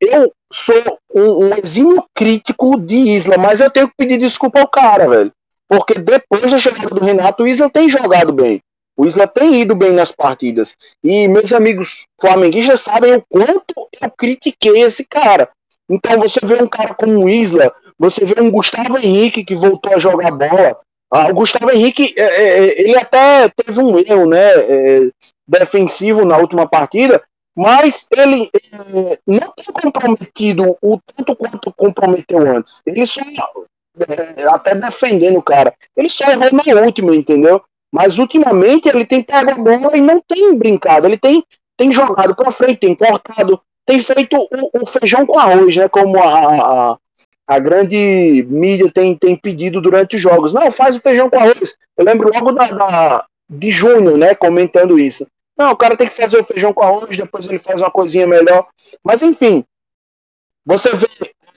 eu 0.00 0.32
sou 0.52 0.98
um, 1.14 1.46
um 1.46 1.54
exímio 1.56 2.04
crítico 2.14 2.80
de 2.80 2.96
Isla, 2.96 3.36
mas 3.36 3.60
eu 3.60 3.70
tenho 3.70 3.88
que 3.88 3.94
pedir 3.96 4.18
desculpa 4.18 4.60
ao 4.60 4.68
cara, 4.68 5.08
velho. 5.08 5.32
Porque 5.68 5.94
depois 5.94 6.50
da 6.50 6.58
chegada 6.58 6.88
do 6.88 7.04
Renato, 7.04 7.42
o 7.42 7.46
Isla 7.46 7.70
tem 7.70 7.88
jogado 7.88 8.32
bem. 8.32 8.60
O 8.96 9.06
Isla 9.06 9.26
tem 9.26 9.60
ido 9.60 9.74
bem 9.74 9.92
nas 9.92 10.10
partidas. 10.10 10.76
E 11.04 11.28
meus 11.28 11.52
amigos 11.52 12.06
flamenguistas 12.20 12.80
sabem 12.80 13.14
o 13.14 13.24
quanto 13.28 13.88
eu 14.00 14.10
critiquei 14.10 14.82
esse 14.82 15.04
cara. 15.04 15.48
Então 15.88 16.18
você 16.18 16.40
vê 16.44 16.62
um 16.62 16.66
cara 16.66 16.94
como 16.94 17.24
o 17.24 17.28
Isla, 17.28 17.72
você 17.98 18.24
vê 18.24 18.40
um 18.40 18.50
Gustavo 18.50 18.98
Henrique 18.98 19.44
que 19.44 19.54
voltou 19.54 19.94
a 19.94 19.98
jogar 19.98 20.30
bola. 20.30 20.76
Ah, 21.10 21.28
o 21.28 21.34
Gustavo 21.34 21.70
Henrique, 21.70 22.14
é, 22.16 22.22
é, 22.22 22.58
é 22.58 22.80
ele 22.82 22.96
até 22.96 23.48
teve 23.48 23.80
um 23.80 23.98
erro 23.98 24.26
né, 24.26 24.52
defensivo 25.46 26.24
na 26.24 26.38
última 26.38 26.68
partida, 26.68 27.22
mas 27.56 28.06
ele 28.10 28.50
é, 28.54 29.18
não 29.26 29.52
tem 29.52 29.72
comprometido 29.72 30.76
o 30.80 30.98
tanto 31.14 31.36
quanto 31.36 31.72
comprometeu 31.72 32.38
antes. 32.50 32.80
Ele 32.86 33.04
só, 33.04 33.22
é, 33.98 34.44
até 34.48 34.74
defendendo 34.74 35.38
o 35.38 35.42
cara, 35.42 35.74
ele 35.96 36.08
só 36.08 36.24
errou 36.30 36.50
na 36.52 36.80
última, 36.80 37.14
entendeu? 37.14 37.62
Mas 37.92 38.18
ultimamente 38.18 38.88
ele 38.88 39.04
tem 39.04 39.22
pego 39.22 39.50
a 39.50 39.54
bola 39.54 39.96
e 39.96 40.00
não 40.00 40.20
tem 40.20 40.56
brincado, 40.56 41.06
ele 41.06 41.18
tem, 41.18 41.44
tem 41.76 41.92
jogado 41.92 42.34
para 42.36 42.52
frente, 42.52 42.78
tem 42.78 42.94
cortado, 42.94 43.60
tem 43.84 43.98
feito 44.00 44.36
o, 44.36 44.82
o, 44.82 44.86
feijão 44.86 45.26
com 45.26 45.38
arroz, 45.38 45.76
né? 45.76 45.88
Como 45.88 46.16
a, 46.22 46.92
a, 46.92 46.98
a, 47.48 47.58
grande 47.58 48.46
mídia 48.48 48.88
tem, 48.92 49.16
tem 49.16 49.34
pedido 49.34 49.80
durante 49.80 50.14
os 50.14 50.22
jogos. 50.22 50.52
Não, 50.52 50.70
faz 50.70 50.96
o 50.96 51.00
feijão 51.00 51.28
com 51.28 51.38
arroz. 51.38 51.76
Eu 51.96 52.04
lembro 52.04 52.30
logo 52.32 52.52
da, 52.52 52.68
da 52.68 53.26
de 53.48 53.70
Júnior, 53.70 54.16
né? 54.16 54.32
Comentando 54.36 54.96
isso. 54.96 55.26
Não, 55.60 55.72
o 55.72 55.76
cara 55.76 55.94
tem 55.94 56.08
que 56.08 56.14
fazer 56.14 56.38
o 56.38 56.42
feijão 56.42 56.72
com 56.72 56.82
arroz, 56.82 57.14
depois 57.14 57.44
ele 57.44 57.58
faz 57.58 57.82
uma 57.82 57.90
coisinha 57.90 58.26
melhor. 58.26 58.66
Mas 59.04 59.20
enfim, 59.20 59.62
você 60.64 60.90
vê 60.96 61.06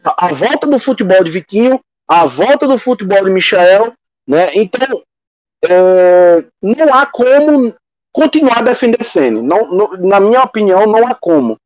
a, 0.04 0.28
volta 0.34 0.68
do 0.68 0.78
futebol 0.78 1.24
de 1.24 1.32
Vitinho, 1.32 1.80
a 2.06 2.26
volta 2.26 2.68
do 2.68 2.78
futebol 2.78 3.24
de 3.24 3.32
Michael, 3.32 3.94
né? 4.28 4.52
Então, 4.56 5.02
é, 5.63 6.44
não 6.62 6.94
há 6.94 7.06
como 7.06 7.74
continuar 8.12 8.58
a 8.58 8.63
defender 8.63 9.06
Senna. 9.06 9.42
Não, 9.42 9.74
não, 9.74 9.92
na 9.94 10.20
minha 10.20 10.44
opinião, 10.44 10.86
não 10.86 11.08
há 11.08 11.16
como. 11.16 11.58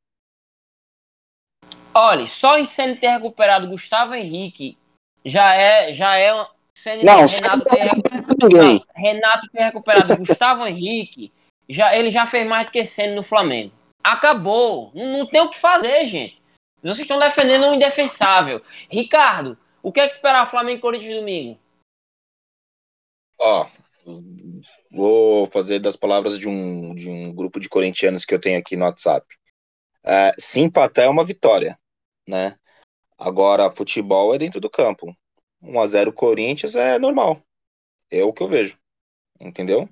Olha, 1.91 2.27
só 2.27 2.59
em 2.59 2.65
Senna 2.65 2.95
ter 2.95 3.07
recuperado 3.07 3.67
Gustavo 3.67 4.13
Henrique 4.13 4.77
já 5.25 5.55
é. 5.55 5.91
Já 5.91 6.19
é 6.19 6.45
Senna, 6.71 7.03
não, 7.03 7.25
Renato, 7.25 7.65
ter, 7.65 8.83
Renato 8.95 9.47
ter 9.51 9.63
recuperado 9.63 10.17
Gustavo 10.17 10.67
Henrique, 10.67 11.31
já, 11.69 11.95
ele 11.95 12.11
já 12.11 12.25
fez 12.25 12.47
mais 12.47 12.65
do 12.65 12.71
que 12.71 12.83
Senna 12.83 13.15
no 13.15 13.23
Flamengo. 13.23 13.73
Acabou. 14.03 14.91
Não, 14.93 15.19
não 15.19 15.25
tem 15.25 15.41
o 15.41 15.49
que 15.49 15.57
fazer, 15.57 16.05
gente. 16.05 16.41
Vocês 16.81 16.99
estão 16.99 17.19
defendendo 17.19 17.67
o 17.67 17.73
indefensável. 17.73 18.61
Ricardo, 18.89 19.57
o 19.81 19.91
que 19.91 19.99
é 19.99 20.07
que 20.07 20.13
esperar 20.13 20.49
Flamengo 20.49 20.77
e 20.77 20.81
Corinthians 20.81 21.15
domingo? 21.15 21.59
Ó, 23.39 23.67
vou 24.91 25.47
fazer 25.47 25.79
das 25.79 25.95
palavras 25.95 26.39
de 26.39 26.47
um, 26.47 26.95
de 26.95 27.09
um 27.09 27.33
grupo 27.33 27.59
de 27.59 27.69
corintianos 27.69 28.25
que 28.25 28.33
eu 28.33 28.39
tenho 28.39 28.57
aqui 28.57 28.75
no 28.75 28.85
WhatsApp. 28.85 29.25
É, 30.03 30.31
se 30.37 30.61
empatar 30.61 31.05
é 31.05 31.09
uma 31.09 31.25
vitória 31.25 31.77
né? 32.27 32.59
Agora, 33.17 33.71
futebol 33.71 34.35
é 34.35 34.37
dentro 34.37 34.59
do 34.59 34.69
campo. 34.69 35.15
1 35.61 35.79
a 35.79 35.87
0 35.87 36.13
Corinthians 36.13 36.75
é 36.75 36.99
normal. 36.99 37.41
É 38.11 38.23
o 38.23 38.33
que 38.33 38.43
eu 38.43 38.47
vejo. 38.47 38.77
Entendeu? 39.39 39.89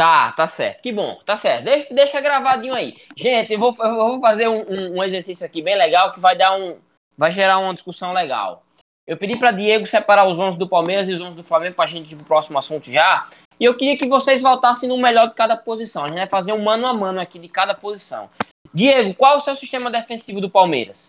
Tá, 0.00 0.32
tá 0.32 0.46
certo. 0.46 0.80
Que 0.80 0.92
bom, 0.92 1.20
tá 1.26 1.36
certo. 1.36 1.64
Deixa, 1.64 1.92
deixa 1.92 2.20
gravadinho 2.22 2.72
aí. 2.72 2.96
Gente, 3.14 3.52
eu 3.52 3.58
vou, 3.58 3.76
eu 3.78 3.96
vou 3.96 4.18
fazer 4.18 4.48
um, 4.48 4.62
um, 4.62 4.96
um, 4.96 5.04
exercício 5.04 5.44
aqui 5.44 5.60
bem 5.60 5.76
legal 5.76 6.10
que 6.10 6.18
vai 6.18 6.34
dar 6.34 6.56
um. 6.56 6.78
Vai 7.18 7.30
gerar 7.30 7.58
uma 7.58 7.74
discussão 7.74 8.14
legal. 8.14 8.62
Eu 9.06 9.18
pedi 9.18 9.36
para 9.36 9.50
Diego 9.50 9.86
separar 9.86 10.26
os 10.26 10.40
11 10.40 10.58
do 10.58 10.66
Palmeiras 10.66 11.06
e 11.06 11.12
os 11.12 11.20
11 11.20 11.36
do 11.36 11.44
Flamengo 11.44 11.74
para 11.74 11.84
a 11.84 11.86
gente 11.86 12.10
ir 12.10 12.16
pro 12.16 12.24
próximo 12.24 12.58
assunto 12.58 12.90
já. 12.90 13.28
E 13.58 13.64
eu 13.66 13.76
queria 13.76 13.98
que 13.98 14.08
vocês 14.08 14.40
voltassem 14.40 14.88
no 14.88 14.96
melhor 14.96 15.28
de 15.28 15.34
cada 15.34 15.54
posição. 15.54 16.06
A 16.06 16.08
gente 16.08 16.16
vai 16.16 16.26
fazer 16.26 16.54
um 16.54 16.64
mano 16.64 16.86
a 16.86 16.94
mano 16.94 17.20
aqui 17.20 17.38
de 17.38 17.48
cada 17.50 17.74
posição. 17.74 18.30
Diego, 18.72 19.12
qual 19.12 19.34
é 19.34 19.36
o 19.36 19.40
seu 19.42 19.54
sistema 19.54 19.90
defensivo 19.90 20.40
do 20.40 20.48
Palmeiras? 20.48 21.08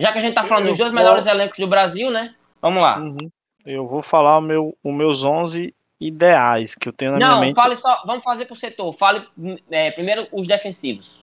Já 0.00 0.12
que 0.12 0.18
a 0.18 0.22
gente 0.22 0.32
tá 0.34 0.44
falando 0.44 0.64
Eu 0.64 0.70
dos 0.70 0.78
dois 0.78 0.92
vou- 0.92 0.98
melhores 0.98 1.26
elencos 1.26 1.58
do 1.58 1.68
Brasil, 1.68 2.10
né? 2.10 2.34
Vamos 2.62 2.82
lá. 2.82 2.98
Uhum. 3.00 3.28
Eu 3.66 3.86
vou 3.86 4.00
falar 4.00 4.38
o 4.38 4.40
meu, 4.40 4.74
os 4.82 4.94
meus 4.94 5.24
11 5.24 5.74
ideais 6.00 6.74
que 6.74 6.88
eu 6.88 6.92
tenho 6.92 7.12
na 7.12 7.16
minha 7.18 7.28
Não, 7.30 7.40
mente. 7.40 7.54
fale 7.54 7.76
só. 7.76 8.02
Vamos 8.04 8.22
fazer 8.24 8.46
pro 8.46 8.54
setor. 8.56 8.92
Fale 8.92 9.26
é, 9.70 9.90
primeiro 9.92 10.26
os 10.32 10.46
defensivos. 10.46 11.18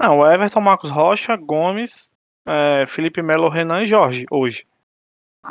Não, 0.00 0.20
o 0.20 0.30
Everton, 0.30 0.60
Marcos 0.60 0.90
Rocha, 0.90 1.36
Gomes, 1.36 2.10
é, 2.46 2.84
Felipe 2.86 3.20
Melo, 3.20 3.48
Renan 3.48 3.82
e 3.82 3.86
Jorge, 3.86 4.26
hoje. 4.30 4.66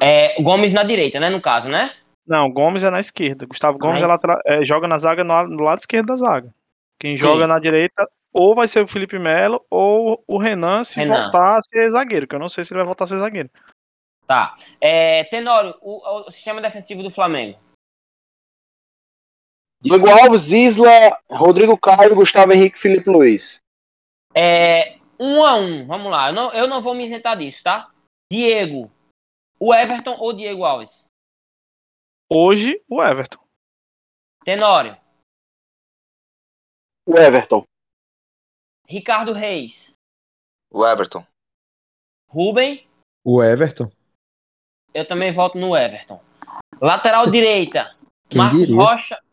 É, 0.01 0.41
Gomes 0.41 0.73
na 0.73 0.83
direita, 0.83 1.19
né? 1.19 1.29
No 1.29 1.41
caso, 1.41 1.69
né? 1.69 1.93
Não, 2.25 2.51
Gomes 2.51 2.83
é 2.83 2.89
na 2.89 2.99
esquerda. 2.99 3.45
Gustavo 3.45 3.77
Gomes 3.77 3.97
é 3.97 4.01
Mas- 4.01 4.09
lateral- 4.09 4.41
é, 4.45 4.65
joga 4.65 4.87
na 4.87 4.97
zaga 4.99 5.23
no, 5.23 5.47
no 5.47 5.63
lado 5.63 5.79
esquerdo 5.79 6.07
da 6.07 6.15
zaga. 6.15 6.53
Quem 6.99 7.15
joga 7.15 7.45
na 7.47 7.59
direita 7.59 8.07
ou 8.33 8.53
vai 8.55 8.67
ser 8.67 8.83
o 8.83 8.87
Felipe 8.87 9.17
Melo 9.19 9.63
ou 9.69 10.23
o 10.27 10.37
Renan 10.37 10.83
se 10.83 10.99
Renan. 10.99 11.23
voltar 11.23 11.59
a 11.59 11.63
ser 11.63 11.87
zagueiro, 11.89 12.27
que 12.27 12.35
eu 12.35 12.39
não 12.39 12.49
sei 12.49 12.63
se 12.63 12.73
ele 12.73 12.79
vai 12.79 12.85
voltar 12.85 13.03
a 13.05 13.07
ser 13.07 13.17
zagueiro. 13.17 13.49
Tá. 14.25 14.57
É, 14.81 15.23
Tenório, 15.25 15.75
o, 15.81 16.25
o 16.27 16.31
sistema 16.31 16.59
defensivo 16.61 17.01
do 17.03 17.09
Flamengo. 17.09 17.57
Diego 19.81 20.09
Alves, 20.09 20.51
Isla, 20.51 20.89
Rodrigo 21.29 21.77
Caio, 21.77 22.15
Gustavo 22.15 22.51
Henrique, 22.51 22.79
Felipe 22.79 23.09
Luiz. 23.09 23.59
É, 24.35 24.97
um 25.19 25.43
a 25.43 25.55
um. 25.55 25.85
Vamos 25.85 26.11
lá. 26.11 26.29
Eu 26.29 26.33
não, 26.33 26.51
eu 26.53 26.67
não 26.67 26.81
vou 26.81 26.93
me 26.93 27.05
isentar 27.05 27.37
disso, 27.37 27.63
tá? 27.63 27.91
Diego. 28.31 28.91
O 29.59 29.73
Everton 29.73 30.15
ou 30.19 30.33
Diego 30.33 30.63
Alves? 30.63 31.07
Hoje, 32.29 32.81
o 32.89 33.01
Everton. 33.01 33.39
Tenório. 34.43 34.97
O 37.05 37.17
Everton. 37.17 37.63
Ricardo 38.85 39.33
Reis. 39.33 39.93
O 40.71 40.85
Everton. 40.85 41.25
Rubem. 42.27 42.85
O 43.23 43.41
Everton. 43.41 43.91
Eu 44.93 45.07
também 45.07 45.31
voto 45.31 45.57
no 45.57 45.75
Everton. 45.75 46.21
Lateral 46.81 47.29
direita. 47.29 47.95
Quem 48.29 48.37
Marcos 48.37 48.59
diria? 48.59 48.75
Rocha. 48.75 49.23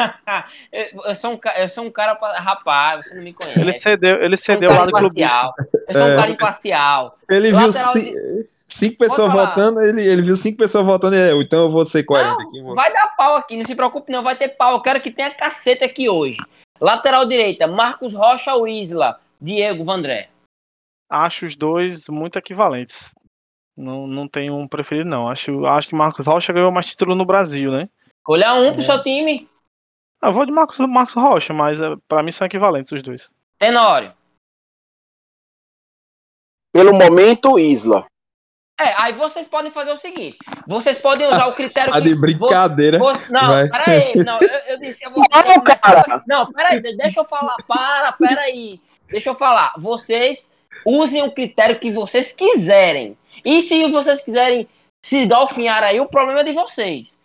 eu, 1.06 1.14
sou 1.14 1.34
um, 1.34 1.40
eu 1.56 1.68
sou 1.68 1.84
um 1.84 1.90
cara. 1.90 2.18
Rapaz, 2.38 3.06
você 3.06 3.14
não 3.16 3.22
me 3.22 3.32
conhece. 3.32 3.60
Ele 3.60 3.80
cedeu, 3.80 4.22
ele 4.22 4.36
um 4.36 4.42
cedeu 4.42 4.68
o 4.70 4.72
cara 4.72 4.84
lado 4.86 4.92
clubista. 4.92 5.20
imparcial. 5.20 5.54
Eu 5.88 5.94
sou 5.94 6.02
um 6.04 6.08
É. 6.12 6.16
cara 6.16 6.30
imparcial. 6.30 7.18
Ele 7.28 7.52
viu 7.52 7.72
ci- 7.72 8.48
cinco 8.68 8.98
pessoas 8.98 9.32
votando, 9.32 9.80
ele, 9.80 10.02
ele 10.02 10.22
viu 10.22 10.36
cinco 10.36 10.58
pessoas 10.58 10.86
votando, 10.86 11.16
e 11.16 11.30
eu, 11.30 11.42
então 11.42 11.64
eu 11.64 11.70
vou 11.70 11.84
ser 11.84 12.02
coerente 12.04 12.38
Não, 12.38 12.48
aqui. 12.48 12.62
vou- 12.62 12.74
Vai 12.74 12.92
dar 12.92 13.08
pau 13.16 13.36
aqui, 13.36 13.56
não 13.56 13.64
se 13.64 13.74
preocupe 13.74 14.10
não, 14.12 14.22
vai 14.22 14.36
ter 14.36 14.48
pau. 14.48 14.74
Eu 14.74 14.80
quero 14.80 15.00
que 15.00 15.10
tenha 15.10 15.30
caceta 15.34 15.84
aqui 15.84 16.08
hoje. 16.08 16.38
Lateral 16.80 17.26
direita, 17.26 17.66
Marcos 17.66 18.14
Rocha 18.14 18.54
ou 18.54 18.66
Isla? 18.66 19.20
Diego 19.40 19.84
Vandré. 19.84 20.28
Acho 21.10 21.44
os 21.46 21.56
dois 21.56 22.08
muito 22.08 22.38
equivalentes. 22.38 23.10
Não, 23.76 24.06
não 24.06 24.28
tenho 24.28 24.54
um 24.56 24.68
preferido, 24.68 25.08
não. 25.08 25.28
Acho, 25.28 25.64
acho 25.66 25.88
que 25.88 25.94
Marcos 25.94 26.26
Rocha 26.26 26.52
ganhou 26.52 26.70
mais 26.70 26.86
título 26.86 27.14
no 27.14 27.24
Brasil, 27.24 27.70
né? 27.70 27.88
Escolha 28.18 28.54
um 28.54 28.70
pro 28.72 28.80
É. 28.80 28.84
seu 28.84 29.02
time. 29.02 29.48
Eu 30.22 30.32
vou 30.32 30.44
de 30.44 30.52
Marcos, 30.52 30.78
Marcos 30.78 31.14
Rocha, 31.14 31.52
mas 31.54 31.80
é, 31.80 31.96
pra 32.06 32.22
mim 32.22 32.30
são 32.30 32.46
equivalentes 32.46 32.92
os 32.92 33.02
dois. 33.02 33.32
Tenório. 33.58 34.12
Pelo 36.72 36.92
momento, 36.92 37.58
Isla. 37.58 38.06
É, 38.78 38.94
aí 39.02 39.12
vocês 39.12 39.46
podem 39.48 39.70
fazer 39.70 39.92
o 39.92 39.96
seguinte: 39.96 40.38
vocês 40.66 40.98
podem 40.98 41.26
usar 41.26 41.46
o 41.46 41.54
critério 41.54 41.92
que. 41.92 42.00
de 42.00 42.14
brincadeira. 42.14 42.98
Você- 42.98 43.24
você- 43.26 43.32
não, 43.32 43.48
Vai. 43.48 43.68
peraí. 43.68 44.14
Não, 44.24 44.38
eu, 44.40 44.48
eu 44.68 44.78
disse, 44.78 45.04
eu 45.04 45.10
vou. 45.10 45.22
Não, 45.30 45.52
eu 45.54 45.62
cara. 45.62 46.22
Não, 46.26 46.52
peraí, 46.52 46.80
de- 46.80 46.96
deixa 46.96 47.20
eu 47.20 47.24
falar. 47.24 47.56
Para, 47.66 48.12
peraí. 48.12 48.80
Deixa 49.08 49.28
eu 49.30 49.34
falar. 49.34 49.74
Vocês 49.76 50.52
usem 50.86 51.22
o 51.22 51.32
critério 51.32 51.78
que 51.78 51.90
vocês 51.90 52.32
quiserem. 52.32 53.18
E 53.44 53.60
se 53.60 53.86
vocês 53.90 54.20
quiserem 54.22 54.68
se 55.04 55.26
golfinhar 55.26 55.82
aí, 55.82 55.98
o 56.00 56.06
problema 56.08 56.40
é 56.40 56.44
de 56.44 56.52
vocês. 56.52 57.20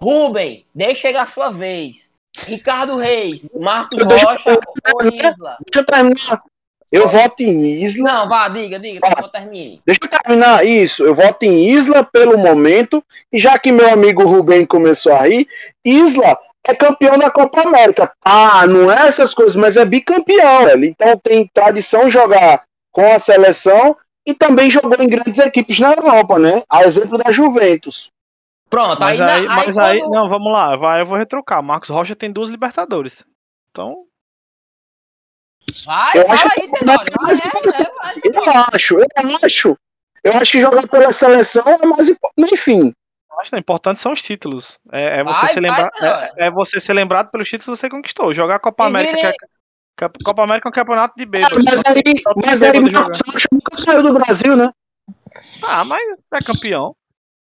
Rubem, 0.00 0.66
deixa 0.74 1.00
chegar 1.02 1.22
a 1.22 1.26
sua 1.26 1.50
vez. 1.50 2.11
Ricardo 2.46 2.96
Reis, 2.96 3.50
Marcos 3.58 4.04
Deixa- 4.04 4.26
Rocha 4.26 4.58
ou 4.94 5.06
Isla? 5.06 5.56
Deixa 5.66 5.80
eu 5.80 5.84
terminar. 5.86 6.42
Eu 6.90 7.08
voto 7.08 7.42
em 7.42 7.82
Isla. 7.82 8.04
Não, 8.12 8.28
vá, 8.28 8.48
diga, 8.48 8.78
diga, 8.78 9.00
eu 9.22 9.28
termine. 9.28 9.80
Deixa 9.86 10.00
eu 10.04 10.08
terminar 10.10 10.66
isso. 10.66 11.02
Eu 11.04 11.14
voto 11.14 11.42
em 11.42 11.70
Isla 11.70 12.04
pelo 12.04 12.36
momento. 12.36 13.02
E 13.32 13.38
já 13.38 13.58
que 13.58 13.72
meu 13.72 13.90
amigo 13.90 14.24
Rubem 14.24 14.66
começou 14.66 15.12
a 15.14 15.22
rir, 15.26 15.48
Isla 15.82 16.36
é 16.66 16.74
campeão 16.74 17.18
da 17.18 17.30
Copa 17.30 17.62
América. 17.62 18.12
Ah, 18.22 18.66
não 18.66 18.92
é 18.92 19.06
essas 19.06 19.32
coisas, 19.32 19.56
mas 19.56 19.78
é 19.78 19.84
bicampeão. 19.86 20.64
Velho. 20.66 20.84
Então 20.84 21.16
tem 21.16 21.48
tradição 21.52 22.10
jogar 22.10 22.62
com 22.90 23.10
a 23.10 23.18
seleção 23.18 23.96
e 24.26 24.34
também 24.34 24.70
jogou 24.70 24.96
em 25.02 25.08
grandes 25.08 25.38
equipes 25.38 25.80
na 25.80 25.92
Europa, 25.94 26.38
né? 26.38 26.62
A 26.68 26.84
exemplo 26.84 27.16
da 27.16 27.30
Juventus. 27.30 28.10
Pronto, 28.72 29.00
Mas 29.00 29.20
aí, 29.20 29.30
aí, 29.30 29.46
mas 29.46 29.76
aí 29.76 29.90
aí- 29.92 30.00
quando- 30.00 30.12
não, 30.12 30.28
vamos 30.30 30.50
lá, 30.52 30.76
vai, 30.76 31.02
eu 31.02 31.06
vou 31.06 31.18
retrucar. 31.18 31.62
Marcos 31.62 31.90
Rocha 31.90 32.16
tem 32.16 32.32
duas 32.32 32.48
Libertadores. 32.48 33.22
Então, 33.70 34.06
Vai, 35.84 36.10
Eu 36.18 36.22
fala 36.26 36.34
acho 36.34 36.48
aí, 36.60 36.68
que- 36.68 36.78
Tenório. 36.78 37.12
Vai, 37.20 37.32
é, 37.32 37.36
é, 37.36 37.82
vai. 37.82 38.14
Eu 38.24 38.64
acho, 38.74 38.94
eu 38.98 39.36
acho. 39.44 39.78
Eu 40.24 40.32
acho 40.34 40.52
que 40.52 40.60
jogar 40.60 40.86
pela 40.88 41.12
seleção 41.12 41.62
é 41.66 41.86
mais 41.86 42.08
importante. 42.08 42.54
Enfim, 42.54 42.92
eu 43.30 43.40
acho 43.40 43.50
que 43.50 43.56
o 43.56 43.58
importante 43.58 44.00
são 44.00 44.12
os 44.12 44.20
títulos. 44.22 44.78
É, 44.90 45.20
é 45.20 45.24
você 45.24 45.40
Vai, 45.40 45.48
ser 45.48 45.60
vai, 45.60 45.70
lembra- 45.70 45.90
Tenório. 45.90 46.32
é, 46.38 46.46
é 46.46 46.50
você 46.50 46.80
ser 46.80 46.92
lembrado 46.94 47.30
pelos 47.30 47.48
títulos 47.48 47.78
que 47.78 47.86
você 47.86 47.90
conquistou. 47.90 48.32
Jogar 48.32 48.56
a 48.56 48.58
Copa 48.58 48.84
Se 48.84 48.88
América, 48.88 49.14
virem- 49.14 49.32
que 49.98 50.04
é, 50.04 50.08
Copa 50.24 50.42
América 50.44 50.68
é 50.68 50.70
um 50.70 50.72
campeonato 50.72 51.14
de 51.16 51.22
Ah, 51.22 51.26
bêbados. 51.26 51.64
mas 51.64 51.82
aí, 51.86 52.02
mas 52.44 52.62
aí 52.62 52.80
Marcos 52.80 53.20
Rocha 53.26 53.48
nunca 53.52 53.76
saiu 53.76 54.02
do 54.02 54.14
Brasil, 54.14 54.56
né? 54.56 54.70
Ah, 55.62 55.84
mas 55.84 56.02
é 56.34 56.38
campeão. 56.44 56.94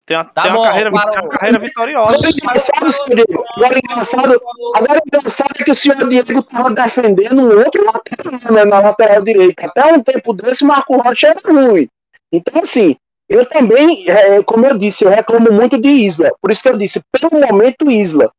Tem, 0.09 0.17
uma- 0.17 0.25
Tá 0.25 0.43
tem 0.43 0.53
bom, 0.53 0.59
uma, 0.61 0.67
carreira, 0.69 0.91
parou. 0.91 1.13
uma 1.23 1.29
carreira 1.29 1.59
vitoriosa. 1.61 2.15
Agora 2.17 2.31
engraçado, 2.31 2.93
senhor 2.93 3.27
Diego. 3.27 3.45
Agora 3.57 3.79
engraçado, 3.79 4.41
agora 4.75 5.01
engraçado 5.07 5.51
é 5.61 5.65
que 5.65 5.71
o 5.71 5.75
senhor 5.75 6.09
Diego 6.09 6.39
estava 6.41 6.71
defendendo 6.71 7.39
um 7.43 7.59
outro 7.59 7.85
lateral, 7.85 8.33
né, 8.51 8.65
na 8.65 8.81
lateral 8.81 9.23
direita. 9.23 9.67
Até 9.67 9.85
um 9.93 10.03
tempo 10.03 10.33
desse, 10.33 10.65
Marco 10.65 10.97
Rocha 10.97 11.29
era 11.29 11.53
ruim. 11.53 11.87
Então, 12.33 12.63
assim, 12.63 12.97
eu 13.29 13.47
também, 13.51 14.09
é, 14.09 14.43
como 14.45 14.65
eu 14.65 14.79
disse, 14.79 15.05
eu 15.05 15.11
reclamo 15.11 15.53
muito 15.53 15.79
de 15.79 15.89
Isla. 15.89 16.31
Por 16.41 16.51
isso 16.51 16.63
que 16.63 16.71
eu 16.71 16.79
disse, 16.79 17.03
pelo 17.13 17.39
momento, 17.39 17.91
Isla. 17.91 18.33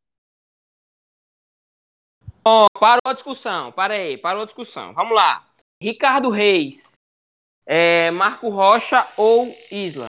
Bom, 2.42 2.66
parou 2.80 2.98
a 3.06 3.12
discussão. 3.12 3.70
Para 3.70 3.94
aí, 3.94 4.16
parou 4.18 4.42
a 4.42 4.46
discussão. 4.46 4.92
Vamos 4.92 5.14
lá. 5.14 5.44
Ricardo 5.80 6.30
Reis, 6.30 6.94
é, 7.64 8.10
Marco 8.10 8.48
Rocha 8.48 9.06
ou 9.16 9.56
Isla? 9.70 10.09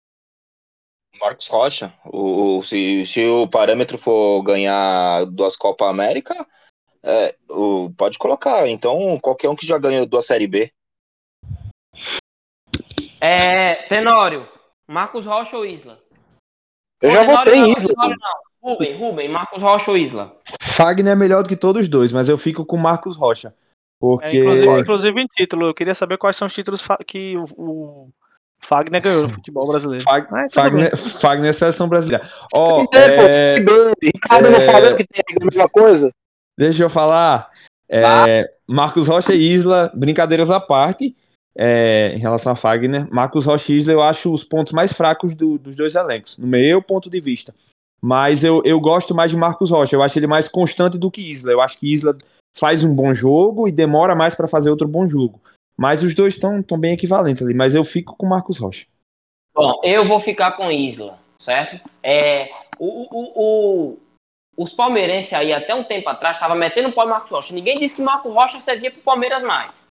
Marcos 1.21 1.47
Rocha. 1.49 1.93
O, 2.05 2.59
o- 2.59 2.63
se, 2.65 3.05
se 3.07 3.25
o 3.27 3.47
parâmetro 3.47 3.99
for 3.99 4.43
ganhar 4.43 5.27
duas 5.27 5.57
Copa 5.57 5.89
América, 5.89 6.35
é, 7.03 7.37
o- 7.49 7.91
pode 7.97 8.19
colocar. 8.19 8.67
Então, 8.69 9.19
qualquer 9.21 9.49
um 9.49 9.57
que 9.57 9.67
já 9.67 9.79
ganhou 9.79 10.07
duas 10.07 10.27
Série 10.27 10.47
B. 10.47 10.73
É, 13.21 13.87
Tenório, 13.89 14.49
Marcos 14.89 15.27
Rocha 15.27 15.57
ou 15.57 15.67
Isla? 15.67 16.01
Eu 17.03 17.11
Ô, 17.11 17.13
já 17.13 17.25
votei 17.25 17.55
em 17.55 17.73
Isla. 17.73 17.89
Tenório 17.89 18.17
não. 18.19 18.51
Rubem, 18.63 18.97
Rubem, 18.97 19.29
Marcos 19.29 19.63
Rocha 19.63 19.91
ou 19.91 19.97
Isla? 19.97 20.39
Fagner 20.63 21.13
é 21.13 21.17
melhor 21.17 21.43
do 21.43 21.49
que 21.49 21.57
todos 21.57 21.83
os 21.83 21.89
dois, 21.89 22.13
mas 22.13 22.29
eu 22.29 22.37
fico 22.39 22.65
com 22.65 22.77
Marcos 22.77 23.17
Rocha. 23.17 23.49
É, 23.49 23.53
Porque. 24.01 24.39
inclusive, 24.39 24.81
inclusive 24.81 25.21
em 25.21 25.27
título, 25.27 25.67
eu 25.67 25.75
queria 25.75 25.95
saber 25.95 26.19
quais 26.19 26.37
são 26.37 26.47
os 26.47 26.53
títulos 26.53 26.83
que 27.07 27.37
o, 27.37 27.45
o 27.57 28.11
Fagner 28.63 29.01
ganhou 29.03 29.27
no 29.29 29.35
futebol 29.35 29.67
brasileiro. 29.67 30.05
Fag- 30.05 30.29
Fagner, 30.53 30.97
Fagner 30.97 31.51
é 31.51 31.53
seleção 31.53 31.89
brasileira. 31.89 32.29
Ó, 32.53 32.85
pô, 32.87 32.97
é, 32.97 33.55
B. 33.55 33.93
Ricardo 34.03 34.51
não 34.51 34.59
é- 34.59 34.61
falou 34.61 34.97
que 34.97 35.05
tem 35.05 35.25
a 35.41 35.45
mesma 35.45 35.69
coisa? 35.69 36.11
deixa 36.59 36.83
eu 36.83 36.91
falar. 36.91 37.51
É, 37.89 38.49
Marcos 38.69 39.09
Rocha 39.09 39.35
e 39.35 39.43
Isla, 39.53 39.91
brincadeiras 39.95 40.51
à 40.51 40.61
parte, 40.61 41.17
é, 41.57 42.13
em 42.15 42.19
relação 42.19 42.53
a 42.53 42.57
Fagner. 42.57 43.09
Marcos 43.11 43.47
Rocha 43.47 43.73
e 43.73 43.79
Isla 43.79 43.93
eu 43.93 44.03
acho 44.03 44.33
os 44.33 44.45
pontos 44.45 44.73
mais 44.73 44.93
fracos 44.93 45.35
do- 45.35 45.59
dos 45.59 45.75
dois 45.75 45.95
elencos, 45.95 46.37
no 46.39 46.47
meu 46.47 46.81
ponto 46.83 47.09
de 47.11 47.21
vista. 47.21 47.55
Mas 48.03 48.45
eu, 48.45 48.63
eu 48.65 48.79
gosto 48.81 49.15
mais 49.15 49.31
de 49.31 49.37
Marcos 49.37 49.71
Rocha, 49.71 49.97
eu 49.97 50.03
acho 50.03 50.19
ele 50.19 50.27
mais 50.27 50.47
constante 50.49 50.97
do 50.97 51.11
que 51.11 51.21
Isla. 51.21 51.51
Eu 51.51 51.61
acho 51.61 51.79
que 51.79 51.93
Isla 51.93 52.17
faz 52.57 52.85
um 52.85 52.95
bom 52.95 53.13
jogo 53.13 53.67
e 53.67 53.73
demora 53.73 54.15
mais 54.15 54.35
para 54.35 54.47
fazer 54.49 54.71
outro 54.71 54.87
bom 54.87 55.09
jogo. 55.09 55.41
Mas 55.81 56.03
os 56.03 56.15
dois 56.15 56.35
estão 56.35 56.63
bem 56.79 56.93
equivalentes 56.93 57.43
ali, 57.43 57.55
mas 57.55 57.75
eu 57.75 57.83
fico 57.85 58.15
com 58.15 58.27
Marcos 58.27 58.59
Rocha. 58.59 58.85
Bom, 59.55 59.81
eu 59.83 60.05
vou 60.05 60.21
ficar 60.21 60.53
com 60.53 60.71
Isla, 60.71 61.19
certo? 61.39 61.81
É, 62.03 62.51
o, 62.79 63.07
o, 63.11 63.33
o- 63.95 63.99
os 64.59 64.75
palmeirenses 64.75 65.33
aí, 65.33 65.55
até 65.55 65.75
um 65.75 65.83
tempo 65.83 66.07
atrás, 66.11 66.37
estavam 66.37 66.55
metendo 66.55 66.93
pau 66.93 67.07
em 67.07 67.09
Marcos 67.09 67.31
Rocha. 67.31 67.55
Ninguém 67.55 67.79
disse 67.79 67.97
que 67.97 68.03
Marcos 68.03 68.35
Rocha 68.35 68.61
servia 68.61 68.91
pro 68.91 69.01
Palmeiras 69.01 69.43
mais. 69.43 69.87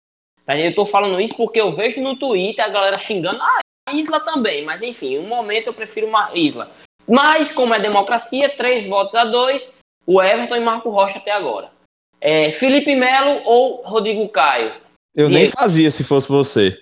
Tá? 0.44 0.58
Eu 0.58 0.74
tô 0.74 0.84
falando 0.84 1.20
isso 1.20 1.36
porque 1.36 1.60
eu 1.60 1.72
vejo 1.72 2.00
no 2.02 2.16
Twitter 2.18 2.64
a 2.64 2.68
galera 2.68 2.98
xingando. 2.98 3.38
Ah, 3.40 3.60
Isla 3.92 4.18
também. 4.18 4.64
Mas 4.64 4.82
enfim, 4.82 5.18
no 5.18 5.28
momento 5.28 5.68
eu 5.68 5.74
prefiro 5.74 6.10
Mar 6.10 6.36
Isla. 6.36 6.68
Mas, 7.06 7.52
como 7.52 7.72
é 7.72 7.78
democracia, 7.78 8.48
três 8.48 8.84
votos 8.86 9.14
a 9.14 9.24
dois, 9.24 9.78
o 10.04 10.20
Everton 10.20 10.56
e 10.56 10.60
Marco 10.60 10.90
Rocha 10.90 11.18
até 11.18 11.30
agora. 11.30 11.70
É, 12.20 12.50
Felipe 12.50 12.96
Melo 12.96 13.40
ou 13.44 13.82
Rodrigo 13.82 14.28
Caio? 14.30 14.84
Eu 15.16 15.28
E 15.28 15.32
nem 15.32 15.42
aí? 15.44 15.50
fazia 15.50 15.90
se 15.90 16.04
fosse 16.04 16.28
você. 16.28 16.78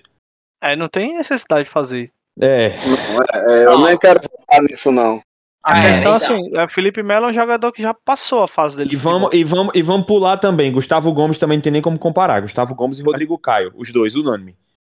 É, 0.61 0.75
não 0.75 0.89
tem 0.89 1.15
necessidade 1.15 1.63
de 1.63 1.69
fazer. 1.69 2.11
É, 2.39 2.69
Não, 2.85 3.21
é, 3.23 3.61
é, 3.61 3.65
eu 3.65 3.71
Não. 3.79 3.85
nem 3.85 3.97
quero 3.97 4.19
falar 4.21 4.61
nisso, 4.63 4.91
não. 4.91 5.21
A 5.63 5.79
É, 5.79 5.91
questão 5.93 6.17
então. 6.17 6.35
assim, 6.35 6.57
é, 6.57 6.67
Felipe 6.69 7.01
Melo 7.01 7.27
é 7.27 7.29
um 7.29 7.33
jogador 7.33 7.71
que 7.71 7.81
já 7.81 7.93
passou 7.93 8.43
a 8.43 8.47
fase 8.47 8.77
dele. 8.77 8.93
e 8.93 8.95
vamos, 8.95 9.29
e, 9.33 9.43
vamos, 9.43 9.73
e 9.73 9.81
vamos 9.81 10.05
pular 10.05 10.37
também. 10.37 10.71
Gustavo 10.71 11.11
Gomes 11.13 11.39
também 11.39 11.57
não 11.57 11.63
tem 11.63 11.71
nem 11.71 11.81
como 11.81 11.97
comparar. 11.97 12.41
Gustavo 12.41 12.75
Gomes 12.75 12.99
e 12.99 13.03
Rodrigo 13.03 13.37
Caio, 13.39 13.71
os 13.75 13.91
dois, 13.91 14.15
unânime. 14.15 14.55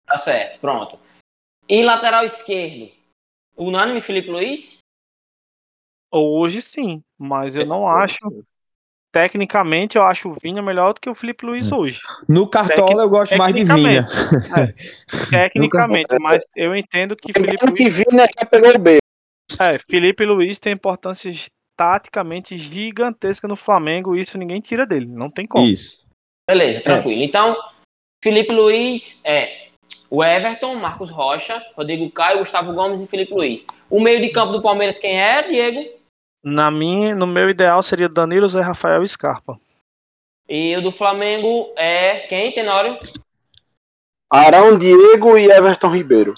Tá 0.07 0.17
certo, 0.17 0.59
pronto. 0.61 0.99
E 1.69 1.85
lateral 1.85 2.25
esquerdo? 2.25 2.91
Unânime 3.57 4.01
Felipe 4.01 4.31
Luiz? 4.31 4.79
Hoje 6.11 6.63
sim, 6.63 7.03
mas 7.19 7.55
eu 7.55 7.67
não 7.67 7.87
acho. 7.87 8.17
Tecnicamente, 9.17 9.97
eu 9.97 10.03
acho 10.03 10.29
o 10.29 10.37
Vinha 10.43 10.61
melhor 10.61 10.93
do 10.93 11.01
que 11.01 11.09
o 11.09 11.15
Felipe 11.15 11.47
Luiz 11.47 11.73
hoje. 11.73 12.03
No 12.29 12.47
Cartola 12.47 13.05
eu 13.05 13.09
gosto 13.09 13.35
mais 13.35 13.55
de 13.55 13.65
Vinha. 13.65 14.07
Tecnicamente, 15.31 16.15
mas 16.21 16.43
eu 16.55 16.77
entendo 16.77 17.17
que 17.17 17.33
Felipe 17.33 17.57
que 17.57 17.83
Luiz, 17.85 17.97
Vina 17.97 18.27
já 18.39 18.45
pegou 18.45 18.75
o 18.75 18.79
B. 18.79 18.99
é, 19.59 19.79
Felipe 19.91 20.23
Luiz 20.27 20.59
tem 20.59 20.75
importância 20.75 21.33
taticamente 21.79 22.59
gigantesca 22.59 23.49
no 23.49 23.57
Flamengo 23.57 24.15
e 24.15 24.21
isso 24.21 24.37
ninguém 24.37 24.61
tira 24.61 24.85
dele. 24.85 25.07
Não 25.07 25.31
tem 25.31 25.47
como. 25.47 25.67
Isso. 25.67 26.05
Beleza, 26.47 26.83
tranquilo. 26.83 27.23
Então, 27.23 27.57
Felipe 28.23 28.53
Luiz 28.53 29.23
é 29.25 29.69
o 30.11 30.23
Everton, 30.23 30.75
Marcos 30.75 31.09
Rocha, 31.09 31.65
Rodrigo 31.75 32.11
Caio, 32.11 32.41
Gustavo 32.41 32.75
Gomes 32.75 33.01
e 33.01 33.07
Felipe 33.07 33.33
Luiz. 33.33 33.67
O 33.89 33.99
meio 33.99 34.21
de 34.21 34.29
campo 34.29 34.53
do 34.53 34.61
Palmeiras 34.61 34.99
quem 34.99 35.19
é, 35.19 35.43
Diego? 35.43 35.96
Na 36.49 36.71
minha, 36.71 37.13
no 37.13 37.27
meu 37.27 37.51
ideal 37.51 37.83
seria 37.83 38.09
Danilo, 38.09 38.49
Zé 38.49 38.61
Rafael 38.61 39.03
e 39.03 39.09
Scarpa. 39.09 39.59
E 40.49 40.77
o 40.77 40.81
do 40.81 40.93
Flamengo 40.93 41.73
é 41.77 42.21
quem, 42.29 42.53
Tenório? 42.53 42.97
Arão, 44.33 44.79
Diego 44.79 45.37
e 45.37 45.51
Everton 45.51 45.89
Ribeiro. 45.89 46.35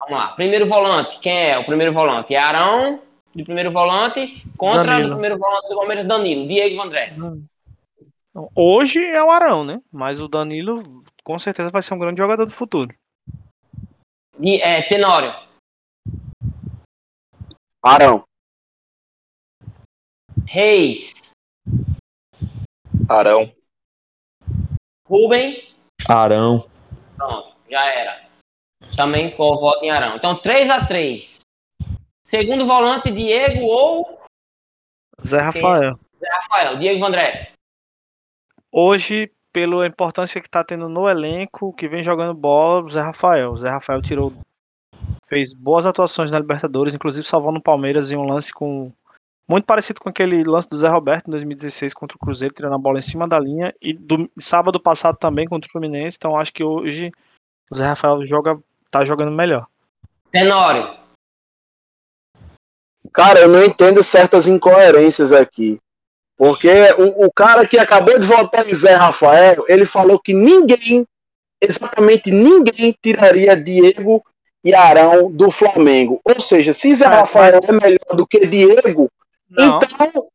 Vamos 0.00 0.18
lá. 0.18 0.28
Primeiro 0.32 0.66
volante, 0.66 1.18
quem 1.18 1.50
é 1.50 1.58
o 1.58 1.64
primeiro 1.64 1.94
volante? 1.94 2.34
É 2.34 2.38
Arão, 2.38 3.02
de 3.34 3.42
primeiro 3.42 3.72
volante, 3.72 4.42
contra 4.58 4.82
Danilo. 4.92 5.08
o 5.08 5.12
primeiro 5.12 5.38
volante 5.38 5.68
do 5.70 5.76
Palmeiras, 5.76 6.06
Danilo. 6.06 6.46
Diego 6.46 6.76
Vandré. 6.76 7.14
Então, 7.14 8.50
Hoje 8.54 9.02
é 9.02 9.24
o 9.24 9.30
Arão, 9.30 9.64
né? 9.64 9.80
Mas 9.90 10.20
o 10.20 10.28
Danilo 10.28 11.02
com 11.24 11.38
certeza 11.38 11.70
vai 11.70 11.80
ser 11.80 11.94
um 11.94 11.98
grande 11.98 12.18
jogador 12.18 12.44
do 12.44 12.50
futuro. 12.52 12.94
Di- 14.38 14.60
é, 14.60 14.82
Tenório. 14.82 15.34
Arão. 17.82 18.27
Reis. 20.50 21.32
Arão. 23.06 23.52
Rubem. 25.06 25.68
Arão. 26.08 26.66
Pronto, 27.18 27.54
já 27.70 27.84
era. 27.84 28.26
Também 28.96 29.36
com 29.36 29.42
o 29.42 29.60
voto 29.60 29.84
em 29.84 29.90
Arão. 29.90 30.16
Então, 30.16 30.40
3 30.40 30.70
a 30.70 30.86
3 30.86 31.40
Segundo 32.24 32.64
volante, 32.64 33.10
Diego 33.10 33.66
ou 33.66 34.18
Zé 35.26 35.38
Rafael. 35.38 35.98
Zé 36.16 36.28
Rafael? 36.28 36.78
Diego 36.78 37.00
Vandré. 37.00 37.52
Hoje, 38.72 39.30
pela 39.52 39.86
importância 39.86 40.40
que 40.40 40.48
tá 40.48 40.64
tendo 40.64 40.88
no 40.88 41.06
elenco, 41.06 41.74
que 41.74 41.88
vem 41.88 42.02
jogando 42.02 42.32
bola, 42.32 42.88
Zé 42.88 43.02
Rafael. 43.02 43.54
Zé 43.54 43.68
Rafael 43.68 44.00
tirou. 44.00 44.32
Fez 45.26 45.52
boas 45.52 45.84
atuações 45.84 46.30
na 46.30 46.38
Libertadores, 46.38 46.94
inclusive 46.94 47.28
salvando 47.28 47.58
o 47.58 47.62
Palmeiras 47.62 48.10
em 48.10 48.16
um 48.16 48.26
lance 48.26 48.50
com. 48.50 48.90
Muito 49.48 49.64
parecido 49.64 50.00
com 50.00 50.10
aquele 50.10 50.42
lance 50.42 50.68
do 50.68 50.76
Zé 50.76 50.88
Roberto 50.88 51.28
em 51.28 51.30
2016 51.30 51.94
contra 51.94 52.16
o 52.16 52.20
Cruzeiro, 52.20 52.54
tirando 52.54 52.74
a 52.74 52.78
bola 52.78 52.98
em 52.98 53.02
cima 53.02 53.26
da 53.26 53.38
linha. 53.38 53.74
E 53.80 53.94
do 53.94 54.30
sábado 54.38 54.78
passado 54.78 55.16
também 55.16 55.48
contra 55.48 55.66
o 55.66 55.72
Fluminense. 55.72 56.18
Então 56.18 56.38
acho 56.38 56.52
que 56.52 56.62
hoje 56.62 57.10
o 57.70 57.74
Zé 57.74 57.86
Rafael 57.86 58.26
joga, 58.26 58.58
tá 58.90 59.04
jogando 59.06 59.34
melhor. 59.34 59.66
Tenório. 60.30 60.98
Cara, 63.10 63.40
eu 63.40 63.48
não 63.48 63.64
entendo 63.64 64.04
certas 64.04 64.46
incoerências 64.46 65.32
aqui. 65.32 65.80
Porque 66.36 66.70
o, 66.98 67.26
o 67.26 67.32
cara 67.32 67.66
que 67.66 67.78
acabou 67.78 68.18
de 68.18 68.26
votar 68.26 68.68
em 68.68 68.74
Zé 68.74 68.94
Rafael, 68.94 69.64
ele 69.66 69.86
falou 69.86 70.20
que 70.20 70.34
ninguém, 70.34 71.06
exatamente 71.60 72.30
ninguém, 72.30 72.94
tiraria 73.02 73.56
Diego 73.56 74.22
e 74.62 74.74
Arão 74.74 75.32
do 75.32 75.50
Flamengo. 75.50 76.20
Ou 76.22 76.38
seja, 76.38 76.74
se 76.74 76.94
Zé 76.94 77.06
Rafael 77.06 77.60
é 77.66 77.72
melhor 77.72 78.14
do 78.14 78.26
que 78.26 78.46
Diego, 78.46 79.10
Não, 79.50 79.78
então 79.82 80.28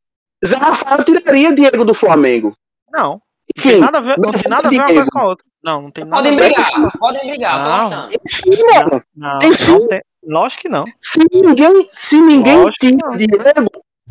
Zé 0.45 0.55
Rafael 0.57 1.03
tiraria 1.03 1.55
Diego 1.55 1.85
do 1.85 1.93
Flamengo. 1.93 2.55
não. 2.91 3.11
Não 3.11 3.21
Enfim, 3.57 3.69
tem 3.71 3.79
nada 3.81 3.97
a 3.97 4.01
ver, 4.01 4.17
não 4.17 4.31
não 4.31 4.39
tem 4.39 4.49
nada 4.49 4.67
a 4.67 4.69
ver 4.71 4.77
uma 4.77 4.85
coisa 4.85 5.05
com 5.11 5.19
a 5.19 5.25
outra. 5.25 5.45
Não, 5.63 5.81
não 5.83 5.91
tem 5.91 6.05
nada 6.05 6.15
Podem 6.23 6.33
a 6.33 6.41
ver. 6.41 6.53
brigar, 6.53 6.97
podem 6.97 7.27
brigar, 7.29 7.57
eu 7.59 7.63
tô 7.63 7.69
Não. 7.69 7.87
achando. 7.87 8.11
sim, 8.25 8.63
mano. 8.73 9.03
Não, 9.15 9.39
Tem 9.39 9.53
sim. 9.53 9.71
não 9.71 9.87
tem. 9.87 10.01
Lógico 10.25 10.61
que 10.63 10.69
não. 10.69 10.85
Se 11.01 11.19
ninguém, 11.33 11.87
se 11.89 12.21
ninguém 12.21 12.55
Lógico 12.57 12.77
tira 12.79 12.97
não. 13.03 13.17
Diego, 13.17 13.69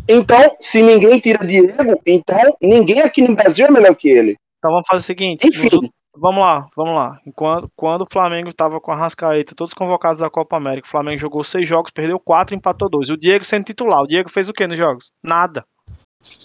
então, 0.09 0.57
se 0.61 0.83
ninguém 0.83 1.19
tira 1.21 1.47
Diego, 1.47 2.01
então 2.07 2.57
ninguém 2.63 3.01
aqui 3.01 3.27
no 3.27 3.35
Brasil 3.35 3.67
é 3.67 3.71
melhor 3.71 3.95
que 3.97 4.09
ele. 4.09 4.37
Então 4.59 4.71
vamos 4.71 4.87
fazer 4.87 4.99
o 4.99 5.03
seguinte. 5.03 5.47
Enfim. 5.49 5.91
Vamos 6.15 6.43
lá, 6.43 6.67
vamos 6.77 6.95
lá. 6.95 7.19
Enquanto, 7.27 7.71
quando 7.75 8.03
o 8.03 8.11
Flamengo 8.11 8.49
estava 8.49 8.79
com 8.81 8.93
a 8.93 8.97
Rascaeta, 8.97 9.55
todos 9.55 9.73
convocados 9.73 10.21
da 10.21 10.29
Copa 10.29 10.57
América, 10.57 10.87
o 10.87 10.91
Flamengo 10.91 11.19
jogou 11.19 11.43
seis 11.43 11.67
jogos, 11.67 11.91
perdeu 11.91 12.21
quatro, 12.21 12.55
empatou 12.55 12.89
dois. 12.91 13.09
O 13.09 13.17
Diego 13.17 13.45
sendo 13.45 13.65
titular. 13.65 14.03
O 14.03 14.07
Diego 14.07 14.31
fez 14.31 14.49
o 14.49 14.53
que 14.53 14.67
nos 14.67 14.77
jogos? 14.77 15.11
Nada. 15.23 15.65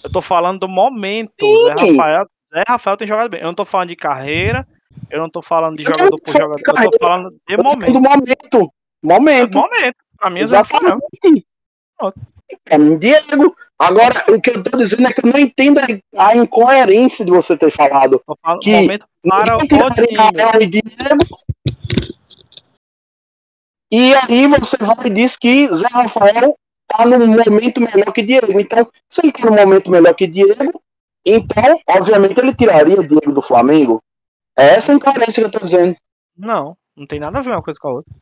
Eu 0.02 0.10
tô 0.10 0.22
falando 0.22 0.60
do 0.60 0.68
momento. 0.68 1.46
Zé. 1.66 1.92
Rafael, 1.92 2.26
Zé 2.52 2.62
Rafael 2.66 2.96
tem 2.96 3.06
jogado 3.06 3.30
bem. 3.30 3.40
Eu 3.40 3.46
não 3.46 3.54
tô 3.54 3.64
falando 3.64 3.88
de 3.90 3.96
carreira, 3.96 4.66
eu 5.10 5.18
não 5.20 5.28
tô 5.28 5.42
falando 5.42 5.76
de 5.76 5.84
Eu 5.84 5.92
jogador 5.92 6.16
por 6.20 6.32
jogador. 6.32 6.58
Eu 6.58 6.64
tô 6.64 6.72
carreira. 6.72 6.98
falando 7.00 7.30
de 7.30 7.56
tô 7.56 7.62
momento. 7.62 7.92
do 7.92 8.00
momento. 8.00 8.72
Momento. 9.04 9.58
Momento. 9.58 9.96
Pra 10.18 10.30
mim 10.30 10.40
é 10.40 10.46
Zé 10.46 10.56
Rafael. 10.56 10.82
Exatamente. 10.82 11.46
Pra 12.64 12.78
mim, 12.78 12.98
Diego. 12.98 13.54
Agora, 13.78 14.24
o 14.28 14.40
que 14.40 14.50
eu 14.50 14.64
tô 14.64 14.76
dizendo 14.76 15.06
é 15.06 15.12
que 15.12 15.24
eu 15.24 15.30
não 15.30 15.38
entendo 15.38 15.78
a, 16.16 16.36
incoerência 16.36 17.24
de 17.24 17.30
você 17.30 17.56
ter 17.56 17.70
falado. 17.70 18.20
Falando 18.42 18.60
Que 18.60 18.72
momento 18.72 19.06
para 19.22 19.56
o 19.56 20.62
e 20.62 20.66
Diego. 20.66 21.38
E 23.90 24.14
aí 24.14 24.46
você 24.48 24.76
vai 24.78 25.06
e 25.06 25.10
diz 25.10 25.36
que 25.36 25.68
Zé 25.68 25.86
Rafael 25.90 26.56
tá 26.88 27.06
num 27.06 27.26
momento 27.26 27.80
melhor 27.80 28.12
que 28.12 28.22
Diego. 28.22 28.60
Então, 28.60 28.90
se 29.08 29.20
ele 29.22 29.32
tá 29.32 29.48
num 29.48 29.56
momento 29.56 29.90
melhor 29.90 30.14
que 30.14 30.26
Diego, 30.26 30.82
então, 31.24 31.80
obviamente, 31.88 32.38
ele 32.38 32.54
tiraria 32.54 33.06
Diego 33.06 33.32
do 33.32 33.42
Flamengo. 33.42 34.02
É 34.56 34.74
essa 34.74 34.92
incoerência 34.92 35.40
que 35.40 35.46
eu 35.46 35.52
tô 35.52 35.64
dizendo. 35.64 35.96
Não, 36.36 36.76
não 36.96 37.06
tem 37.06 37.20
nada 37.20 37.38
a 37.38 37.42
ver 37.42 37.50
uma 37.50 37.62
coisa 37.62 37.78
com 37.80 37.88
a 37.88 37.92
outra. 37.92 38.14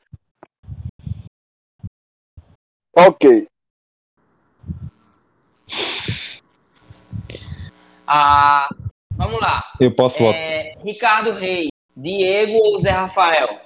Ok. 2.94 3.48
Ah, 8.06 8.68
vamos 9.16 9.40
lá. 9.40 9.62
Eu 9.80 9.94
posso 9.94 10.18
votar. 10.18 10.40
É, 10.40 10.74
Ricardo 10.82 11.32
Reis, 11.32 11.68
Diego 11.96 12.52
ou 12.58 12.78
Zé 12.78 12.90
Rafael? 12.90 13.60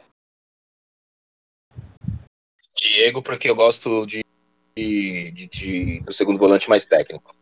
Diego, 2.76 3.22
porque 3.22 3.50
eu 3.50 3.54
gosto 3.54 4.06
de, 4.06 4.24
de, 4.76 5.30
de- 5.32 5.46
de- 5.48 6.00
do 6.00 6.12
segundo 6.12 6.38
volante 6.38 6.68
mais 6.68 6.86
técnico. 6.86 7.34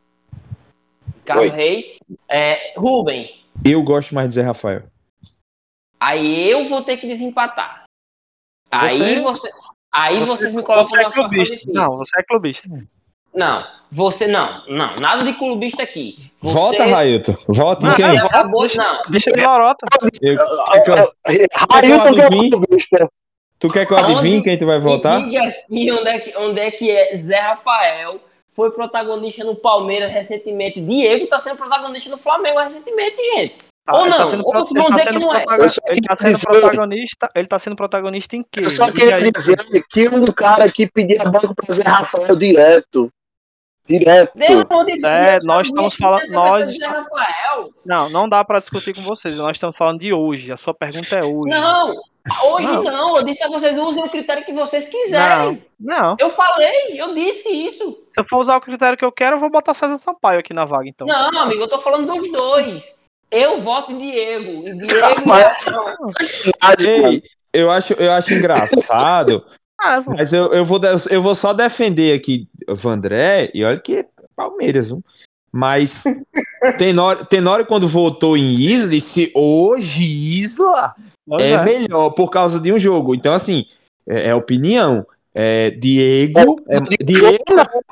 Ricardo 1.18 1.40
Oi. 1.42 1.48
Reis. 1.48 1.98
É, 2.28 2.74
Rubem, 2.76 3.44
Eu 3.64 3.82
gosto 3.82 4.14
mais 4.14 4.28
de 4.28 4.36
Zé 4.36 4.42
Rafael. 4.42 4.84
aí 6.00 6.48
eu 6.50 6.68
vou 6.68 6.82
ter 6.82 6.96
que 6.96 7.06
desempatar. 7.06 7.84
Aí, 8.70 8.98
Você- 8.98 9.20
você, 9.22 9.50
aí 9.92 10.18
você- 10.20 10.26
vocês 10.26 10.54
me 10.54 10.62
colocam 10.62 10.90
Você 10.90 10.96
numa 10.96 11.08
é 11.08 11.10
situação 11.10 11.44
difícil. 11.44 11.72
Não, 11.72 11.96
você 11.98 12.18
é 12.20 12.22
clubista. 12.24 12.68
Não, 13.34 13.64
você 13.90 14.26
não, 14.26 14.62
não, 14.68 14.94
nada 14.96 15.24
de 15.24 15.32
clubista 15.34 15.82
aqui. 15.82 16.30
Você, 16.40 16.54
Vota, 16.54 16.84
Railton. 16.84 17.36
Vota 17.48 17.86
em 17.86 17.88
Não, 17.88 17.94
quem? 17.94 18.18
acabou, 18.18 18.68
não. 18.74 19.02
Deixa 19.08 19.32
de 19.32 19.44
lorota. 19.44 19.86
Que 20.12 20.36
Railton 21.70 22.14
que 22.14 22.20
é 22.20 22.28
clubista. 22.28 23.10
tu 23.58 23.68
quer 23.68 23.86
que 23.86 23.92
eu 23.92 23.98
adivinhe 23.98 24.42
quem 24.42 24.58
tu 24.58 24.66
vai 24.66 24.80
votar? 24.80 25.22
Diga 25.22 25.42
aqui 25.42 25.92
onde 25.92 26.08
é, 26.08 26.18
que, 26.18 26.36
onde 26.36 26.60
é 26.60 26.70
que 26.70 26.90
é 26.90 27.16
Zé 27.16 27.40
Rafael 27.40 28.20
foi 28.52 28.70
protagonista 28.72 29.44
no 29.44 29.54
Palmeiras 29.54 30.12
recentemente. 30.12 30.80
Diego 30.80 31.26
tá 31.26 31.38
sendo 31.38 31.56
protagonista 31.56 32.10
no 32.10 32.18
Flamengo 32.18 32.58
recentemente, 32.58 33.16
gente. 33.34 33.68
Ou 33.90 34.02
Ele 34.02 34.10
tá 34.10 34.18
não, 34.18 34.30
sendo 34.30 34.42
ou 34.44 34.52
vocês 34.52 34.76
vão 34.76 34.86
ele 34.86 34.92
tá 34.92 34.98
dizer 34.98 35.06
que 35.06 35.12
sendo 35.12 35.26
não 35.26 35.34
é. 35.34 35.44
Ele 35.88 36.00
tá 36.02 36.16
sendo 36.18 36.40
protagonista. 36.40 37.28
Ele 37.34 37.46
tá 37.46 37.58
sendo 37.58 37.76
protagonista 37.76 38.36
em 38.36 38.42
quê? 38.42 38.60
Eu 38.64 38.70
só 38.70 38.92
queria 38.92 39.32
dizer 39.32 39.56
que 39.88 40.08
um 40.08 40.26
cara 40.26 40.70
que 40.70 40.86
pedia 40.86 41.24
banco 41.24 41.54
pra 41.54 41.74
Zé 41.74 41.84
Rafael 41.84 42.36
direto. 42.36 43.10
Direto. 43.88 44.32
Pelo 44.36 44.66
amor 44.70 44.84
de 44.84 45.00
Deus, 45.00 45.12
É, 45.14 45.38
nós 45.44 45.66
estamos 45.66 45.94
falando- 45.96 46.28
nós-. 46.30 46.76
Não, 47.84 48.08
não 48.10 48.28
dá 48.28 48.44
pra 48.44 48.60
discutir 48.60 48.94
com 48.94 49.02
vocês. 49.02 49.34
Nós 49.34 49.56
estamos 49.56 49.76
falando 49.76 50.00
de 50.00 50.12
hoje. 50.12 50.52
A 50.52 50.56
sua 50.58 50.74
pergunta 50.74 51.18
é 51.18 51.24
hoje. 51.24 51.48
Não, 51.48 51.94
hoje 52.52 52.66
Não. 52.66 52.82
não. 52.82 53.16
Eu 53.16 53.22
disse 53.22 53.42
a 53.42 53.48
vocês 53.48 53.76
usem 53.78 54.04
o 54.04 54.08
critério 54.08 54.44
que 54.44 54.52
vocês 54.52 54.88
quiserem. 54.88 55.62
Não, 55.80 55.98
não. 56.00 56.14
Eu 56.18 56.28
falei, 56.30 56.70
eu 57.00 57.14
disse 57.14 57.48
isso. 57.48 57.90
Se 58.14 58.20
eu 58.20 58.24
for 58.28 58.42
usar 58.42 58.56
o 58.56 58.60
critério 58.60 58.98
que 58.98 59.04
eu 59.04 59.12
quero, 59.12 59.36
eu 59.36 59.40
vou 59.40 59.50
botar 59.50 59.72
César 59.74 59.98
Sampaio 59.98 60.40
aqui 60.40 60.52
na 60.52 60.64
vaga, 60.66 60.88
então. 60.88 61.06
Não, 61.06 61.40
amigo, 61.42 61.62
eu 61.62 61.68
tô 61.68 61.78
falando 61.78 62.06
dos 62.06 62.30
dois. 62.30 63.02
Eu 63.30 63.60
voto 63.60 63.92
em 63.92 63.98
Diego. 63.98 64.68
E 64.68 64.72
Diego 64.86 65.22
Mas- 65.26 65.66
é- 66.86 67.20
eu 67.52 67.70
acho, 67.70 67.92
eu 67.94 68.12
acho 68.12 68.34
engraçado. 68.34 69.44
É, 69.80 70.00
pô. 70.00 70.12
Mas 70.16 70.32
eu, 70.32 70.52
eu, 70.52 70.64
vou, 70.64 70.80
eu 71.10 71.22
vou 71.22 71.34
só 71.34 71.52
defender 71.52 72.14
aqui 72.14 72.48
o 72.68 72.74
Vandré, 72.74 73.50
e 73.54 73.64
olha 73.64 73.78
que 73.78 73.98
é 73.98 74.06
Palmeiras, 74.34 74.88
viu? 74.88 75.02
Mas 75.52 76.02
Tenório, 76.78 77.24
Tenório, 77.24 77.66
quando 77.66 77.88
votou 77.88 78.36
em 78.36 78.54
Isla, 78.60 79.00
se 79.00 79.30
hoje 79.34 80.04
Isla 80.04 80.94
é, 81.40 81.52
é. 81.52 81.64
melhor 81.64 82.10
por 82.10 82.30
causa 82.30 82.60
de 82.60 82.72
um 82.72 82.78
jogo. 82.78 83.14
Então, 83.14 83.32
assim, 83.32 83.64
é, 84.06 84.28
é 84.28 84.34
opinião. 84.34 85.06
É, 85.34 85.70
Diego. 85.70 86.60
É, 86.68 87.04
Diego 87.04 87.44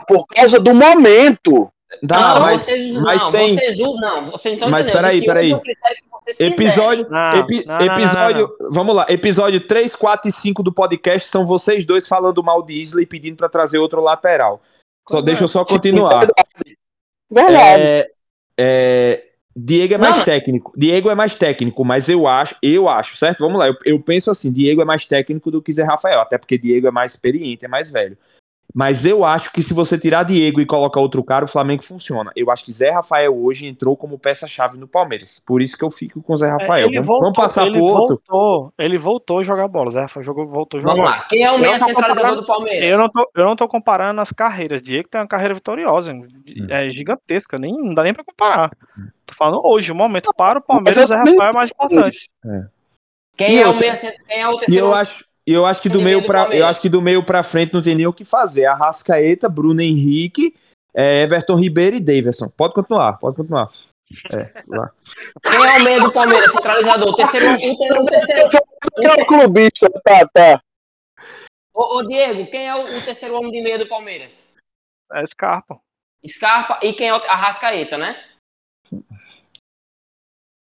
Por 0.07 0.26
causa 0.26 0.59
do 0.59 0.74
momento. 0.74 1.68
Dá, 2.07 2.34
não, 2.34 2.40
mas, 2.40 2.62
vocês, 2.62 2.92
mas 2.92 3.20
não, 3.20 3.32
tem 3.32 3.54
vocês 3.54 3.80
usam, 3.80 3.96
não, 3.96 4.30
vocês 4.30 4.44
não 4.44 4.52
estão 4.54 4.70
Mas 4.70 4.80
entendendo. 4.82 4.96
peraí, 5.02 5.16
Esse 5.18 5.26
peraí. 5.26 5.46
usa 5.46 5.57
o 5.57 5.61
critério 5.61 5.96
que 5.96 6.11
vocês 6.11 6.36
quiserem. 6.36 6.54
episódio. 6.66 7.07
Não, 7.11 7.30
epi- 7.38 7.64
não, 7.66 7.78
não, 7.78 7.86
não, 7.86 7.94
episódio. 7.94 8.57
Vamos 8.70 8.96
lá. 8.96 9.07
Episódio 9.09 9.61
3, 9.66 9.96
4 9.96 10.28
e 10.28 10.32
5 10.32 10.62
do 10.62 10.72
podcast 10.72 11.28
são 11.28 11.46
vocês 11.46 11.84
dois 11.84 12.07
falando 12.09 12.42
mal 12.42 12.62
de 12.62 12.74
Isla 12.74 13.02
e 13.02 13.07
pedindo 13.07 13.36
pra 13.36 13.48
trazer 13.48 13.78
outro 13.78 14.00
lateral. 14.00 14.62
Só 15.09 15.20
deixa 15.20 15.42
é. 15.42 15.44
eu 15.44 15.48
só 15.48 15.64
continuar. 15.64 16.28
Verdade. 17.30 17.82
É, 17.82 18.11
é, 18.59 19.22
Diego 19.54 19.94
é 19.94 19.98
mais 19.98 20.18
Não. 20.18 20.24
técnico. 20.24 20.72
Diego 20.76 21.11
é 21.11 21.14
mais 21.14 21.34
técnico, 21.34 21.84
mas 21.84 22.09
eu 22.09 22.28
acho, 22.28 22.57
eu 22.62 22.88
acho, 22.88 23.16
certo? 23.16 23.38
Vamos 23.38 23.59
lá. 23.59 23.68
Eu, 23.68 23.76
eu 23.84 24.00
penso 24.00 24.30
assim: 24.30 24.52
Diego 24.52 24.82
é 24.82 24.84
mais 24.84 25.07
técnico 25.07 25.50
do 25.50 25.62
que 25.62 25.72
Zé 25.72 25.82
Rafael, 25.82 26.20
até 26.20 26.36
porque 26.36 26.59
Diego 26.59 26.86
é 26.86 26.90
mais 26.90 27.12
experiente, 27.12 27.64
é 27.64 27.68
mais 27.68 27.88
velho. 27.88 28.18
Mas 28.75 29.07
eu 29.07 29.25
acho 29.25 29.51
que 29.53 29.62
se 29.62 29.73
você 29.73 29.97
tirar 29.99 30.23
Diego 30.25 30.61
e 30.61 30.67
colocar 30.67 31.01
outro 31.01 31.25
cara, 31.25 31.45
o 31.47 31.49
Flamengo 31.49 31.83
funciona. 31.83 32.31
Eu 32.37 32.51
acho 32.51 32.62
que 32.64 32.71
Zé 32.73 32.91
Rafael 32.91 33.35
hoje 33.35 33.67
entrou 33.67 33.97
como 33.97 34.19
peça-chave 34.19 34.77
no 34.77 34.87
Palmeiras. 34.87 35.43
Por 35.47 35.62
isso 35.62 35.79
que 35.79 35.85
eu 35.85 35.91
fico 35.91 36.21
com 36.23 36.37
Zé 36.37 36.51
Rafael. 36.51 36.87
É, 36.87 36.89
Ele 36.91 36.97
Vamos, 36.97 37.07
voltou, 37.07 37.21
vamos 37.33 37.37
passar 37.37 37.71
pro 37.71 37.83
outro. 37.83 38.21
Voltou, 38.29 38.73
ele 38.79 38.99
voltou 38.99 39.39
a 39.39 39.43
jogar 39.45 39.67
bola. 39.69 39.91
Zé 39.91 40.01
Rafael 40.03 40.23
jogou, 40.25 40.47
voltou 40.47 40.79
a 40.79 40.83
jogar 40.83 40.95
Vamos 40.95 41.11
lá. 41.11 41.23
Quem 41.29 41.43
é 41.43 41.51
o 41.51 41.59
meia 41.59 41.79
centralizador 41.79 42.14
comparando- 42.14 42.41
do 42.43 42.47
Palmeiras? 42.47 42.91
Eu 42.91 42.99
não, 42.99 43.09
tô, 43.09 43.31
eu 43.35 43.45
não 43.47 43.57
tô 43.57 43.67
comparando 43.69 44.21
as 44.21 44.31
carreiras. 44.31 44.83
Diego 44.83 45.09
tem 45.09 45.21
uma 45.23 45.27
carreira 45.29 45.55
vitoriosa. 45.55 46.12
Hum. 46.12 46.27
É 46.69 46.91
gigantesca. 46.91 47.59
Nem, 47.59 47.73
não 47.73 47.95
dá 47.95 48.03
nem 48.03 48.12
pra 48.12 48.25
comparar. 48.25 48.71
Tô 49.25 49.35
falando 49.35 49.61
hoje, 49.64 49.91
o 49.91 49.95
momento 49.95 50.31
para 50.37 50.59
o 50.59 50.62
Palmeiras, 50.62 50.97
Mas 50.97 51.05
o 51.05 51.12
Zé 51.12 51.17
Rafael 51.17 51.51
é 51.51 51.57
mais 51.57 51.71
importante. 51.71 52.31
Quem 53.37 53.57
E 53.57 53.61
é 53.62 53.67
o 53.69 53.75
meia 53.79 53.95
Quem 53.97 54.41
é 54.41 54.49
o 54.49 54.53
E 54.55 54.59
terceiro? 54.59 54.87
eu 54.87 54.95
acho, 54.95 55.25
e 55.47 55.53
eu 55.53 55.64
acho 55.64 55.80
que 55.80 55.88
do 55.88 56.03
meio 56.03 56.18
meio 56.18 56.26
para 56.26 56.57
eu 56.57 56.66
acho 56.66 56.80
que 56.80 56.88
do 56.88 57.01
meio 57.01 57.22
para 57.24 57.42
frente 57.42 57.72
não 57.72 57.82
tem 57.82 57.94
nem 57.94 58.07
o 58.07 58.12
que 58.12 58.24
fazer. 58.24 58.66
Arrascaeta, 58.66 59.49
Bruno 59.49 59.80
Henrique, 59.80 60.55
é, 60.92 61.22
Everton 61.22 61.55
Ribeiro 61.55 61.97
e 61.97 62.01
Davidson. 62.01 62.49
Pode 62.49 62.74
continuar, 62.74 63.14
pode 63.18 63.36
continuar. 63.36 63.70
É, 64.30 64.62
lá. 64.68 64.90
Quem 65.42 65.55
é 65.55 65.78
o 65.78 65.84
meia 65.84 66.01
do 66.01 66.12
Palmeiras? 66.12 66.53
Centralizador. 66.53 67.09
O 67.09 67.16
terceiro. 67.16 67.47
O 67.47 67.57
terceiro, 67.57 68.03
o 68.03 68.07
terceiro. 68.07 68.49
Quem 68.97 69.07
é 69.07 69.22
o 69.22 69.26
clubista? 69.26 69.90
Tá, 70.05 70.28
tá. 70.28 70.61
Ô, 71.74 71.99
ô, 71.99 72.03
Diego, 72.03 72.51
quem 72.51 72.66
é 72.66 72.74
o, 72.74 72.80
o 72.80 73.03
terceiro 73.03 73.36
homem 73.36 73.53
de 73.53 73.61
meia 73.61 73.78
do 73.78 73.88
Palmeiras? 73.88 74.55
É 75.12 75.26
Scarpa. 75.26 75.78
Scarpa 76.26 76.80
e 76.82 76.92
quem 76.92 77.09
é 77.09 77.14
o 77.14 77.16
Arrascaeta, 77.16 77.99
né? 77.99 78.24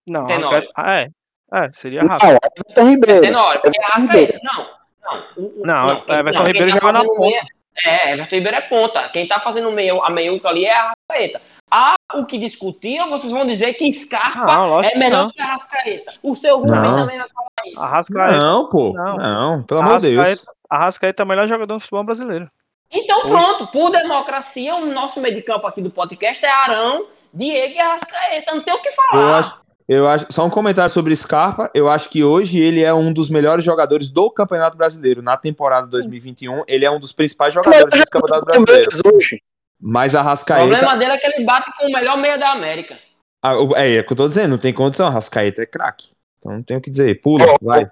Não, 0.07 0.25
Tenório. 0.27 0.69
ah, 0.75 1.01
é. 1.01 1.09
É, 1.53 1.69
seria 1.73 2.01
Não, 2.03 2.09
rápido. 2.09 2.37
Everton 2.57 2.89
Ribeiro. 2.89 3.21
Tenório, 3.21 3.61
porque 3.61 3.79
é 3.81 3.85
Arrascaeta. 3.85 4.39
Não, 4.43 4.67
não. 5.03 5.23
O, 5.37 5.61
o, 5.61 5.65
Não, 5.65 6.01
quem- 6.01 6.15
Everton 6.15 6.43
quem 6.43 6.47
Ribeiro 6.53 6.71
tá 6.71 6.79
joga 6.79 6.93
na 6.93 6.99
fazendo 6.99 7.19
meia- 7.19 7.41
É, 7.85 8.11
Everton 8.13 8.35
Ribeiro 8.35 8.57
é 8.57 8.61
ponta. 8.61 9.09
Quem 9.09 9.27
tá 9.27 9.39
fazendo 9.39 9.71
meio, 9.71 10.03
a 10.03 10.09
meiuca 10.09 10.49
ali 10.49 10.65
é 10.65 10.73
a 10.73 10.93
Arrascaeta. 11.09 11.41
Há 11.69 11.95
o 12.15 12.25
que 12.25 12.37
discutir, 12.37 12.99
ou 13.01 13.09
vocês 13.09 13.31
vão 13.31 13.45
dizer 13.45 13.73
que 13.73 13.91
Scarpa 13.91 14.45
Não, 14.45 14.81
é 14.81 14.95
melhor 14.95 15.23
não. 15.25 15.31
que 15.31 15.41
a 15.41 15.45
Arrascaeta. 15.45 16.13
O 16.23 16.35
seu 16.35 16.57
Rubem 16.57 16.71
Não. 16.75 16.95
também 16.99 17.17
vai 17.17 17.27
falar 17.29 17.49
isso. 17.65 17.79
Arrascaeta, 17.81 18.37
Não, 18.37 18.69
pô. 18.69 18.93
Não. 18.93 19.17
Não, 19.17 19.63
pelo 19.63 19.81
amor 19.81 19.99
de 19.99 20.15
Deus. 20.15 20.45
Arrascaeta, 20.69 21.23
é 21.23 21.25
o 21.25 21.27
melhor 21.27 21.47
jogador 21.47 21.73
do 21.75 21.79
futebol 21.79 22.03
brasileiro. 22.05 22.49
Então 22.91 23.21
pronto, 23.21 23.67
por 23.67 23.89
democracia, 23.91 24.75
o 24.75 24.85
nosso 24.85 25.19
meio 25.21 25.35
de 25.35 25.41
campo 25.41 25.67
aqui 25.67 25.81
do 25.81 25.89
podcast 25.91 26.43
é 26.45 26.49
Arão, 26.49 27.05
Diego 27.33 27.73
e 27.75 27.79
Arrascaeta. 27.79 28.55
Não 28.55 28.63
tem 28.63 28.73
o 28.73 28.81
que 28.81 28.87
Eu 28.89 28.93
falar. 28.93 29.61
Eu 29.87 30.07
acho, 30.07 30.25
só 30.31 30.45
um 30.45 30.49
comentário 30.49 30.93
sobre 30.93 31.15
Scarpa. 31.15 31.69
Eu 31.73 31.89
acho 31.89 32.09
que 32.09 32.23
hoje 32.23 32.59
ele 32.59 32.83
é 32.83 32.93
um 32.93 33.11
dos 33.13 33.29
melhores 33.29 33.63
jogadores 33.63 34.09
do 34.09 34.29
Campeonato 34.29 34.75
Brasileiro. 34.77 35.21
Na 35.21 35.37
temporada 35.37 35.87
2021, 35.87 36.63
ele 36.67 36.83
é 36.85 36.91
um 36.91 36.99
dos 36.99 37.11
principais 37.13 37.53
jogadores 37.53 37.83
do 38.05 38.09
Campeonato 38.11 38.45
Brasileiro. 38.45 38.89
Palmeiras 38.91 39.01
hoje. 39.13 39.41
Mas 39.79 40.13
O 40.13 40.17
Arrascaeta. 40.17 40.67
problema 40.67 40.97
dele 40.97 41.11
é 41.13 41.17
que 41.17 41.27
ele 41.27 41.45
bate 41.45 41.71
com 41.77 41.85
o 41.85 41.91
melhor 41.91 42.17
meia 42.17 42.37
da 42.37 42.51
América. 42.51 42.97
Ah, 43.41 43.55
o- 43.57 43.75
É, 43.75 43.95
é 43.95 43.99
o 44.01 44.05
que 44.05 44.11
eu 44.13 44.17
tô 44.17 44.27
dizendo, 44.27 44.51
não 44.51 44.57
tem 44.57 44.73
condição. 44.73 45.07
Arrascaeta 45.07 45.61
é 45.61 45.65
craque. 45.65 46.11
Então 46.39 46.51
não 46.53 46.63
tem 46.63 46.75
o 46.77 46.81
que 46.81 46.89
dizer. 46.89 47.21
Pula, 47.21 47.45
Ó, 47.45 47.57
vai. 47.61 47.89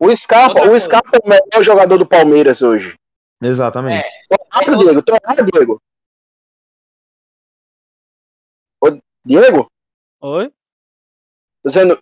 O 0.00 0.14
Scarpa, 0.16 0.48
Outra 0.50 0.64
o 0.64 0.68
coisa. 0.70 0.84
Scarpa 0.86 1.10
é 1.16 1.20
o 1.24 1.28
melhor 1.28 1.62
jogador 1.62 1.98
do 1.98 2.06
Palmeiras 2.06 2.62
hoje. 2.62 2.94
Exatamente. 3.42 4.08
Tô 4.28 4.36
errado, 4.66 4.78
Diego. 4.78 5.02
Tô 5.02 5.12
errado, 5.14 5.46
Diego. 5.52 5.80
Ô, 8.80 8.98
Diego, 9.24 9.68
Oi? 10.20 10.50
Dizendo, 11.68 11.98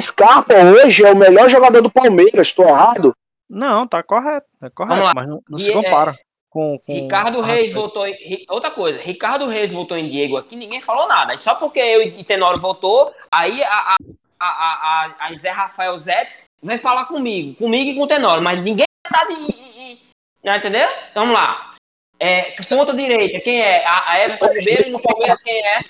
Scarpa 0.00 0.54
hoje 0.54 1.04
é 1.04 1.12
o 1.12 1.16
melhor 1.16 1.48
jogador 1.48 1.82
do 1.82 1.90
Palmeiras. 1.90 2.52
Tô 2.52 2.62
errado. 2.62 3.12
Não, 3.48 3.86
tá 3.86 4.02
correto. 4.02 4.46
É 4.62 4.68
correto, 4.68 5.14
mas 5.14 5.28
não, 5.28 5.42
não 5.48 5.58
E 5.58 5.62
se 5.62 5.70
é- 5.70 5.72
compara 5.72 6.18
com, 6.50 6.78
com 6.78 6.92
Ricardo 6.92 7.40
Reis 7.40 7.72
votou 7.72 8.06
em. 8.06 8.44
Outra 8.48 8.70
coisa, 8.70 8.98
Ricardo 9.00 9.46
Reis 9.46 9.72
votou 9.72 9.96
em 9.96 10.08
Diego 10.08 10.36
aqui, 10.36 10.56
ninguém 10.56 10.80
falou 10.80 11.06
nada. 11.06 11.36
Só 11.36 11.54
porque 11.54 11.78
eu 11.78 12.02
e 12.02 12.24
Tenório 12.24 12.60
votou, 12.60 13.14
aí 13.30 13.62
a, 13.62 13.68
a, 13.68 13.96
a, 14.40 14.46
a, 14.48 15.26
a 15.26 15.34
Zé 15.34 15.50
Rafael 15.50 15.96
Zetes 15.98 16.44
vem 16.62 16.78
falar 16.78 17.06
comigo, 17.06 17.54
comigo 17.54 17.90
e 17.90 17.94
com 17.94 18.02
o 18.02 18.06
Tenório, 18.08 18.42
mas 18.42 18.62
ninguém 18.62 18.86
tá 19.04 19.24
de. 19.24 19.98
Não, 20.42 20.56
entendeu? 20.56 20.88
Então 21.10 21.24
vamos 21.24 21.34
lá. 21.34 21.74
É, 22.20 22.56
ponta 22.68 22.94
direita, 22.94 23.40
quem 23.40 23.60
é? 23.60 23.86
A, 23.86 24.10
a 24.10 24.24
Everton 24.24 24.52
Ribeiro 24.52 24.88
e 24.88 24.92
no 24.92 25.00
Palmeiras 25.00 25.40
quem 25.40 25.54
é? 25.64 25.80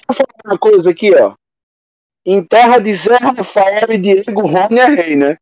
Uma 0.45 0.59
coisa 0.59 0.91
aqui, 0.91 1.15
ó. 1.15 1.33
Em 2.31 2.45
terra 2.45 2.79
de 2.79 2.95
Zé 2.95 3.17
Rafael 3.17 3.91
e 3.91 3.97
Diego 3.97 4.47
Rony 4.47 4.79
é 4.79 4.87
rei, 4.87 5.17
né? 5.17 5.39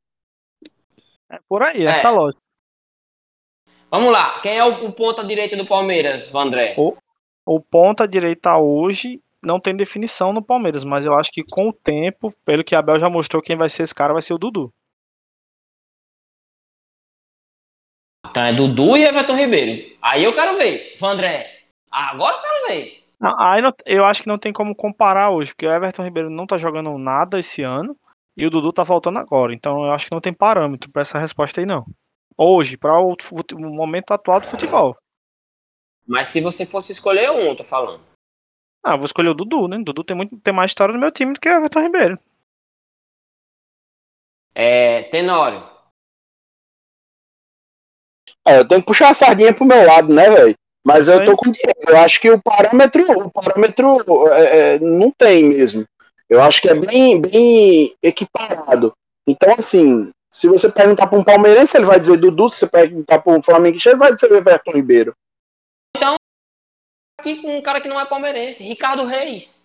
É 1.29 1.41
por 1.49 1.61
aí, 1.65 1.85
É. 1.85 1.91
essa 1.91 2.11
lógica. 2.11 2.41
Vamos 3.91 4.13
lá, 4.13 4.41
quem 4.41 4.57
é 4.57 4.65
o, 4.65 4.87
o 4.87 4.93
ponta 4.93 5.25
direita 5.25 5.57
do 5.57 5.67
Palmeiras, 5.67 6.31
Vandré? 6.31 6.77
O 7.45 7.61
ponta 7.61 8.07
direita 8.07 8.57
hoje 8.57 9.21
não 9.45 9.59
tem 9.59 9.77
definição 9.77 10.33
no 10.33 10.41
Palmeiras, 10.41 10.85
mas 10.85 11.05
eu 11.05 11.15
acho 11.15 11.33
que 11.33 11.43
com 11.43 11.69
o 11.69 11.73
tempo, 11.73 12.33
pelo 12.45 12.63
que 12.63 12.77
a 12.77 12.79
Abel 12.79 13.01
já 13.01 13.11
mostrou, 13.11 13.43
quem 13.43 13.57
vai 13.57 13.69
ser 13.69 13.83
esse 13.83 13.95
cara 13.95 14.13
vai 14.13 14.23
ser 14.23 14.35
o 14.35 14.39
Dudu. 14.39 14.73
Então 18.29 18.45
é 18.45 18.53
Dudu 18.53 18.97
e 18.97 19.05
Everton 19.05 19.35
Ribeiro. 19.37 19.97
Aí 20.03 20.23
eu 20.23 20.33
quero 20.35 20.57
ver, 20.57 20.97
Vandré. 20.99 21.63
Agora 21.91 22.37
eu 22.37 22.43
quero 22.43 22.67
ver. 22.69 23.06
Não, 23.19 23.39
Aí 23.41 23.63
não- 23.63 23.73
eu 23.87 24.05
acho 24.05 24.23
que 24.23 24.29
não 24.29 24.39
tem 24.39 24.53
como 24.53 24.75
comparar 24.75 25.31
hoje, 25.31 25.53
porque 25.53 25.67
o 25.67 25.73
Everton 25.73 26.03
Ribeiro 26.03 26.31
não 26.31 26.47
tá 26.47 26.59
jogando 26.59 26.97
nada 26.99 27.39
esse 27.39 27.63
ano 27.63 27.97
e 28.37 28.47
o 28.47 28.51
Dudu 28.51 28.73
tá 28.73 28.83
voltando 28.83 29.19
agora. 29.19 29.55
Então 29.55 29.85
eu 29.85 29.93
acho 29.93 30.07
que 30.07 30.13
não 30.13 30.21
tem 30.21 30.33
parâmetro 30.33 30.91
pra 30.91 31.03
essa 31.03 31.19
resposta 31.19 31.61
aí, 31.61 31.67
não. 31.67 31.87
Hoje, 32.37 32.77
para 32.77 33.01
o, 33.01 33.17
momento 33.59 34.13
atual 34.13 34.41
do 34.41 34.47
futebol. 34.47 34.97
Mas 36.07 36.29
se 36.29 36.41
você 36.41 36.67
fosse 36.67 36.93
escolher 36.93 37.31
um, 37.31 37.41
eu 37.41 37.57
tô 37.57 37.65
falando. 37.65 38.05
Ah, 38.85 38.93
eu 38.93 38.99
vou 38.99 39.07
escolher 39.07 39.31
o 39.31 39.35
Dudu, 39.35 39.67
né? 39.67 39.79
O 39.79 39.85
Dudu 39.85 40.05
tem, 40.05 40.17
muito, 40.17 40.39
tem 40.39 40.55
mais 40.55 40.71
história 40.71 40.95
no 40.95 41.01
meu 41.01 41.11
time 41.11 41.33
do 41.33 41.41
que 41.41 41.49
o 41.49 41.53
Everton 41.53 41.81
Ribeiro. 41.81 42.19
É, 44.55 45.03
Tenório. 45.05 45.69
É, 48.47 48.59
eu 48.59 48.69
tenho 48.69 48.81
que 48.81 48.87
puxar 48.87 49.11
a 49.11 49.15
sardinha 49.15 49.53
pro 49.53 49.65
meu 49.65 49.85
lado, 49.85 50.13
né, 50.15 50.31
velho? 50.31 50.55
Mas 50.87 51.09
Isso 51.09 51.19
eu 51.19 51.25
tô 51.25 51.37
com. 51.37 51.51
Eu 51.89 51.97
acho 51.97 52.21
que 52.21 52.31
o 52.31 52.41
parâmetro, 52.41 53.03
o 53.11 53.29
parâmetro 53.29 53.99
é, 54.29 54.75
é, 54.75 54.79
não 54.79 55.11
tem 55.11 55.43
mesmo. 55.43 55.85
Eu 56.31 56.41
acho 56.41 56.63
que 56.63 56.69
é 56.69 56.77
bem, 56.77 57.21
bem 57.21 57.93
equiparado. 58.01 58.93
Então, 59.27 59.53
assim, 59.59 60.13
se 60.31 60.47
você 60.47 60.71
perguntar 60.71 61.09
para 61.09 61.19
um 61.19 61.25
palmeirense, 61.25 61.77
ele 61.77 61.87
vai 61.87 61.99
dizer 61.99 62.17
Dudu. 62.17 62.49
Se 62.49 62.61
você 62.61 62.67
perguntar 62.69 63.19
para 63.19 63.33
um 63.33 63.43
flamenguista, 63.43 63.91
ele 63.91 63.99
vai 63.99 64.15
dizer 64.15 64.31
Everton 64.31 64.71
Ribeiro. 64.71 65.13
Aqui 67.19 67.43
com 67.43 67.59
um 67.59 67.63
cara 67.63 67.81
que 67.81 67.89
não 67.89 67.99
é 67.99 68.07
palmeirense, 68.07 68.63
Ricardo 68.63 69.05
Reis. 69.05 69.65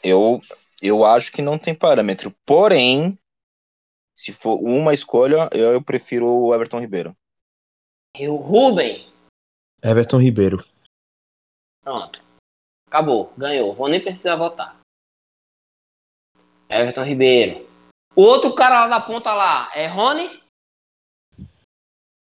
Eu, 0.00 0.40
eu 0.80 1.04
acho 1.04 1.32
que 1.32 1.42
não 1.42 1.58
tem 1.58 1.74
parâmetro. 1.74 2.32
Porém, 2.46 3.18
se 4.14 4.32
for 4.32 4.60
uma 4.62 4.94
escolha, 4.94 5.50
eu, 5.52 5.72
eu 5.72 5.82
prefiro 5.82 6.28
o 6.28 6.54
Everton 6.54 6.78
Ribeiro. 6.78 7.16
E 8.16 8.28
o 8.28 8.36
Rubem. 8.36 9.15
Everton 9.82 10.18
Ribeiro. 10.18 10.64
Pronto. 11.82 12.20
Acabou. 12.88 13.32
Ganhou. 13.36 13.72
Vou 13.72 13.88
nem 13.88 14.00
precisar 14.00 14.36
votar. 14.36 14.76
Everton 16.68 17.02
Ribeiro. 17.02 17.66
O 18.14 18.22
outro 18.22 18.54
cara 18.54 18.86
lá 18.86 18.88
da 18.88 19.00
ponta 19.00 19.34
lá 19.34 19.70
é 19.74 19.86
Rony? 19.86 20.42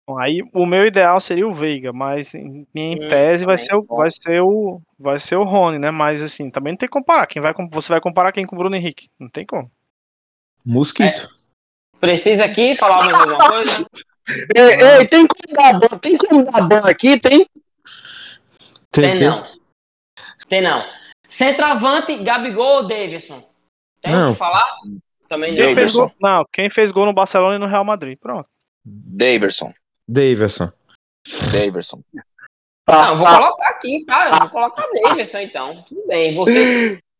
Bom, 0.07 0.17
Aí 0.17 0.41
o 0.53 0.65
meu 0.65 0.85
ideal 0.85 1.19
seria 1.19 1.47
o 1.47 1.53
Veiga, 1.53 1.93
mas 1.93 2.33
em, 2.33 2.67
em 2.73 2.95
Hum, 2.95 3.07
tese 3.07 3.45
vai 3.45 3.55
também 3.55 3.69
ser, 3.69 3.75
o, 3.75 3.83
vai 3.83 4.11
ser 4.11 4.41
o 4.41 4.81
vai 4.97 5.19
ser 5.19 5.35
o 5.35 5.43
Rony, 5.43 5.77
né? 5.77 5.91
Mas 5.91 6.21
assim, 6.21 6.49
também 6.49 6.73
não 6.73 6.77
tem 6.77 6.87
que 6.87 6.93
comparar. 6.93 7.27
Quem 7.27 7.41
vai, 7.41 7.53
você 7.69 7.89
vai 7.89 8.01
comparar 8.01 8.31
quem 8.31 8.45
com 8.45 8.55
o 8.55 8.59
Bruno 8.59 8.75
Henrique? 8.75 9.09
Não 9.19 9.29
tem 9.29 9.45
como. 9.45 9.71
Mosquito. 10.65 11.29
Precisa 11.99 12.45
aqui 12.45 12.75
falar 12.75 13.03
mais 13.03 13.13
alguma 13.13 13.49
coisa? 13.49 13.85
Ei, 14.55 14.99
ei, 14.99 15.07
tem 15.07 15.25
como 15.27 15.53
dar 15.55 15.79
ban, 15.79 15.97
tem 15.97 16.17
como 16.17 16.43
dar 16.43 16.61
ban 16.67 16.81
aqui, 16.89 17.19
tem? 17.19 17.45
Tem 18.91 19.19
não. 19.19 19.47
Tem 20.47 20.61
não. 20.61 20.85
Centroavante, 21.27 22.17
Gabigol 22.17 22.75
ou 22.77 22.87
Davidson? 22.87 23.49
Tem 24.01 24.11
Não. 24.13 24.29
o 24.29 24.33
que 24.33 24.39
falar? 24.39 24.67
Também 25.29 25.55
Quem 25.55 25.59
não. 25.59 25.75
fez 25.75 25.93
Daverson. 25.93 25.99
gol, 26.01 26.11
não, 26.19 26.45
quem 26.51 26.69
fez 26.69 26.91
gol 26.91 27.05
no 27.05 27.13
Barcelona 27.13 27.55
e 27.55 27.59
no 27.59 27.67
Real 27.67 27.85
Madrid. 27.85 28.17
Pronto. 28.19 28.49
Daverson. 28.83 29.73
Daverson. 30.07 30.71
Daverson. 31.53 32.01
Não, 32.89 33.17
vou 33.17 33.27
Ah, 33.27 33.37
colocar 33.37 33.69
aqui, 33.69 34.03
tá? 34.05 34.29
Eu 34.29 34.39
vou 34.39 34.49
colocar 34.49 34.83
Davidson 35.03 35.37
então. 35.39 35.83
Tudo 35.87 36.05
bem. 36.07 36.33
Vocês 36.33 36.99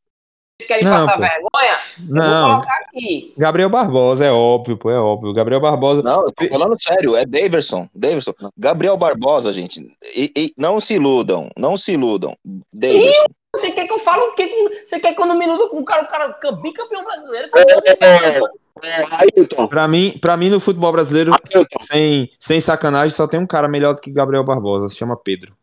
querem 0.66 0.84
Não, 0.84 0.91
passar 0.91 1.14
pô. 1.14 1.20
vergonha? 1.22 1.80
Eu 1.99 2.05
vou 2.05 2.16
Não, 2.16 2.51
colocar 2.51 2.76
aqui. 2.88 3.34
Gabriel 3.38 3.70
Barbosa, 3.70 4.26
é 4.26 4.32
óbvio, 4.32 4.78
pô, 4.78 4.89
é 4.89 4.99
óbvio. 4.99 5.34
Gabriel 5.34 5.62
Barbosa. 5.62 6.01
Não, 6.01 6.24
eu 6.24 6.32
tô 6.32 6.47
falando 6.47 6.82
sério, 6.82 7.16
é 7.16 7.26
Daverson. 7.26 7.88
Daverson. 7.93 8.34
Gabriel 8.57 8.97
Barbosa, 8.97 9.51
gente. 9.53 9.80
E- 10.16 10.32
e 10.36 10.53
não 10.57 10.80
se 10.82 10.95
iludam, 10.95 11.49
não 11.57 11.78
se 11.78 11.93
iludam. 11.93 12.36
Daverson. 12.74 13.26
Você 13.55 13.72
quer 13.72 13.86
que 13.86 13.91
eu 13.93 13.99
fale 13.99 14.22
o 14.22 14.34
quê? 14.34 14.47
com- 14.47 14.86
Você 14.86 14.99
quer 14.99 15.14
que 15.14 15.22
eu 15.22 15.26
não 15.26 15.38
me 15.38 15.45
iluda 15.45 15.68
com 15.70 15.78
o 15.80 15.84
cara, 15.86 16.03
o 16.03 16.07
cara 16.07 16.30
bicampeão 16.62 17.03
brasileiro? 17.03 17.49
é, 17.53 18.39
é, 18.88 19.05
Ailton, 19.12 19.68
Pra 19.68 19.88
mim, 19.88 20.18
pra 20.22 20.38
mim, 20.38 20.49
no 20.49 20.59
futebol 20.59 20.91
brasileiro, 20.91 21.32
Ailton, 21.34 21.80
sem, 21.86 22.32
sem 22.39 22.59
sacanagem, 22.62 23.14
só 23.16 23.28
tem 23.28 23.39
um 23.39 23.45
cara 23.45 23.68
melhor 23.68 23.93
do 23.93 24.01
que 24.01 24.09
Gabriel 24.09 24.43
Barbosa, 24.43 24.88
se 24.89 24.95
chama 24.95 25.18
Pedro. 25.18 25.53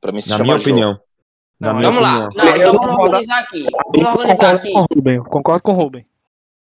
Pra 0.00 0.10
mim 0.12 0.20
se 0.20 0.28
Na 0.28 0.36
chama 0.38 0.44
minha 0.44 0.58
Jô. 0.58 0.62
opinião. 0.62 1.00
Não, 1.58 1.80
Vamos 1.80 2.02
lá. 2.02 2.26
opinião. 2.26 2.44
Não, 2.44 2.56
então 2.56 2.60
Eu 2.60 2.72
vamos 2.74 2.94
organizar 2.96 3.38
aqui. 3.40 3.66
Vamos 3.94 4.08
organizar 4.10 4.54
aqui. 4.56 4.72
com 4.72 4.80
o 4.80 4.86
Rubem. 4.94 5.22
Concordo 5.24 5.62
com 5.62 5.72
o 5.72 5.74
Rubem. 5.74 6.06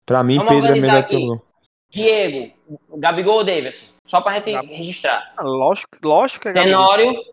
Pra 0.04 0.22
mim, 0.22 0.36
Vamos 0.36 0.52
Pedro 0.52 0.76
é 0.76 0.80
melhor 0.80 1.04
que 1.06 1.16
aqui. 1.16 1.30
o 1.30 1.42
Diego, 1.88 2.52
Gabigol 2.98 3.34
ou 3.36 3.44
Davidson? 3.44 3.86
Só 4.06 4.20
pra 4.20 4.34
gente 4.34 4.52
Gab- 4.52 4.66
registrar. 4.68 5.32
Ah, 5.36 5.42
Lógico, 5.42 5.88
lógico 6.02 6.42
que 6.42 6.48
é 6.48 6.52
Gabigol. 6.52 6.76
Tenório, 6.96 7.24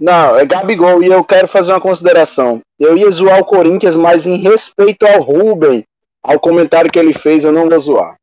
Não, 0.00 0.36
é 0.36 0.44
Gabigol 0.44 1.02
e 1.02 1.06
eu 1.06 1.22
quero 1.24 1.46
fazer 1.46 1.72
uma 1.72 1.80
consideração. 1.80 2.60
Eu 2.80 2.96
ia 2.98 3.08
zoar 3.10 3.38
o 3.40 3.44
Corinthians, 3.44 3.96
mas 3.96 4.26
em 4.26 4.36
respeito 4.36 5.06
ao 5.06 5.22
Rubem, 5.22 5.84
ao 6.22 6.40
comentário 6.40 6.90
que 6.90 6.98
ele 6.98 7.14
fez, 7.14 7.44
eu 7.44 7.52
não 7.52 7.68
vou 7.68 7.78
zoar. 7.78 8.16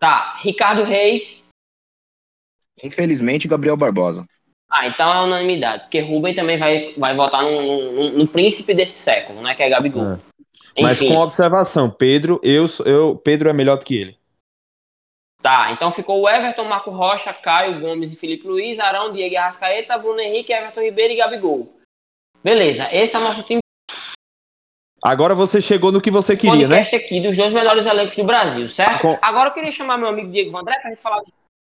tá. 0.00 0.36
Ricardo 0.40 0.82
Reis. 0.84 1.44
Infelizmente, 2.82 3.48
Gabriel 3.48 3.76
Barbosa. 3.76 4.24
Ah, 4.70 4.86
então 4.86 5.12
é 5.12 5.20
unanimidade. 5.22 5.84
Porque 5.84 6.00
Rubem 6.00 6.34
também 6.34 6.58
vai, 6.58 6.92
vai 6.96 7.14
votar 7.14 7.42
no, 7.42 7.92
no, 7.92 8.10
no 8.18 8.28
príncipe 8.28 8.74
desse 8.74 8.98
século, 8.98 9.40
né? 9.40 9.54
Que 9.54 9.62
é 9.62 9.68
Gabigol. 9.70 10.12
É. 10.14 10.18
Mas 10.82 10.98
com 10.98 11.18
observação, 11.18 11.90
Pedro, 11.90 12.38
eu, 12.42 12.66
eu, 12.84 13.16
Pedro 13.16 13.48
é 13.48 13.52
melhor 13.52 13.78
do 13.78 13.84
que 13.84 13.96
ele. 13.96 14.16
tá. 15.42 15.72
Então 15.72 15.90
ficou 15.90 16.20
o 16.20 16.28
Everton, 16.28 16.64
Marco 16.64 16.90
Rocha, 16.90 17.32
Caio 17.32 17.80
Gomes 17.80 18.12
e 18.12 18.16
Felipe 18.16 18.46
Luiz, 18.46 18.78
Arão, 18.78 19.12
Diego 19.12 19.36
Arrascaeta, 19.36 19.98
Bruno 19.98 20.20
Henrique, 20.20 20.52
Everton 20.52 20.82
Ribeiro 20.82 21.14
e 21.14 21.16
Gabigol. 21.16 21.74
Beleza, 22.44 22.88
esse 22.92 23.16
é 23.16 23.18
o 23.18 23.22
nosso 23.22 23.42
time 23.42 23.58
Agora 25.02 25.34
você 25.34 25.60
chegou 25.60 25.90
no 25.92 26.00
que 26.00 26.10
você 26.10 26.36
queria, 26.36 26.68
né? 26.68 26.76
podcast 26.76 26.96
aqui 26.96 27.20
dos 27.20 27.36
dois 27.36 27.52
melhores 27.52 27.86
elencos 27.86 28.16
do 28.16 28.24
Brasil, 28.24 28.68
certo? 28.68 29.00
Com- 29.02 29.18
Agora 29.22 29.48
eu 29.48 29.54
queria 29.54 29.70
chamar 29.72 29.96
meu 29.96 30.08
amigo 30.08 30.28
Diego 30.30 30.50
Vandré 30.50 30.78
pra 30.80 30.90
gente 30.90 31.00
falar. 31.00 31.22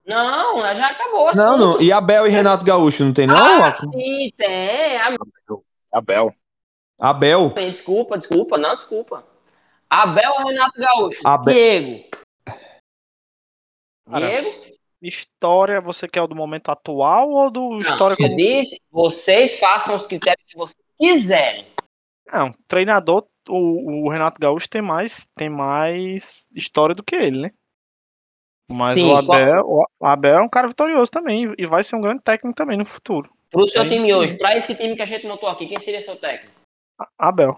Não, 0.05 0.61
já 0.61 0.87
acabou. 0.87 1.33
Não, 1.35 1.55
assunto. 1.55 1.57
não. 1.57 1.81
E 1.81 1.91
Abel 1.91 2.27
e 2.27 2.29
Renato 2.29 2.65
Gaúcho, 2.65 3.03
não 3.03 3.13
tem 3.13 3.27
não? 3.27 3.63
Ah, 3.63 3.71
sim, 3.71 4.31
tem. 4.35 4.97
Abel. 5.91 6.35
Abel. 6.99 7.49
desculpa, 7.51 8.17
desculpa, 8.17 8.57
não, 8.57 8.75
desculpa. 8.75 9.25
Abel 9.89 10.31
ou 10.39 10.47
Renato 10.47 10.79
Gaúcho? 10.79 11.27
Abel- 11.27 11.53
Diego. 11.53 12.09
Cara, 14.09 14.27
Diego? 14.27 14.71
História, 15.01 15.81
você 15.81 16.07
quer 16.07 16.21
o 16.21 16.27
do 16.27 16.35
momento 16.35 16.69
atual 16.69 17.29
ou 17.31 17.49
do 17.49 17.69
Não, 17.71 17.79
história 17.79 18.15
como... 18.15 18.35
disse, 18.35 18.79
vocês 18.91 19.59
façam 19.59 19.95
os 19.95 20.05
critérios 20.05 20.45
que 20.47 20.55
vocês 20.55 20.83
quiserem. 20.99 21.67
Não, 22.27 22.51
treinador, 22.67 23.27
o, 23.49 24.05
o 24.05 24.09
Renato 24.09 24.39
Gaúcho 24.39 24.69
tem 24.69 24.81
mais, 24.81 25.27
tem 25.35 25.49
mais 25.49 26.45
história 26.53 26.93
do 26.93 27.03
que 27.03 27.15
ele, 27.15 27.41
né? 27.41 27.51
Mas 28.69 28.93
Sim, 28.93 29.11
o, 29.11 29.25
qual- 29.25 29.39
Abel, 29.39 29.65
o 29.99 30.05
Abel 30.05 30.37
é 30.37 30.41
um 30.41 30.49
cara 30.49 30.67
vitorioso 30.67 31.11
também 31.11 31.53
e 31.57 31.65
vai 31.65 31.83
ser 31.83 31.95
um 31.95 32.01
grande 32.01 32.21
técnico 32.21 32.55
também 32.55 32.77
no 32.77 32.85
futuro. 32.85 33.29
Pro 33.49 33.67
seu 33.67 33.87
time 33.87 34.13
hoje, 34.13 34.37
pra 34.37 34.55
esse 34.55 34.73
time 34.75 34.95
que 34.95 35.01
a 35.01 35.05
gente 35.05 35.27
montou 35.27 35.49
aqui, 35.49 35.67
quem 35.67 35.79
seria 35.79 35.99
seu 35.99 36.15
técnico? 36.15 36.53
Abel. 37.17 37.51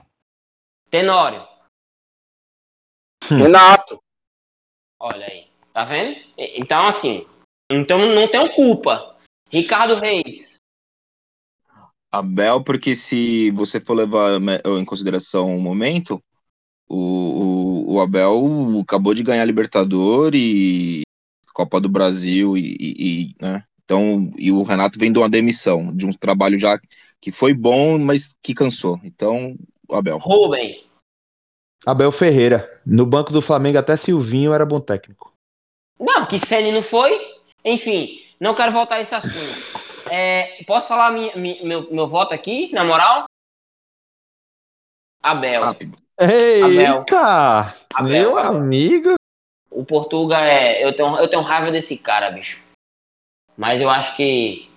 Tenório. 0.89 1.47
Hum. 3.31 3.37
Renato, 3.37 4.03
Olha 5.05 5.27
aí, 5.27 5.47
tá 5.73 5.83
vendo? 5.83 6.17
Então, 6.37 6.87
assim, 6.87 7.27
então 7.69 7.97
não 8.15 8.31
tenho 8.31 8.55
culpa. 8.55 9.17
Ricardo 9.49 9.95
Reis. 9.95 10.59
Abel, 12.09 12.63
porque 12.63 12.95
se 12.95 13.51
você 13.51 13.81
for 13.81 13.95
levar 13.95 14.39
em 14.39 14.85
consideração 14.85 15.53
o 15.53 15.59
momento, 15.59 16.23
o, 16.88 16.97
o, 16.97 17.93
o 17.95 18.01
Abel 18.01 18.79
acabou 18.81 19.13
de 19.13 19.23
ganhar 19.23 19.45
Libertadores, 19.45 21.01
Copa 21.53 21.79
do 21.79 21.89
Brasil 21.89 22.57
e, 22.57 22.75
e- 22.79 22.95
e, 22.99 23.36
né? 23.41 23.63
Então, 23.86 24.31
e 24.38 24.51
o 24.51 24.63
Renato 24.63 24.97
vem 24.97 25.11
de 25.11 25.19
uma 25.19 25.29
demissão, 25.29 25.95
de 25.95 26.05
um 26.05 26.13
trabalho 26.13 26.57
já 26.57 26.79
que 27.19 27.31
foi 27.31 27.53
bom, 27.53 27.97
mas 27.99 28.34
que 28.41 28.53
cansou. 28.53 28.99
Então, 29.03 29.55
o 29.88 29.95
Abel. 29.95 30.17
Rubem. 30.17 30.84
Abel 31.86 32.11
Ferreira. 32.11 32.81
No 32.86 33.05
banco 33.05 33.31
do 33.34 33.41
Flamengo 33.41 33.77
até 33.77 33.95
Silvinho 33.97 34.53
era 34.53 34.65
bom 34.65 34.79
técnico. 34.79 35.34
Não, 35.99 36.25
que 36.25 36.39
Ceni 36.39 36.71
não 36.71 36.81
foi. 36.81 37.11
Enfim, 37.63 38.19
não 38.39 38.55
quero 38.55 38.71
voltar 38.71 38.95
a 38.95 39.01
esse 39.01 39.13
assunto. 39.13 39.53
É, 40.09 40.63
posso 40.65 40.88
falar 40.88 41.11
minha- 41.11 41.36
mi- 41.36 41.63
meu, 41.63 41.93
meu 41.93 42.07
voto 42.07 42.34
aqui, 42.34 42.71
na 42.73 42.84
moral? 42.84 43.25
Abel. 45.21 45.63
Rápido. 45.63 45.97
Eita! 46.32 47.76
Abel, 47.93 48.09
Meu 48.09 48.38
Abel. 48.38 48.51
amigo. 48.55 49.13
O 49.69 49.84
Portuga 49.84 50.39
é. 50.39 50.84
Eu 50.84 50.95
tenho, 50.95 51.17
eu 51.17 51.28
tenho 51.28 51.41
raiva 51.41 51.71
desse 51.71 51.97
cara, 51.97 52.30
bicho. 52.32 52.61
Mas 53.57 53.82
eu 53.82 53.89
acho 53.89 54.15
que. 54.15 54.67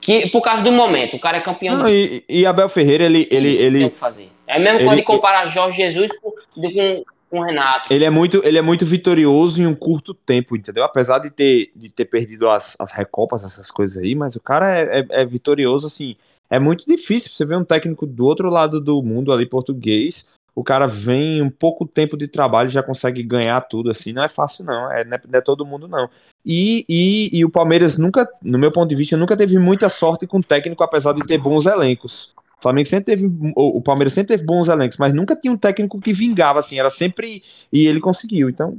que 0.00 0.28
por 0.30 0.42
causa 0.42 0.62
do 0.62 0.72
momento, 0.72 1.16
o 1.16 1.20
cara 1.20 1.38
é 1.38 1.40
campeão 1.40 1.76
Não, 1.78 1.84
do 1.84 1.90
e, 1.90 2.24
e 2.28 2.46
Abel 2.46 2.68
Ferreira, 2.68 3.04
ele, 3.04 3.26
ele, 3.30 3.54
ele, 3.56 3.90
que 3.90 3.96
fazer. 3.98 4.28
É 4.46 4.58
mesmo 4.58 4.80
ele- 4.80 4.86
quando 4.86 5.02
comparar 5.04 5.46
Jorge 5.46 5.76
Jesus 5.78 6.18
com, 6.20 6.30
com, 6.54 7.04
com 7.30 7.38
o 7.40 7.42
Renato. 7.42 7.92
ele 7.92 8.04
é 8.04 8.10
muito, 8.10 8.40
ele 8.44 8.58
é 8.58 8.62
muito 8.62 8.86
vitorioso 8.86 9.60
em 9.60 9.66
um 9.66 9.74
curto 9.74 10.14
tempo, 10.14 10.56
entendeu? 10.56 10.84
Apesar 10.84 11.18
de 11.18 11.30
ter, 11.30 11.70
de 11.74 11.92
ter 11.92 12.04
perdido 12.04 12.48
as, 12.48 12.76
as 12.78 12.92
recopas, 12.92 13.42
essas 13.44 13.70
coisas 13.70 14.02
aí, 14.02 14.14
mas 14.14 14.36
o 14.36 14.40
cara 14.40 14.78
é, 14.78 15.00
é, 15.00 15.06
é 15.22 15.24
vitorioso, 15.24 15.86
assim. 15.86 16.16
É 16.48 16.58
muito 16.60 16.86
difícil 16.86 17.30
você 17.32 17.44
ver 17.44 17.56
um 17.56 17.64
técnico 17.64 18.06
do 18.06 18.24
outro 18.24 18.48
lado 18.48 18.80
do 18.80 19.02
mundo 19.02 19.32
ali, 19.32 19.44
português. 19.46 20.28
O 20.56 20.64
cara 20.64 20.86
vem 20.86 21.42
um 21.42 21.50
pouco 21.50 21.86
tempo 21.86 22.16
de 22.16 22.26
trabalho 22.26 22.70
já 22.70 22.82
consegue 22.82 23.22
ganhar 23.22 23.60
tudo, 23.60 23.90
assim. 23.90 24.14
Não 24.14 24.22
é 24.22 24.28
fácil, 24.28 24.64
não. 24.64 24.90
É, 24.90 25.04
não 25.04 25.14
é, 25.14 25.20
não 25.28 25.38
é 25.38 25.42
todo 25.42 25.66
mundo, 25.66 25.86
não. 25.86 26.08
E, 26.42 26.86
e, 26.88 27.28
e 27.38 27.44
o 27.44 27.50
Palmeiras 27.50 27.98
nunca, 27.98 28.26
no 28.42 28.58
meu 28.58 28.72
ponto 28.72 28.88
de 28.88 28.94
vista, 28.94 29.18
nunca 29.18 29.36
teve 29.36 29.58
muita 29.58 29.90
sorte 29.90 30.26
com 30.26 30.38
o 30.38 30.42
técnico, 30.42 30.82
apesar 30.82 31.12
de 31.12 31.26
ter 31.26 31.36
bons 31.36 31.66
elencos. 31.66 32.32
O 32.58 32.62
Flamengo 32.62 32.88
sempre 32.88 33.04
teve. 33.04 33.30
O 33.54 33.82
Palmeiras 33.82 34.14
sempre 34.14 34.34
teve 34.34 34.46
bons 34.46 34.68
elencos, 34.68 34.96
mas 34.96 35.12
nunca 35.12 35.36
tinha 35.36 35.52
um 35.52 35.58
técnico 35.58 36.00
que 36.00 36.14
vingava, 36.14 36.58
assim. 36.58 36.78
Era 36.78 36.88
sempre. 36.88 37.44
E 37.70 37.86
ele 37.86 38.00
conseguiu. 38.00 38.48
Então, 38.48 38.78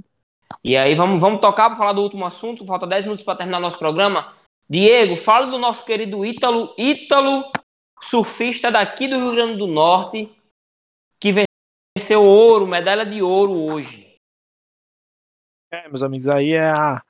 E 0.63 0.75
aí 0.75 0.95
vamos, 0.95 1.21
vamos 1.21 1.39
tocar 1.39 1.69
para 1.69 1.77
falar 1.77 1.93
do 1.93 2.01
último 2.01 2.25
assunto. 2.25 2.65
Falta 2.65 2.87
10 2.87 3.03
minutos 3.03 3.23
para 3.23 3.37
terminar 3.37 3.59
nosso 3.59 3.77
programa. 3.77 4.33
Diego, 4.67 5.15
fala 5.15 5.45
do 5.45 5.59
nosso 5.59 5.85
querido 5.85 6.25
Ítalo, 6.25 6.73
Ítalo, 6.75 7.51
surfista 8.01 8.71
daqui 8.71 9.07
do 9.07 9.15
Rio 9.15 9.31
Grande 9.31 9.57
do 9.57 9.67
Norte, 9.67 10.29
que 11.19 11.31
venceu 11.31 11.46
ouro, 12.15 12.67
medalha 12.67 13.05
de 13.05 13.21
ouro 13.21 13.53
hoje. 13.53 14.15
É, 15.71 15.87
meus 15.89 16.01
amigos, 16.01 16.27
aí 16.27 16.53
é 16.53 16.69
a, 16.69 17.03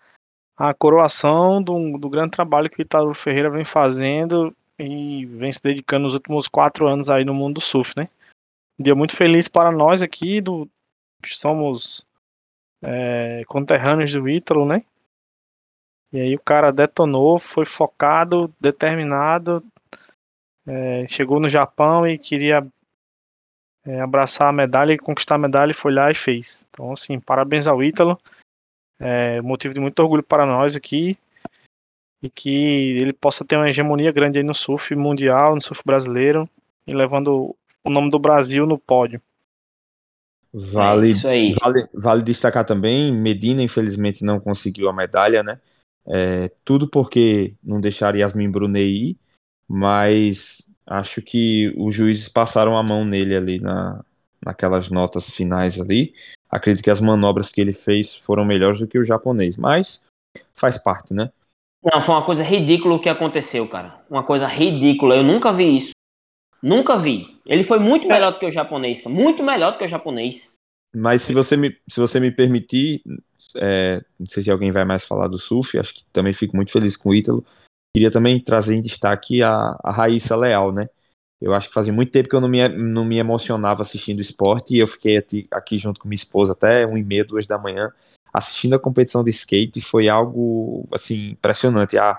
a 0.58 0.74
coroação 0.74 1.62
do, 1.62 1.98
do 1.98 2.10
grande 2.10 2.32
trabalho 2.32 2.70
que 2.70 2.80
o 2.80 2.82
Italo 2.82 3.14
Ferreira 3.14 3.50
vem 3.50 3.64
fazendo 3.64 4.56
e 4.80 5.26
vem 5.26 5.52
se 5.52 5.62
dedicando 5.62 6.04
nos 6.04 6.14
últimos 6.14 6.48
quatro 6.48 6.88
anos 6.88 7.10
aí 7.10 7.24
no 7.24 7.34
mundo 7.34 7.56
do 7.56 7.62
surf, 7.62 7.94
né? 7.98 8.10
Um 8.80 8.84
dia 8.84 8.96
muito 8.96 9.16
feliz 9.16 9.48
para 9.48 9.72
nós 9.72 10.02
aqui, 10.02 10.42
do, 10.42 10.68
que 11.22 11.36
somos 11.36 12.06
é, 12.82 13.44
conterrâneos 13.48 14.12
do 14.14 14.30
Ítalo, 14.30 14.66
né? 14.66 14.84
E 16.12 16.20
aí 16.20 16.36
o 16.36 16.40
cara 16.40 16.72
detonou, 16.72 17.38
foi 17.38 17.66
focado, 17.66 18.54
determinado, 18.60 19.64
é, 20.66 21.08
chegou 21.08 21.40
no 21.40 21.50
Japão 21.50 22.08
e 22.08 22.18
queria 22.18 22.66
é, 23.88 24.02
abraçar 24.02 24.50
a 24.50 24.54
medalha 24.54 24.92
e 24.92 24.98
conquistar 24.98 25.36
a 25.36 25.40
medalha 25.40 25.72
e 25.72 25.74
foi 25.74 25.94
lá 25.94 26.12
e 26.12 26.14
fez. 26.14 26.68
Então, 26.70 26.92
assim, 26.92 27.20
parabéns 27.20 27.68
ao 27.68 27.82
Ítalo. 27.82 28.20
É 29.00 29.42
motivo 29.42 29.74
de 29.74 29.80
muito 29.80 29.98
orgulho 30.00 30.24
para 30.24 30.46
nós 30.46 30.76
aqui 30.76 31.18
e 32.22 32.30
que 32.30 32.50
ele 32.50 33.14
possa 33.14 33.46
ter 33.46 33.56
uma 33.56 33.70
hegemonia 33.70 34.12
grande 34.12 34.40
aí 34.40 34.44
no 34.44 34.54
surf 34.54 34.94
mundial, 34.96 35.56
no 35.56 35.62
surf 35.62 35.82
brasileiro 35.86 36.50
e 36.86 36.94
levando 36.94 37.56
o 37.84 37.90
nome 37.90 38.10
do 38.10 38.20
Brasil 38.20 38.66
no 38.66 38.78
pódio. 38.78 39.22
Vale, 40.52 41.08
É 41.08 41.10
isso 41.10 41.28
aí. 41.28 41.56
vale, 41.62 41.88
vale 41.94 42.24
destacar 42.24 42.66
também, 42.66 43.14
Medina 43.14 43.62
infelizmente 43.62 44.24
não 44.24 44.40
conseguiu 44.40 44.90
a 44.90 44.94
medalha, 44.94 45.44
né? 45.44 45.62
É, 46.06 46.50
tudo 46.66 46.90
porque 46.90 47.56
não 47.64 47.80
deixaria 47.80 48.22
Yasmin 48.22 48.50
Brunet 48.50 48.88
ir, 48.88 49.18
mas 49.68 50.67
acho 50.88 51.22
que 51.22 51.74
os 51.78 51.94
juízes 51.94 52.30
passaram 52.30 52.78
a 52.78 52.82
mão 52.82 53.04
nele 53.04 53.36
ali 53.36 53.60
na, 53.60 54.04
naquelas 54.44 54.90
notas 54.90 55.30
finais 55.30 55.80
ali. 55.80 56.16
Acredito 56.50 56.84
que 56.84 56.90
as 56.90 57.02
manobras 57.02 57.52
que 57.52 57.60
ele 57.60 57.74
fez 57.74 58.16
foram 58.16 58.46
melhores 58.46 58.80
do 58.80 58.88
que 58.88 58.98
o 58.98 59.06
japonês, 59.06 59.58
mas 59.58 60.02
faz 60.56 60.78
parte, 60.78 61.14
né? 61.14 61.30
Não, 61.84 62.02
foi 62.02 62.16
uma 62.16 62.26
coisa 62.26 62.44
ridícula 62.44 62.96
o 62.96 63.00
que 63.00 63.10
aconteceu, 63.10 63.68
cara. 63.68 64.02
Uma 64.10 64.24
coisa 64.24 64.48
ridícula. 64.48 65.16
Eu 65.16 65.24
nunca 65.24 65.52
vi 65.52 65.76
isso. 65.76 65.92
Nunca 66.62 66.98
vi. 66.98 67.40
Ele 67.46 67.64
foi 67.64 67.80
muito 67.80 68.08
melhor 68.08 68.32
do 68.32 68.40
que 68.40 68.46
o 68.46 68.52
japonês, 68.52 69.02
cara. 69.02 69.14
Muito 69.14 69.44
melhor 69.44 69.74
do 69.74 69.78
que 69.78 69.86
o 69.86 69.90
japonês. 69.90 70.54
Mas 70.96 71.22
se 71.22 71.34
você 71.34 71.56
me, 71.56 71.78
se 71.88 72.00
você 72.00 72.20
me 72.20 72.32
permitir, 72.32 73.04
é, 73.56 74.04
não 74.20 74.26
sei 74.26 74.44
se 74.44 74.52
alguém 74.52 74.72
vai 74.72 74.86
mais 74.86 75.06
falar 75.06 75.28
do 75.28 75.38
surf, 75.38 75.78
acho 75.78 75.94
que 75.94 76.04
também 76.12 76.34
fico 76.34 76.56
muito 76.56 76.72
feliz 76.72 76.98
com 76.98 77.10
o 77.10 77.16
Ítalo. 77.16 77.46
Queria 77.98 78.12
também 78.12 78.40
trazer 78.40 78.76
em 78.76 78.82
destaque 78.84 79.42
a, 79.42 79.76
a 79.84 79.92
Raíssa 79.92 80.36
Leal, 80.36 80.72
né? 80.72 80.88
Eu 81.42 81.52
acho 81.52 81.68
que 81.68 81.74
fazia 81.74 81.92
muito 81.92 82.12
tempo 82.12 82.30
que 82.30 82.36
eu 82.36 82.40
não 82.40 82.48
me, 82.48 82.68
não 82.70 83.04
me 83.04 83.18
emocionava 83.18 83.82
assistindo 83.82 84.22
esporte 84.22 84.76
e 84.76 84.78
eu 84.78 84.88
fiquei 84.88 85.18
aqui, 85.50 85.80
junto 85.80 86.00
com 86.00 86.08
minha 86.08 86.16
esposa 86.16 86.52
até 86.52 86.86
um 86.86 86.96
e 86.96 87.04
meia, 87.04 87.26
duas 87.26 87.48
da 87.48 87.58
manhã, 87.58 87.92
assistindo 88.32 88.76
a 88.76 88.80
competição 88.80 89.24
de 89.24 89.32
skate. 89.32 89.82
Foi 89.82 90.08
algo, 90.08 90.88
assim, 90.94 91.30
impressionante. 91.32 91.98
A, 91.98 92.16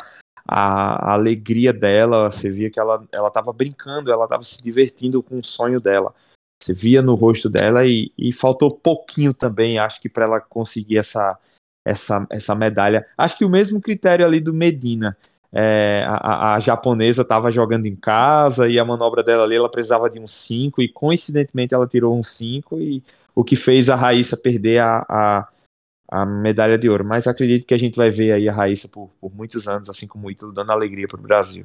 a, 0.49 1.11
a 1.11 1.13
alegria 1.13 1.73
dela, 1.73 2.29
você 2.29 2.51
via 2.51 2.73
que 2.73 2.81
ela 2.81 3.07
ela 3.13 3.29
estava 3.29 3.53
brincando, 3.53 4.11
ela 4.11 4.25
estava 4.25 4.43
se 4.43 4.61
divertindo 4.61 5.23
com 5.23 5.39
o 5.39 5.45
sonho 5.45 5.81
dela. 5.81 6.13
Você 6.61 6.73
via 6.73 7.01
no 7.01 7.15
rosto 7.15 7.49
dela 7.49 7.87
e, 7.87 8.11
e 8.19 8.33
faltou 8.33 8.69
pouquinho 8.69 9.33
também, 9.33 9.79
acho 9.79 10.01
que 10.01 10.09
para 10.09 10.25
ela 10.25 10.41
conseguir 10.41 10.99
essa, 10.99 11.39
essa, 11.87 12.27
essa 12.31 12.53
medalha. 12.57 13.07
Acho 13.17 13.39
que 13.39 13.45
o 13.45 13.49
mesmo 13.49 13.81
critério 13.81 14.27
ali 14.27 14.41
do 14.41 14.53
Medina. 14.53 15.17
É, 15.53 16.05
a, 16.07 16.55
a, 16.55 16.61
japonesa 16.61 17.23
estava 17.23 17.51
jogando 17.51 17.87
em 17.87 17.97
casa 17.97 18.69
e 18.69 18.79
a 18.79 18.85
manobra 18.85 19.23
dela 19.23 19.45
ali 19.45 19.57
ela 19.57 19.71
precisava 19.71 20.11
de 20.11 20.21
um 20.21 20.27
5 20.27 20.83
e 20.83 20.89
coincidentemente 20.89 21.73
ela 21.73 21.87
tirou 21.87 22.19
um 22.19 22.23
5 22.23 22.79
e 22.79 23.03
o 23.35 23.43
que 23.43 23.57
fez 23.57 23.89
a 23.89 23.95
Raíssa 23.95 24.37
perder 24.37 24.79
a, 24.79 25.07
a, 25.09 25.49
a, 26.11 26.27
medalha 26.27 26.77
de 26.77 26.89
ouro. 26.89 27.05
Mas 27.05 27.27
acredito 27.27 27.67
que 27.67 27.73
a 27.73 27.79
gente 27.79 27.97
vai 27.97 28.11
ver 28.11 28.33
aí 28.33 28.49
a 28.49 28.53
Raíssa 28.53 28.89
por, 28.89 29.09
por 29.21 29.35
muitos 29.35 29.67
anos, 29.67 29.89
assim 29.89 30.07
como 30.07 30.27
o 30.27 30.31
Ítalo, 30.31 30.53
dando 30.53 30.71
alegria 30.71 31.09
para 31.09 31.19
o 31.19 31.23
Brasil. 31.23 31.65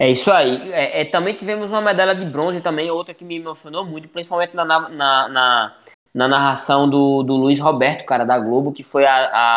É 0.00 0.10
isso 0.10 0.32
aí. 0.32 0.72
É, 0.72 1.02
é, 1.02 1.04
também 1.04 1.36
tivemos 1.36 1.70
uma 1.70 1.80
medalha 1.80 2.14
de 2.14 2.24
bronze 2.24 2.60
também, 2.60 2.90
outra 2.90 3.12
que 3.12 3.24
me 3.24 3.36
emocionou 3.36 3.84
muito, 3.84 4.08
principalmente 4.08 4.54
na, 4.54 4.64
na, 4.64 4.88
na, 5.28 5.76
na 6.14 6.28
narração 6.28 6.88
do, 6.88 7.22
do 7.22 7.36
Luiz 7.36 7.58
Roberto, 7.58 8.04
cara, 8.04 8.24
da 8.24 8.38
Globo, 8.38 8.72
que 8.72 8.82
foi 8.82 9.06
a, 9.06 9.56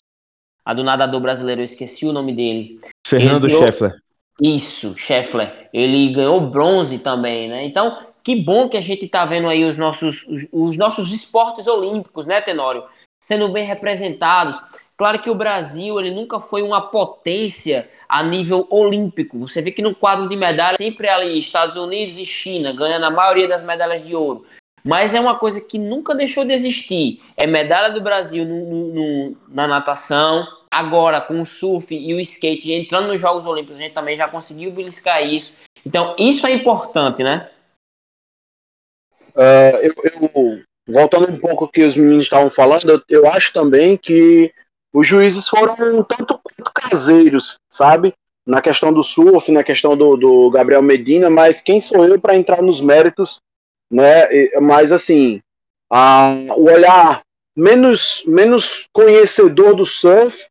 a, 0.65 0.73
do 0.73 0.83
nadador 0.83 1.21
brasileiro, 1.21 1.61
eu 1.61 1.65
esqueci 1.65 2.05
o 2.05 2.13
nome 2.13 2.33
dele. 2.33 2.79
Fernando 3.05 3.47
ganhou... 3.47 3.61
Scheffler. 3.61 3.95
Isso, 4.41 4.97
Scheffler. 4.97 5.69
Ele 5.71 6.11
ganhou 6.11 6.41
bronze 6.41 6.99
também, 6.99 7.47
né? 7.47 7.63
Então, 7.63 7.99
que 8.23 8.35
bom 8.35 8.67
que 8.67 8.75
a 8.75 8.81
gente 8.81 9.07
tá 9.07 9.23
vendo 9.25 9.47
aí 9.47 9.63
os 9.63 9.77
nossos, 9.77 10.25
os, 10.27 10.47
os 10.51 10.77
nossos 10.77 11.13
esportes 11.13 11.67
olímpicos, 11.67 12.25
né, 12.25 12.41
Tenório? 12.41 12.83
Sendo 13.23 13.47
bem 13.49 13.63
representados. 13.63 14.59
Claro 14.97 15.19
que 15.19 15.29
o 15.29 15.35
Brasil, 15.35 15.99
ele 15.99 16.11
nunca 16.11 16.39
foi 16.39 16.63
uma 16.63 16.81
potência 16.81 17.89
a 18.09 18.23
nível 18.23 18.65
olímpico. 18.71 19.37
Você 19.39 19.61
vê 19.61 19.71
que 19.71 19.81
no 19.81 19.93
quadro 19.93 20.27
de 20.27 20.35
medalhas, 20.35 20.77
sempre 20.77 21.07
ali 21.07 21.37
Estados 21.37 21.75
Unidos 21.75 22.17
e 22.17 22.25
China 22.25 22.73
ganhando 22.73 23.05
a 23.05 23.11
maioria 23.11 23.47
das 23.47 23.61
medalhas 23.61 24.03
de 24.03 24.15
ouro. 24.15 24.45
Mas 24.83 25.13
é 25.13 25.19
uma 25.19 25.35
coisa 25.35 25.61
que 25.61 25.77
nunca 25.77 26.13
deixou 26.15 26.43
de 26.43 26.53
existir. 26.53 27.21
É 27.37 27.45
medalha 27.45 27.93
do 27.93 28.01
Brasil 28.01 28.45
no, 28.45 28.65
no, 28.65 28.93
no, 28.93 29.37
na 29.49 29.67
natação, 29.67 30.45
agora 30.75 31.21
com 31.21 31.41
o 31.41 31.45
surf 31.45 31.95
e 31.95 32.13
o 32.13 32.19
skate 32.19 32.73
entrando 32.73 33.07
nos 33.07 33.21
Jogos 33.21 33.45
Olímpicos, 33.45 33.79
a 33.79 33.81
gente 33.81 33.93
também 33.93 34.17
já 34.17 34.27
conseguiu 34.27 34.71
beliscar 34.71 35.25
isso. 35.25 35.61
Então, 35.85 36.13
isso 36.19 36.45
é 36.45 36.51
importante, 36.51 37.23
né? 37.23 37.49
Uh, 39.33 39.77
eu, 39.81 39.93
eu, 40.03 40.63
voltando 40.85 41.31
um 41.31 41.39
pouco 41.39 41.63
ao 41.63 41.71
que 41.71 41.83
os 41.83 41.95
meninos 41.95 42.23
estavam 42.23 42.49
falando, 42.49 42.89
eu, 42.89 43.01
eu 43.07 43.29
acho 43.29 43.53
também 43.53 43.95
que 43.95 44.53
os 44.93 45.07
juízes 45.07 45.47
foram 45.47 46.03
tanto 46.03 46.39
caseiros, 46.73 47.55
sabe? 47.69 48.13
Na 48.45 48.61
questão 48.61 48.91
do 48.91 49.01
surf, 49.01 49.49
na 49.53 49.63
questão 49.63 49.95
do, 49.95 50.17
do 50.17 50.49
Gabriel 50.51 50.81
Medina, 50.81 51.29
mas 51.29 51.61
quem 51.61 51.79
sou 51.79 52.05
eu 52.05 52.19
para 52.19 52.35
entrar 52.35 52.61
nos 52.61 52.81
méritos, 52.81 53.39
né? 53.89 54.27
Mas 54.61 54.91
assim, 54.91 55.41
a, 55.89 56.35
o 56.57 56.65
olhar 56.65 57.21
menos, 57.55 58.23
menos 58.27 58.87
conhecedor 58.91 59.73
do 59.73 59.85
surf 59.85 60.45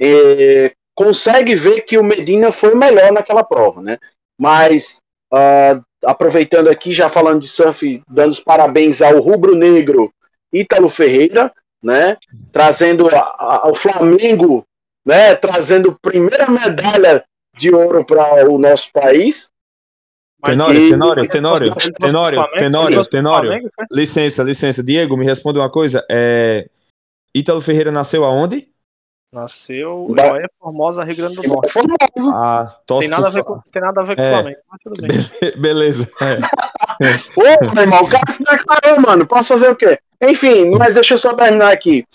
é, 0.00 0.72
consegue 0.94 1.54
ver 1.54 1.82
que 1.82 1.98
o 1.98 2.04
Medina 2.04 2.50
foi 2.50 2.74
melhor 2.74 3.12
naquela 3.12 3.44
prova, 3.44 3.82
né? 3.82 3.98
Mas 4.38 5.00
uh, 5.32 5.82
aproveitando 6.04 6.68
aqui, 6.68 6.92
já 6.92 7.08
falando 7.08 7.40
de 7.40 7.48
surf, 7.48 8.02
dando 8.08 8.30
os 8.30 8.40
parabéns 8.40 9.02
ao 9.02 9.20
rubro-negro 9.20 10.12
Ítalo 10.52 10.88
Ferreira, 10.88 11.52
né? 11.82 12.16
Trazendo 12.52 13.08
ao 13.12 13.74
Flamengo, 13.74 14.64
né? 15.04 15.34
Trazendo 15.34 15.98
primeira 16.00 16.46
medalha 16.50 17.24
de 17.56 17.74
ouro 17.74 18.04
para 18.04 18.48
o 18.50 18.58
nosso 18.58 18.90
país. 18.92 19.50
Tenório, 20.44 20.90
Tenório, 20.90 21.28
Tenório, 21.28 21.74
Tenório, 21.98 22.50
Tenório, 22.58 23.04
Tenório, 23.06 23.70
licença, 23.90 24.42
licença. 24.42 24.82
Diego, 24.82 25.16
me 25.16 25.24
responde 25.24 25.58
uma 25.58 25.70
coisa. 25.70 26.04
É... 26.10 26.68
Ítalo 27.34 27.60
Ferreira 27.60 27.90
nasceu 27.90 28.24
aonde? 28.24 28.68
Nasceu 29.36 30.06
em 30.08 30.14
Bahia 30.14 30.50
Formosa, 30.58 31.04
Rio 31.04 31.16
Grande 31.16 31.36
do 31.36 31.42
Norte. 31.46 31.70
Formosa. 31.70 32.32
Ah, 32.34 32.74
tem 32.86 33.06
nada, 33.06 33.26
a 33.26 33.30
ver 33.30 33.44
com, 33.44 33.60
tem 33.70 33.82
nada 33.82 34.00
a 34.00 34.04
ver 34.04 34.16
com 34.16 34.22
o 34.22 34.24
é. 34.24 34.30
Flamengo, 34.30 34.58
mas 34.70 34.80
tudo 34.82 35.02
bem. 35.02 35.52
Beleza. 35.60 36.08
É. 36.22 36.36
Ô, 37.36 37.74
meu 37.74 37.82
irmão, 37.82 38.02
o 38.02 38.08
cara 38.08 38.32
se 38.32 38.42
declarou, 38.42 39.02
mano. 39.02 39.26
Posso 39.26 39.48
fazer 39.48 39.70
o 39.70 39.76
quê? 39.76 39.98
Enfim, 40.22 40.70
mas 40.70 40.94
deixa 40.94 41.12
eu 41.14 41.18
só 41.18 41.34
terminar 41.34 41.70
aqui. 41.70 42.06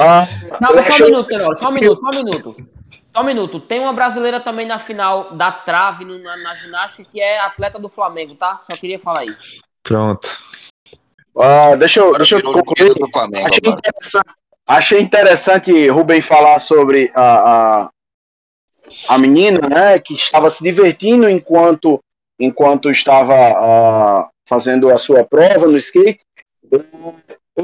Ah, 0.00 0.26
Não, 0.60 0.82
só 0.82 0.96
um 0.96 1.06
minuto, 1.06 1.28
Tenor, 1.28 1.56
só 1.56 1.68
um 1.68 1.72
minuto, 1.72 2.00
só 2.00 2.08
um 2.08 2.24
minuto. 2.24 2.56
Só 3.14 3.22
um 3.22 3.24
minuto. 3.24 3.60
Tem 3.60 3.78
uma 3.78 3.92
brasileira 3.92 4.40
também 4.40 4.66
na 4.66 4.80
final 4.80 5.32
da 5.32 5.52
trave 5.52 6.04
na, 6.04 6.36
na, 6.36 6.56
ginástica 6.56 7.08
que 7.08 7.20
é 7.20 7.38
atleta 7.38 7.78
do 7.78 7.88
Flamengo, 7.88 8.34
tá? 8.34 8.58
Só 8.62 8.76
queria 8.76 8.98
falar 8.98 9.24
isso. 9.26 9.40
Pronto. 9.84 10.28
Ah, 11.38 11.76
deixa 11.76 12.00
eu, 12.00 12.16
deixa 12.16 12.36
eu 12.36 12.42
concluir. 12.42 12.90
Achei 12.90 13.70
interessante, 13.70 14.32
achei 14.66 15.00
interessante 15.00 15.88
Rubem 15.88 16.20
falar 16.20 16.58
sobre 16.58 17.10
a, 17.14 17.82
a, 17.82 17.90
a 19.08 19.18
menina, 19.18 19.68
né, 19.68 19.98
que 19.98 20.14
estava 20.14 20.48
se 20.50 20.62
divertindo 20.62 21.28
enquanto 21.28 22.00
enquanto 22.38 22.90
estava 22.90 24.28
fazendo 24.46 24.90
a 24.90 24.98
sua 24.98 25.24
prova 25.24 25.66
no 25.66 25.76
skate. 25.78 26.24
Eu, 26.70 26.84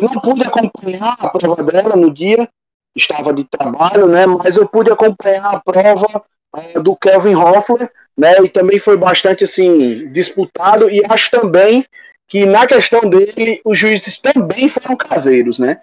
não 0.00 0.20
pude 0.20 0.42
acompanhar 0.42 1.16
a 1.18 1.28
prova 1.28 1.62
dela 1.62 1.96
no 1.96 2.12
dia, 2.12 2.48
estava 2.94 3.32
de 3.32 3.44
trabalho, 3.44 4.06
né? 4.06 4.26
Mas 4.26 4.56
eu 4.56 4.66
pude 4.66 4.90
acompanhar 4.90 5.54
a 5.54 5.60
prova 5.60 6.22
uh, 6.54 6.82
do 6.82 6.96
Kelvin 6.96 7.34
Hoffler, 7.34 7.90
né? 8.16 8.36
E 8.44 8.48
também 8.48 8.78
foi 8.78 8.96
bastante 8.96 9.44
assim 9.44 10.10
disputado 10.12 10.88
e 10.88 11.02
acho 11.08 11.30
também 11.30 11.84
que 12.28 12.46
na 12.46 12.66
questão 12.66 13.00
dele 13.08 13.60
os 13.64 13.76
juízes 13.76 14.18
também 14.18 14.68
foram 14.68 14.96
caseiros, 14.96 15.58
né? 15.58 15.80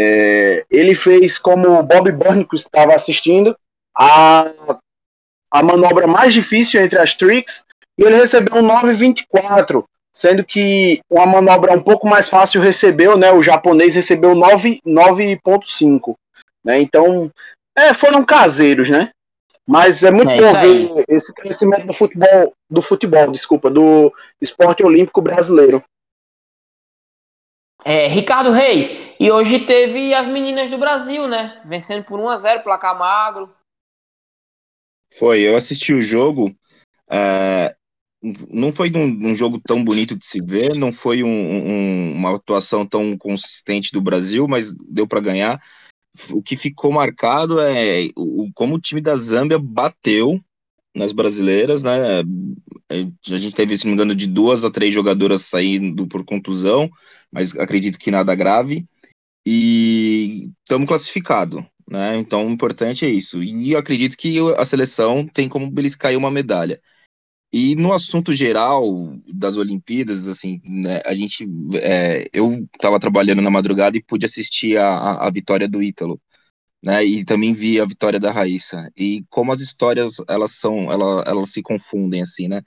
É, 0.00 0.64
ele 0.70 0.94
fez 0.94 1.38
como 1.38 1.76
o 1.76 1.82
Bob 1.82 2.12
Burnick 2.12 2.54
estava 2.54 2.94
assistindo 2.94 3.56
a, 3.96 4.48
a 5.50 5.62
manobra 5.62 6.06
mais 6.06 6.32
difícil 6.32 6.80
entre 6.80 7.00
as 7.00 7.14
tricks 7.14 7.64
e 7.98 8.04
ele 8.04 8.16
recebeu 8.16 8.62
um 8.62 8.68
9,24 8.68 9.84
sendo 10.12 10.44
que 10.44 11.00
uma 11.10 11.26
manobra 11.26 11.72
um 11.72 11.80
pouco 11.80 12.08
mais 12.08 12.28
fácil 12.28 12.60
recebeu, 12.60 13.16
né? 13.16 13.30
O 13.30 13.42
japonês 13.42 13.94
recebeu 13.94 14.32
9,5. 14.34 16.14
Né? 16.64 16.80
Então, 16.80 17.30
é, 17.76 17.94
foram 17.94 18.24
caseiros, 18.24 18.88
né? 18.88 19.10
Mas 19.64 20.02
é 20.02 20.10
muito 20.10 20.32
é 20.32 20.40
bom 20.40 20.52
ver 20.60 21.04
esse 21.08 21.32
crescimento 21.32 21.86
do 21.86 21.92
futebol, 21.92 22.52
do 22.68 22.82
futebol, 22.82 23.30
desculpa, 23.30 23.70
do 23.70 24.12
esporte 24.40 24.84
olímpico 24.84 25.20
brasileiro. 25.20 25.84
É, 27.84 28.08
Ricardo 28.08 28.50
Reis, 28.50 29.14
e 29.20 29.30
hoje 29.30 29.60
teve 29.60 30.12
as 30.12 30.26
meninas 30.26 30.70
do 30.70 30.78
Brasil, 30.78 31.28
né? 31.28 31.62
Vencendo 31.64 32.04
por 32.04 32.18
1 32.18 32.28
a 32.28 32.36
0 32.36 32.62
placar 32.62 32.98
magro. 32.98 33.54
Foi, 35.18 35.40
eu 35.40 35.56
assisti 35.56 35.94
o 35.94 36.02
jogo. 36.02 36.54
Uh, 37.10 37.78
não 38.50 38.72
foi 38.72 38.90
um, 38.94 39.30
um, 39.30 39.36
jogo 39.36 39.60
tão 39.64 39.82
bonito 39.82 40.16
de 40.16 40.26
se 40.26 40.40
ver, 40.40 40.74
não 40.74 40.92
foi 40.92 41.22
um, 41.22 41.28
um, 41.28 42.12
uma 42.12 42.34
atuação 42.34 42.84
tão 42.84 43.16
consistente 43.16 43.92
do 43.92 44.02
Brasil, 44.02 44.48
mas 44.48 44.74
deu 44.74 45.06
para 45.06 45.20
ganhar. 45.20 45.62
O 46.30 46.42
que 46.42 46.56
ficou 46.56 46.90
marcado 46.90 47.60
é 47.60 48.08
o, 48.16 48.50
como 48.54 48.74
o 48.74 48.80
time 48.80 49.00
da 49.00 49.16
Zâmbia 49.16 49.58
bateu 49.58 50.40
nas 50.94 51.12
brasileiras, 51.12 51.82
né? 51.82 52.22
A 52.90 53.38
gente 53.38 53.54
teve, 53.54 53.76
se 53.76 53.88
engano, 53.88 54.14
de 54.14 54.26
duas 54.26 54.64
a 54.64 54.70
três 54.70 54.92
jogadoras 54.92 55.42
saindo 55.42 56.06
por 56.06 56.24
contusão, 56.24 56.90
mas 57.30 57.56
acredito 57.56 57.98
que 57.98 58.10
nada 58.10 58.34
grave. 58.34 58.86
E 59.46 60.50
estamos 60.60 60.88
classificados, 60.88 61.62
né? 61.88 62.16
Então, 62.18 62.46
o 62.46 62.50
importante 62.50 63.04
é 63.04 63.08
isso. 63.08 63.42
E 63.42 63.74
acredito 63.76 64.16
que 64.16 64.38
a 64.56 64.64
seleção 64.64 65.26
tem 65.26 65.48
como 65.48 65.70
beliscar 65.70 66.16
uma 66.16 66.30
medalha. 66.30 66.80
E 67.52 67.74
no 67.74 67.94
assunto 67.94 68.34
geral 68.34 68.84
das 69.32 69.56
Olimpíadas, 69.56 70.28
assim, 70.28 70.60
né, 70.64 71.00
a 71.04 71.14
gente, 71.14 71.48
é, 71.80 72.26
eu 72.32 72.66
estava 72.74 73.00
trabalhando 73.00 73.40
na 73.40 73.50
madrugada 73.50 73.96
e 73.96 74.02
pude 74.02 74.26
assistir 74.26 74.76
a, 74.76 75.26
a, 75.26 75.30
vitória 75.30 75.66
do 75.66 75.82
Ítalo, 75.82 76.20
né, 76.82 77.04
e 77.04 77.24
também 77.24 77.52
vi 77.52 77.80
a 77.80 77.84
vitória 77.84 78.20
da 78.20 78.30
Raíssa. 78.30 78.90
E 78.96 79.24
como 79.28 79.52
as 79.52 79.60
histórias 79.60 80.16
elas 80.28 80.52
são, 80.52 80.90
elas, 80.90 81.26
elas 81.26 81.50
se 81.50 81.62
confundem 81.62 82.22
assim, 82.22 82.48
né? 82.48 82.62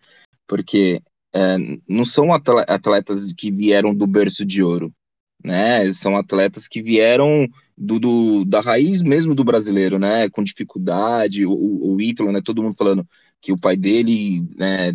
Porque 0.47 1.01
é, 1.33 1.57
não 1.87 2.03
são 2.03 2.33
atletas 2.33 3.31
que 3.33 3.51
vieram 3.51 3.95
do 3.95 4.05
berço 4.05 4.45
de 4.45 4.61
ouro, 4.61 4.93
né? 5.43 5.91
São 5.93 6.17
atletas 6.17 6.67
que 6.67 6.81
vieram 6.81 7.47
do, 7.77 7.99
do, 7.99 8.45
da 8.45 8.59
raiz 8.59 9.01
mesmo 9.01 9.33
do 9.33 9.43
brasileiro, 9.43 9.97
né? 9.97 10.29
Com 10.29 10.43
dificuldade, 10.43 11.45
o, 11.45 11.53
o 11.53 12.01
Ítalo, 12.01 12.31
né? 12.31 12.41
Todo 12.43 12.61
mundo 12.61 12.75
falando 12.75 13.07
que 13.41 13.51
o 13.51 13.59
pai 13.59 13.77
dele, 13.77 14.45
né? 14.57 14.93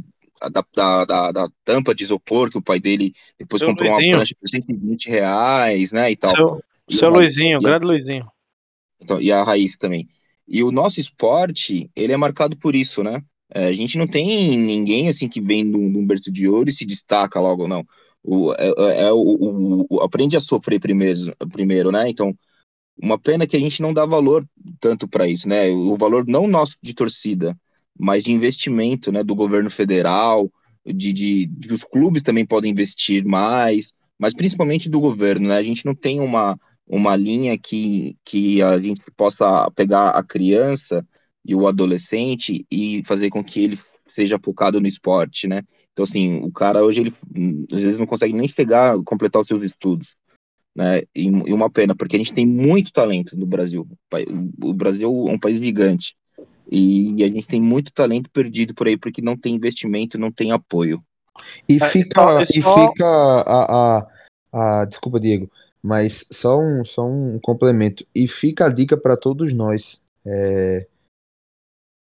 Da, 0.53 1.05
da, 1.07 1.33
da, 1.33 1.49
tampa 1.65 1.95
de 1.95 2.05
isopor 2.05 2.51
que 2.51 2.59
o 2.59 2.63
pai 2.63 2.79
dele 2.79 3.15
depois 3.39 3.61
seu 3.61 3.71
comprou 3.71 3.91
Luizinho. 3.91 4.13
uma 4.13 4.19
prancha 4.19 4.35
por 4.39 4.49
120 4.51 5.09
reais, 5.09 5.93
né? 5.93 6.11
E 6.11 6.17
tal. 6.17 6.35
Seu, 6.35 6.63
e 6.91 6.97
seu 6.97 7.09
Luizinho, 7.09 7.59
grande 7.59 7.85
a, 7.85 7.89
Luizinho. 7.89 8.27
Então, 9.01 9.21
e 9.21 9.31
a 9.31 9.43
raiz 9.43 9.77
também. 9.77 10.09
E 10.49 10.63
o 10.63 10.71
nosso 10.71 11.01
esporte, 11.01 11.91
ele 11.95 12.13
é 12.13 12.17
marcado 12.17 12.57
por 12.57 12.75
isso, 12.75 13.03
né? 13.03 13.23
É, 13.51 13.67
a 13.67 13.73
gente 13.73 13.97
não 13.99 14.07
tem 14.07 14.59
ninguém 14.59 15.09
assim 15.09 15.29
que 15.29 15.41
vem 15.41 15.69
de 15.69 15.77
um 15.77 16.07
berço 16.07 16.31
de 16.33 16.49
ouro 16.49 16.69
e 16.69 16.73
se 16.73 16.85
destaca 16.85 17.41
logo, 17.41 17.69
não. 17.69 17.85
O, 18.23 18.53
é, 18.55 18.67
é, 18.67 19.03
é 19.07 19.13
o, 19.13 19.87
o, 19.89 20.01
aprende 20.01 20.37
a 20.37 20.41
sofrer 20.41 20.81
primeiro, 20.81 21.35
primeiro, 21.53 21.93
né? 21.93 22.09
Então, 22.09 22.37
uma 23.01 23.19
pena 23.19 23.47
que 23.47 23.57
a 23.57 23.61
gente 23.61 23.83
não 23.83 23.93
dá 23.93 24.07
valor 24.07 24.47
tanto 24.81 25.07
para 25.07 25.29
isso, 25.29 25.49
né? 25.49 25.69
O 25.71 25.97
valor 25.97 26.27
não 26.27 26.47
nosso 26.49 26.77
de 26.83 26.95
torcida, 26.95 27.57
mas 27.99 28.25
de 28.25 28.33
investimento, 28.33 29.13
né? 29.13 29.23
Do 29.23 29.35
governo 29.35 29.71
federal, 29.71 30.51
de, 30.85 31.13
de, 31.13 31.47
de 31.47 31.73
os 31.73 31.85
clubes 31.85 32.23
também 32.23 32.45
podem 32.45 32.71
investir 32.71 33.25
mais, 33.25 33.93
mas 34.19 34.35
principalmente 34.35 34.89
do 34.89 35.01
governo, 35.01 35.49
né? 35.49 35.57
A 35.57 35.63
gente 35.63 35.85
não 35.85 35.95
tem 35.95 36.21
uma, 36.21 36.59
uma 36.87 37.17
linha 37.17 37.59
que, 37.59 38.17
que 38.25 38.63
a 38.63 38.79
gente 38.79 39.03
possa 39.17 39.71
pegar 39.73 40.11
a 40.11 40.23
criança 40.23 41.07
e 41.45 41.55
o 41.55 41.67
adolescente 41.67 42.65
e 42.71 43.03
fazer 43.05 43.31
com 43.31 43.43
que 43.43 43.65
ele 43.65 43.79
seja 44.07 44.39
focado 44.39 44.81
no 44.81 44.87
esporte, 44.87 45.49
né? 45.49 45.63
Então, 45.93 46.05
assim, 46.05 46.37
o 46.43 46.53
cara 46.53 46.85
hoje, 46.85 47.01
ele 47.01 47.15
às 47.73 47.81
vezes 47.81 47.99
não 47.99 48.07
consegue 48.07 48.35
nem 48.35 48.47
chegar, 48.47 48.97
completar 49.05 49.41
os 49.41 49.49
seus 49.49 49.63
estudos, 49.63 50.17
né? 50.75 51.03
E, 51.15 51.25
e 51.25 51.53
uma 51.53 51.71
pena, 51.71 51.95
porque 51.95 52.17
a 52.17 52.19
gente 52.19 52.35
tem 52.35 52.47
muito 52.47 52.93
talento 52.93 53.37
no 53.37 53.47
Brasil. 53.47 53.87
O 54.63 54.75
Brasil 54.75 55.09
é 55.29 55.33
um 55.33 55.39
país 55.39 55.59
gigante. 55.59 56.15
E 56.71 57.23
a 57.23 57.29
gente 57.29 57.47
tem 57.47 57.61
muito 57.61 57.93
talento 57.93 58.29
perdido 58.31 58.75
por 58.75 58.87
aí, 58.87 58.97
porque 58.97 59.23
não 59.23 59.37
tem 59.37 59.55
investimento, 59.55 60.19
não 60.19 60.33
tem 60.33 60.53
apoio. 60.53 61.03
E 61.69 61.77
é, 61.77 61.89
fica, 61.89 62.47
e 62.51 62.55
fica 62.55 63.07
a, 63.07 63.99
a, 63.99 64.07
a, 64.53 64.85
desculpa, 64.85 65.21
Diego, 65.21 65.51
mas 65.87 66.27
só 66.33 66.59
um, 66.59 66.85
só 66.85 67.07
um 67.07 67.39
complemento. 67.39 68.05
E 68.13 68.27
fica 68.27 68.67
a 68.67 68.69
dica 68.69 68.97
para 68.97 69.17
todos 69.17 69.53
nós. 69.53 70.01
É, 70.25 70.85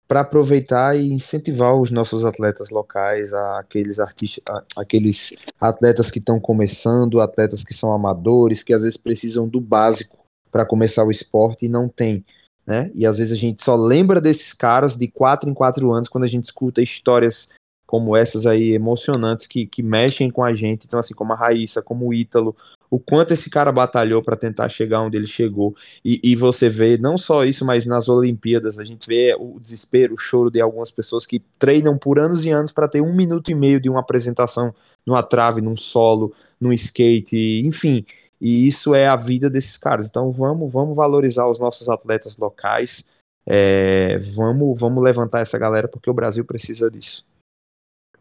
para 0.07 0.19
aproveitar 0.19 0.95
e 0.95 1.11
incentivar 1.11 1.75
os 1.75 1.89
nossos 1.89 2.23
atletas 2.23 2.69
locais, 2.69 3.33
aqueles 3.33 3.99
artistas, 3.99 4.43
aqueles 4.77 5.33
atletas 5.59 6.11
que 6.11 6.19
estão 6.19 6.39
começando, 6.39 7.19
atletas 7.19 7.63
que 7.63 7.73
são 7.73 7.91
amadores, 7.91 8.61
que 8.61 8.75
às 8.75 8.83
vezes 8.83 8.95
precisam 8.95 9.47
do 9.47 9.59
básico 9.59 10.19
para 10.51 10.67
começar 10.67 11.03
o 11.03 11.09
esporte 11.09 11.65
e 11.65 11.69
não 11.69 11.89
tem, 11.89 12.23
né? 12.67 12.91
E 12.93 13.07
às 13.07 13.17
vezes 13.17 13.33
a 13.33 13.41
gente 13.41 13.63
só 13.63 13.75
lembra 13.75 14.21
desses 14.21 14.53
caras 14.53 14.95
de 14.95 15.07
quatro 15.07 15.49
em 15.49 15.53
quatro 15.55 15.91
anos 15.91 16.09
quando 16.09 16.25
a 16.25 16.29
gente 16.29 16.45
escuta 16.45 16.79
histórias 16.79 17.49
como 17.87 18.15
essas 18.15 18.45
aí 18.45 18.71
emocionantes 18.71 19.47
que, 19.47 19.65
que 19.65 19.81
mexem 19.81 20.29
com 20.29 20.43
a 20.43 20.53
gente, 20.53 20.85
então 20.85 20.99
assim 20.99 21.15
como 21.15 21.33
a 21.33 21.35
Raíssa, 21.35 21.81
como 21.81 22.07
o 22.07 22.13
Ítalo, 22.13 22.55
o 22.93 22.99
quanto 22.99 23.33
esse 23.33 23.49
cara 23.49 23.71
batalhou 23.71 24.21
para 24.21 24.35
tentar 24.35 24.69
chegar 24.69 25.01
onde 25.01 25.17
ele 25.17 25.25
chegou. 25.25 25.75
E, 26.05 26.19
e, 26.23 26.35
você 26.35 26.69
vê 26.69 26.95
não 26.95 27.17
só 27.17 27.43
isso, 27.43 27.65
mas 27.65 27.87
nas 27.87 28.07
Olimpíadas 28.07 28.77
a 28.77 28.83
gente 28.83 29.07
vê 29.07 29.35
o 29.35 29.59
desespero, 29.59 30.13
o 30.13 30.17
choro 30.17 30.51
de 30.51 30.61
algumas 30.61 30.91
pessoas 30.91 31.25
que 31.25 31.39
treinam 31.57 31.97
por 31.97 32.19
anos 32.19 32.45
e 32.45 32.51
anos 32.51 32.71
para 32.71 32.87
ter 32.87 33.01
um 33.01 33.11
minuto 33.11 33.49
e 33.49 33.55
meio 33.55 33.81
de 33.81 33.89
uma 33.89 34.01
apresentação 34.01 34.75
numa 35.03 35.23
trave, 35.23 35.59
num 35.59 35.75
solo, 35.75 36.35
num 36.61 36.71
skate, 36.71 37.63
enfim. 37.65 38.05
E 38.39 38.67
isso 38.67 38.93
é 38.93 39.07
a 39.07 39.15
vida 39.15 39.49
desses 39.49 39.75
caras. 39.75 40.05
Então 40.05 40.31
vamos, 40.31 40.71
vamos 40.71 40.95
valorizar 40.95 41.47
os 41.47 41.59
nossos 41.59 41.89
atletas 41.89 42.37
locais. 42.37 43.07
É, 43.43 44.19
vamos, 44.35 44.79
vamos 44.79 45.03
levantar 45.03 45.39
essa 45.39 45.57
galera 45.57 45.87
porque 45.87 46.11
o 46.11 46.13
Brasil 46.13 46.45
precisa 46.45 46.91
disso. 46.91 47.25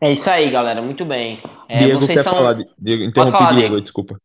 É 0.00 0.10
isso 0.10 0.30
aí, 0.30 0.50
galera. 0.50 0.80
Muito 0.80 1.04
bem. 1.04 1.42
É, 1.68 1.76
Diego 1.76 2.06
quer 2.06 2.22
são... 2.22 2.32
falar. 2.32 2.54
Diego, 2.78 3.02
interrompi 3.04 3.32
falar, 3.32 3.52
Diego, 3.52 3.60
Diego, 3.60 3.80
desculpa. 3.82 4.18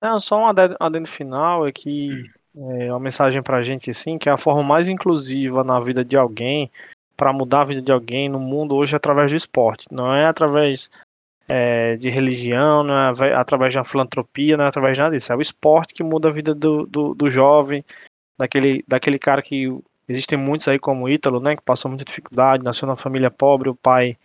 Não, 0.00 0.18
só 0.18 0.42
um 0.42 0.46
adendo 0.46 1.08
final 1.08 1.66
é 1.66 1.72
que 1.72 2.24
é 2.56 2.90
uma 2.90 3.00
mensagem 3.00 3.42
pra 3.42 3.62
gente 3.62 3.90
assim, 3.90 4.18
que 4.18 4.28
é 4.28 4.32
a 4.32 4.38
forma 4.38 4.62
mais 4.62 4.88
inclusiva 4.88 5.62
na 5.62 5.78
vida 5.78 6.04
de 6.04 6.16
alguém, 6.16 6.70
para 7.16 7.32
mudar 7.32 7.62
a 7.62 7.64
vida 7.64 7.82
de 7.82 7.92
alguém 7.92 8.28
no 8.28 8.40
mundo 8.40 8.74
hoje 8.74 8.94
é 8.94 8.96
através 8.96 9.30
do 9.30 9.36
esporte. 9.36 9.86
Não 9.92 10.14
é 10.14 10.26
através 10.26 10.90
é, 11.46 11.96
de 11.96 12.08
religião, 12.08 12.82
não 12.82 12.94
é 12.94 13.34
através 13.34 13.72
de 13.72 13.78
uma 13.78 13.84
filantropia, 13.84 14.56
não 14.56 14.64
é 14.64 14.68
através 14.68 14.96
de 14.96 15.02
nada 15.02 15.14
disso. 15.14 15.32
É 15.32 15.36
o 15.36 15.40
esporte 15.42 15.92
que 15.92 16.02
muda 16.02 16.28
a 16.28 16.32
vida 16.32 16.54
do, 16.54 16.86
do, 16.86 17.14
do 17.14 17.28
jovem, 17.28 17.84
daquele, 18.38 18.82
daquele 18.88 19.18
cara 19.18 19.42
que 19.42 19.68
existem 20.08 20.38
muitos 20.38 20.66
aí 20.66 20.78
como 20.78 21.04
o 21.04 21.08
Ítalo, 21.10 21.40
né, 21.40 21.54
que 21.54 21.62
passou 21.62 21.90
muita 21.90 22.04
dificuldade, 22.04 22.64
nasceu 22.64 22.86
numa 22.86 22.96
família 22.96 23.30
pobre, 23.30 23.68
o 23.68 23.74
pai 23.74 24.16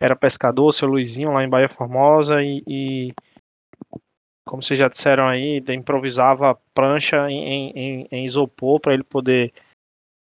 era 0.00 0.16
pescador, 0.16 0.72
seu 0.72 0.88
Luizinho 0.88 1.32
lá 1.32 1.44
em 1.44 1.48
Bahia 1.48 1.68
Formosa 1.68 2.42
e, 2.42 2.62
e 2.66 3.14
como 4.44 4.62
vocês 4.62 4.78
já 4.78 4.88
disseram 4.88 5.28
aí, 5.28 5.62
improvisava 5.68 6.58
prancha 6.74 7.30
em, 7.30 7.70
em, 7.70 8.06
em 8.10 8.24
isopor 8.24 8.80
para 8.80 8.94
ele 8.94 9.04
poder 9.04 9.52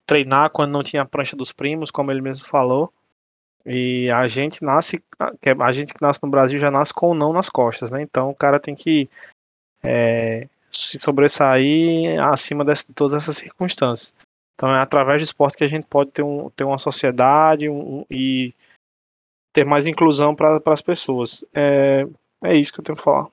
treinar 0.06 0.50
quando 0.52 0.72
não 0.72 0.84
tinha 0.84 1.02
a 1.02 1.06
prancha 1.06 1.36
dos 1.36 1.52
primos, 1.52 1.92
como 1.92 2.12
ele 2.12 2.22
mesmo 2.22 2.46
falou. 2.46 2.94
E 3.66 4.10
a 4.10 4.28
gente 4.28 4.64
nasce, 4.64 5.04
a 5.20 5.72
gente 5.72 5.94
que 5.94 6.02
nasce 6.02 6.20
no 6.24 6.30
Brasil 6.30 6.60
já 6.60 6.72
nasce 6.72 6.94
com 6.94 7.12
o 7.12 7.16
não 7.16 7.32
nas 7.32 7.50
costas, 7.50 7.92
né? 7.92 8.02
Então 8.02 8.30
o 8.30 8.36
cara 8.36 8.60
tem 8.60 8.76
que 8.76 9.10
é, 9.84 10.48
se 10.72 11.00
sobressair 11.00 12.20
acima 12.24 12.66
de 12.66 12.86
todas 12.96 13.24
essas 13.24 13.38
circunstâncias. 13.38 14.14
Então 14.56 14.74
é 14.74 14.80
através 14.80 15.22
do 15.22 15.26
esporte 15.26 15.58
que 15.58 15.64
a 15.64 15.68
gente 15.68 15.86
pode 15.88 16.12
ter, 16.12 16.24
um, 16.24 16.50
ter 16.52 16.64
uma 16.64 16.78
sociedade 16.78 17.70
um, 17.70 18.06
e 18.10 18.54
ter 19.54 19.66
mais 19.66 19.86
inclusão 19.86 20.36
para 20.36 20.62
as 20.66 20.82
pessoas. 20.82 21.46
É, 21.54 22.08
é 22.44 22.56
isso 22.56 22.74
que 22.74 22.80
eu 22.80 22.84
tenho 22.84 22.98
que 22.98 23.04
falar. 23.04 23.28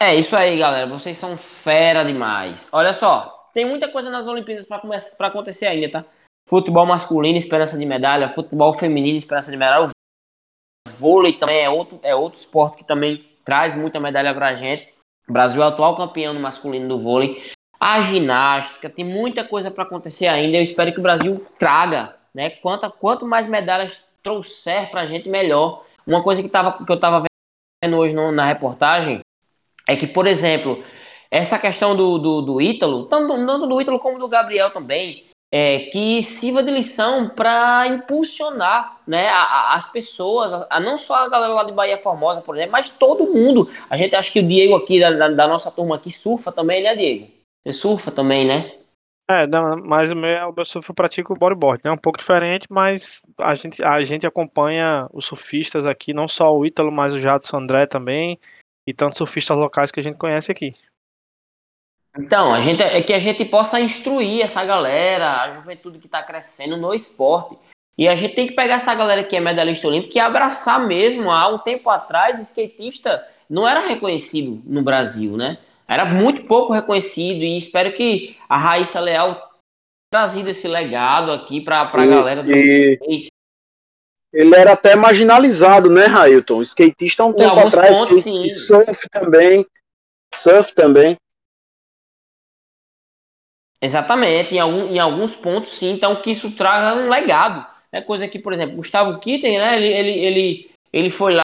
É 0.00 0.14
isso 0.14 0.36
aí, 0.36 0.58
galera. 0.58 0.86
Vocês 0.86 1.16
são 1.16 1.36
fera 1.36 2.04
demais. 2.04 2.68
Olha 2.72 2.92
só, 2.92 3.50
tem 3.52 3.64
muita 3.64 3.88
coisa 3.88 4.10
nas 4.10 4.26
Olimpíadas 4.26 4.66
para 4.66 5.28
acontecer 5.28 5.66
ainda, 5.66 5.90
tá? 5.90 6.04
Futebol 6.48 6.84
masculino, 6.84 7.38
esperança 7.38 7.78
de 7.78 7.86
medalha. 7.86 8.28
Futebol 8.28 8.72
feminino, 8.72 9.16
esperança 9.16 9.50
de 9.50 9.56
medalha. 9.56 9.86
O 9.86 10.90
vôlei 10.90 11.32
também 11.34 11.62
é 11.62 11.70
outro, 11.70 12.00
é 12.02 12.14
outro 12.14 12.38
esporte 12.38 12.78
que 12.78 12.84
também 12.84 13.24
traz 13.44 13.74
muita 13.74 14.00
medalha 14.00 14.34
pra 14.34 14.54
gente. 14.54 14.92
O 15.28 15.32
Brasil 15.32 15.62
é 15.62 15.66
o 15.66 15.68
atual 15.68 15.96
campeão 15.96 16.34
no 16.34 16.40
masculino 16.40 16.88
do 16.88 16.98
vôlei. 16.98 17.42
A 17.78 18.00
ginástica, 18.00 18.90
tem 18.90 19.04
muita 19.04 19.44
coisa 19.44 19.70
para 19.70 19.84
acontecer 19.84 20.26
ainda. 20.26 20.56
Eu 20.56 20.62
espero 20.62 20.92
que 20.92 20.98
o 20.98 21.02
Brasil 21.02 21.46
traga, 21.58 22.16
né? 22.34 22.50
Quanto, 22.50 22.90
quanto 22.90 23.26
mais 23.26 23.46
medalhas 23.46 24.04
trouxer 24.22 24.90
pra 24.90 25.06
gente, 25.06 25.28
melhor. 25.28 25.84
Uma 26.06 26.22
coisa 26.22 26.42
que, 26.42 26.48
tava, 26.48 26.84
que 26.84 26.90
eu 26.90 26.98
tava 26.98 27.24
vendo 27.82 27.96
hoje 27.96 28.14
no, 28.14 28.32
na 28.32 28.44
reportagem 28.44 29.20
é 29.88 29.96
que, 29.96 30.06
por 30.06 30.26
exemplo, 30.26 30.82
essa 31.30 31.58
questão 31.58 31.96
do, 31.96 32.18
do, 32.18 32.42
do 32.42 32.60
Ítalo, 32.60 33.06
tanto, 33.06 33.28
tanto 33.46 33.66
do 33.66 33.80
Ítalo 33.80 33.98
como 33.98 34.18
do 34.18 34.28
Gabriel 34.28 34.70
também, 34.70 35.24
é, 35.52 35.80
que 35.90 36.22
sirva 36.22 36.62
de 36.62 36.70
lição 36.70 37.28
para 37.28 37.86
impulsionar 37.86 38.98
né, 39.06 39.28
a, 39.28 39.42
a, 39.42 39.74
as 39.76 39.90
pessoas, 39.92 40.52
a, 40.52 40.66
a, 40.68 40.80
não 40.80 40.98
só 40.98 41.14
a 41.14 41.28
galera 41.28 41.54
lá 41.54 41.64
de 41.64 41.72
Bahia 41.72 41.96
Formosa, 41.96 42.40
por 42.40 42.56
exemplo, 42.56 42.72
mas 42.72 42.98
todo 42.98 43.32
mundo. 43.32 43.68
A 43.88 43.96
gente 43.96 44.16
acha 44.16 44.32
que 44.32 44.40
o 44.40 44.46
Diego 44.46 44.74
aqui, 44.74 44.98
da, 44.98 45.10
da, 45.10 45.28
da 45.28 45.46
nossa 45.46 45.70
turma 45.70 45.96
aqui, 45.96 46.10
surfa 46.10 46.50
também, 46.50 46.82
né, 46.82 46.96
Diego? 46.96 47.28
Você 47.64 47.72
surfa 47.72 48.10
também, 48.10 48.44
né? 48.44 48.72
É, 49.30 49.46
não, 49.46 49.76
mas 49.82 50.10
o 50.10 50.14
meu, 50.14 50.50
o 50.50 50.52
meu 50.54 50.66
surf 50.66 50.88
eu 50.88 50.94
pratico 50.94 51.38
bodyboard, 51.38 51.80
né? 51.84 51.90
Um 51.90 51.96
pouco 51.96 52.18
diferente, 52.18 52.66
mas 52.68 53.22
a 53.38 53.54
gente, 53.54 53.82
a 53.82 54.02
gente 54.02 54.26
acompanha 54.26 55.08
os 55.12 55.24
surfistas 55.24 55.86
aqui, 55.86 56.12
não 56.12 56.28
só 56.28 56.54
o 56.54 56.66
Ítalo, 56.66 56.92
mas 56.92 57.14
o 57.14 57.20
Jadson 57.20 57.58
André 57.58 57.86
também 57.86 58.38
e 58.86 58.92
tantos 58.92 59.18
surfistas 59.18 59.56
locais 59.56 59.90
que 59.90 60.00
a 60.00 60.02
gente 60.02 60.18
conhece 60.18 60.50
aqui. 60.50 60.72
Então, 62.16 62.54
a 62.54 62.60
gente 62.60 62.82
é 62.82 63.02
que 63.02 63.12
a 63.12 63.18
gente 63.18 63.44
possa 63.44 63.80
instruir 63.80 64.42
essa 64.42 64.64
galera, 64.64 65.42
a 65.42 65.54
juventude 65.54 65.98
que 65.98 66.06
está 66.06 66.22
crescendo 66.22 66.76
no 66.76 66.94
esporte. 66.94 67.58
E 67.98 68.08
a 68.08 68.14
gente 68.14 68.34
tem 68.34 68.46
que 68.46 68.54
pegar 68.54 68.74
essa 68.74 68.94
galera 68.94 69.24
que 69.24 69.36
é 69.36 69.40
medalhista 69.40 69.88
olímpica 69.88 70.18
e 70.18 70.20
abraçar 70.20 70.86
mesmo. 70.86 71.30
Há 71.30 71.48
um 71.48 71.58
tempo 71.58 71.90
atrás, 71.90 72.38
skatista 72.38 73.26
não 73.48 73.66
era 73.66 73.80
reconhecido 73.80 74.62
no 74.64 74.82
Brasil, 74.82 75.36
né? 75.36 75.58
Era 75.86 76.04
muito 76.04 76.44
pouco 76.44 76.72
reconhecido 76.72 77.42
e 77.42 77.56
espero 77.56 77.92
que 77.92 78.36
a 78.48 78.56
Raíssa 78.56 79.00
Leal 79.00 79.50
trazido 80.10 80.48
esse 80.48 80.68
legado 80.68 81.32
aqui 81.32 81.60
para 81.60 81.82
a 81.82 82.06
galera 82.06 82.42
do 82.42 82.52
e- 82.52 82.94
skate. 82.94 83.33
Ele 84.34 84.54
era 84.54 84.72
até 84.72 84.96
marginalizado, 84.96 85.88
né, 85.88 86.06
Railton? 86.06 86.60
Skatista 86.62 87.22
há 87.22 87.26
um 87.26 87.30
Em 87.30 87.36
tempo 87.36 87.58
atrás, 87.60 87.96
pontos, 87.96 88.18
skate- 88.26 88.50
surf 88.50 89.08
também. 89.08 89.64
Surf 90.34 90.74
também. 90.74 91.16
Exatamente, 93.80 94.54
em, 94.54 94.58
algum, 94.58 94.86
em 94.86 94.98
alguns 94.98 95.36
pontos 95.36 95.70
sim, 95.72 95.92
então 95.92 96.20
que 96.20 96.30
isso 96.32 96.50
traga 96.56 97.00
um 97.00 97.08
legado. 97.08 97.64
É 97.92 98.00
coisa 98.00 98.26
que, 98.26 98.38
por 98.38 98.52
exemplo, 98.52 98.76
Gustavo 98.76 99.20
Kitten, 99.20 99.58
né? 99.58 99.76
Ele, 99.76 99.86
ele, 99.92 100.24
ele, 100.24 100.70
ele 100.92 101.10
foi 101.10 101.34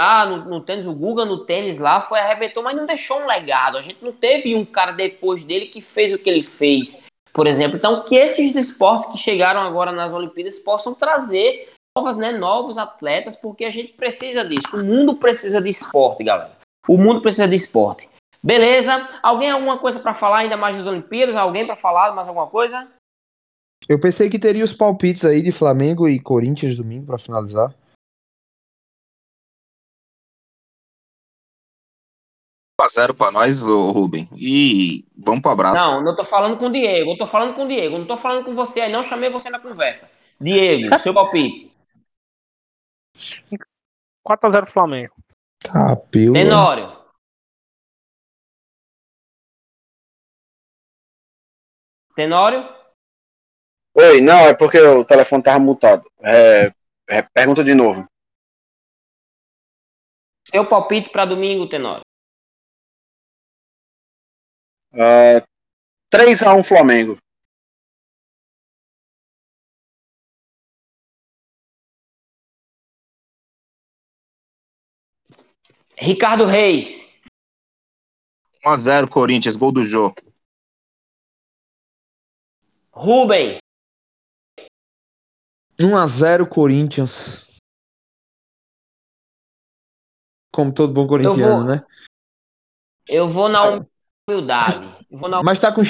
lá 0.00 0.26
no, 0.26 0.44
no 0.46 0.60
tênis, 0.60 0.86
o 0.86 0.94
Guga 0.94 1.24
no 1.24 1.44
tênis 1.44 1.78
lá, 1.78 2.00
foi 2.00 2.18
arrebentou, 2.18 2.62
mas 2.62 2.74
não 2.74 2.86
deixou 2.86 3.20
um 3.20 3.26
legado. 3.26 3.78
A 3.78 3.82
gente 3.82 4.02
não 4.04 4.10
teve 4.10 4.54
um 4.54 4.64
cara 4.64 4.90
depois 4.92 5.44
dele 5.44 5.66
que 5.66 5.80
fez 5.80 6.12
o 6.12 6.18
que 6.18 6.28
ele 6.28 6.42
fez, 6.42 7.06
por 7.32 7.46
exemplo. 7.46 7.76
Então, 7.76 8.02
que 8.04 8.16
esses 8.16 8.54
esportes 8.56 9.06
que 9.12 9.18
chegaram 9.18 9.60
agora 9.60 9.92
nas 9.92 10.12
Olimpíadas 10.12 10.58
possam 10.58 10.92
trazer 10.94 11.68
novas, 11.96 12.16
né, 12.16 12.32
novos 12.32 12.76
atletas, 12.76 13.36
porque 13.36 13.64
a 13.64 13.70
gente 13.70 13.94
precisa 13.94 14.44
disso. 14.44 14.76
O 14.76 14.84
mundo 14.84 15.16
precisa 15.16 15.62
de 15.62 15.70
esporte, 15.70 16.22
galera. 16.22 16.52
O 16.86 16.98
mundo 16.98 17.22
precisa 17.22 17.48
de 17.48 17.54
esporte. 17.54 18.08
Beleza? 18.42 19.08
Alguém 19.22 19.50
alguma 19.50 19.78
coisa 19.78 19.98
para 19.98 20.14
falar 20.14 20.38
ainda 20.38 20.56
mais 20.56 20.76
das 20.76 20.86
Olimpíadas? 20.86 21.34
Alguém 21.34 21.66
para 21.66 21.74
falar 21.74 22.14
mais 22.14 22.28
alguma 22.28 22.46
coisa? 22.46 22.88
Eu 23.88 24.00
pensei 24.00 24.28
que 24.28 24.38
teria 24.38 24.64
os 24.64 24.72
palpites 24.72 25.24
aí 25.24 25.42
de 25.42 25.50
Flamengo 25.50 26.08
e 26.08 26.20
Corinthians 26.20 26.76
domingo 26.76 27.06
pra 27.06 27.18
finalizar. 27.18 27.74
a 32.78 32.88
0 32.88 33.14
pra 33.14 33.32
nós, 33.32 33.62
Rubem. 33.62 34.28
E 34.36 35.04
vamos 35.16 35.40
pro 35.40 35.50
abraço. 35.50 35.74
Não, 35.74 36.04
não 36.04 36.14
tô 36.14 36.22
falando 36.24 36.56
com 36.56 36.66
o 36.66 36.72
Diego. 36.72 37.12
Eu 37.12 37.18
tô 37.18 37.26
falando 37.26 37.54
com 37.54 37.64
o 37.64 37.68
Diego. 37.68 37.98
Não 37.98 38.06
tô 38.06 38.16
falando 38.16 38.44
com 38.44 38.54
você 38.54 38.82
aí. 38.82 38.92
Não 38.92 39.02
chamei 39.02 39.30
você 39.30 39.50
na 39.50 39.58
conversa. 39.58 40.12
Diego, 40.40 41.00
seu 41.00 41.14
palpite. 41.14 41.75
4x0 44.26 44.66
Flamengo. 44.66 45.14
Capeu. 45.62 46.32
Tenório. 46.32 46.96
Tenório? 52.14 52.76
Oi, 53.94 54.20
não, 54.20 54.46
é 54.46 54.54
porque 54.54 54.78
o 54.80 55.04
telefone 55.04 55.42
tava 55.42 55.58
mutado. 55.58 56.10
É, 56.20 56.66
é, 57.08 57.22
pergunta 57.22 57.62
de 57.62 57.74
novo. 57.74 58.06
Seu 60.46 60.66
palpite 60.66 61.10
para 61.10 61.24
domingo, 61.24 61.68
Tenório. 61.68 62.02
Uh, 64.92 65.44
3x1 66.10 66.64
Flamengo. 66.64 67.18
Ricardo 75.98 76.44
Reis. 76.44 77.20
1x0 78.64 79.08
Corinthians, 79.08 79.56
gol 79.56 79.72
do 79.72 79.84
Jô. 79.84 80.12
Rubem. 82.92 83.58
1x0 85.80 86.48
Corinthians. 86.48 87.46
Como 90.52 90.72
todo 90.72 90.92
bom 90.92 91.06
corintiano, 91.06 91.38
Eu 91.40 91.48
vou- 91.56 91.64
né? 91.64 91.86
Eu 93.08 93.28
vou 93.28 93.48
na 93.48 93.86
humildade. 94.28 94.84
Eu 95.10 95.18
vou 95.18 95.28
na 95.28 95.42
Mas 95.42 95.60
tá 95.60 95.72
com, 95.72 95.82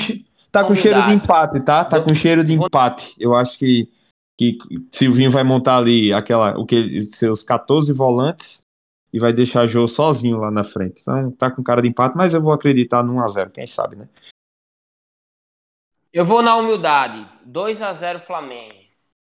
tá 0.51 0.63
com 0.63 0.73
Humildade. 0.73 0.81
cheiro 0.83 1.07
de 1.07 1.13
empate, 1.13 1.61
tá? 1.65 1.85
Tá 1.85 1.99
Vou- 1.99 2.09
com 2.09 2.15
cheiro 2.15 2.45
de 2.45 2.57
vou- 2.57 2.67
empate. 2.67 3.15
Eu 3.19 3.35
acho 3.37 3.57
que, 3.57 3.89
que 4.37 4.59
Silvinho 4.93 5.31
vai 5.31 5.45
montar 5.45 5.79
ali 5.79 6.13
aquela, 6.13 6.59
o 6.59 6.67
que, 6.67 7.03
seus 7.07 7.43
14 7.43 7.93
volantes 7.93 8.66
e 9.17 9.19
vai 9.19 9.33
deixar 9.33 9.67
Jô 9.67 9.89
sozinho 9.89 10.37
lá 10.37 10.51
na 10.51 10.63
frente. 10.63 11.01
Então 11.01 11.31
tá 11.31 11.51
com 11.51 11.63
cara 11.63 11.81
de 11.81 11.89
empate, 11.89 12.15
mas 12.15 12.35
eu 12.35 12.43
vou 12.43 12.53
acreditar 12.53 13.03
no 13.03 13.15
1x0, 13.15 13.51
quem 13.51 13.67
sabe, 13.67 13.97
né? 13.97 14.07
Eu 16.13 16.23
vou 16.23 16.43
na 16.43 16.55
humildade. 16.55 17.27
2 17.47 17.81
a 17.81 17.95
0 17.95 18.19
Flamengo. 18.19 18.75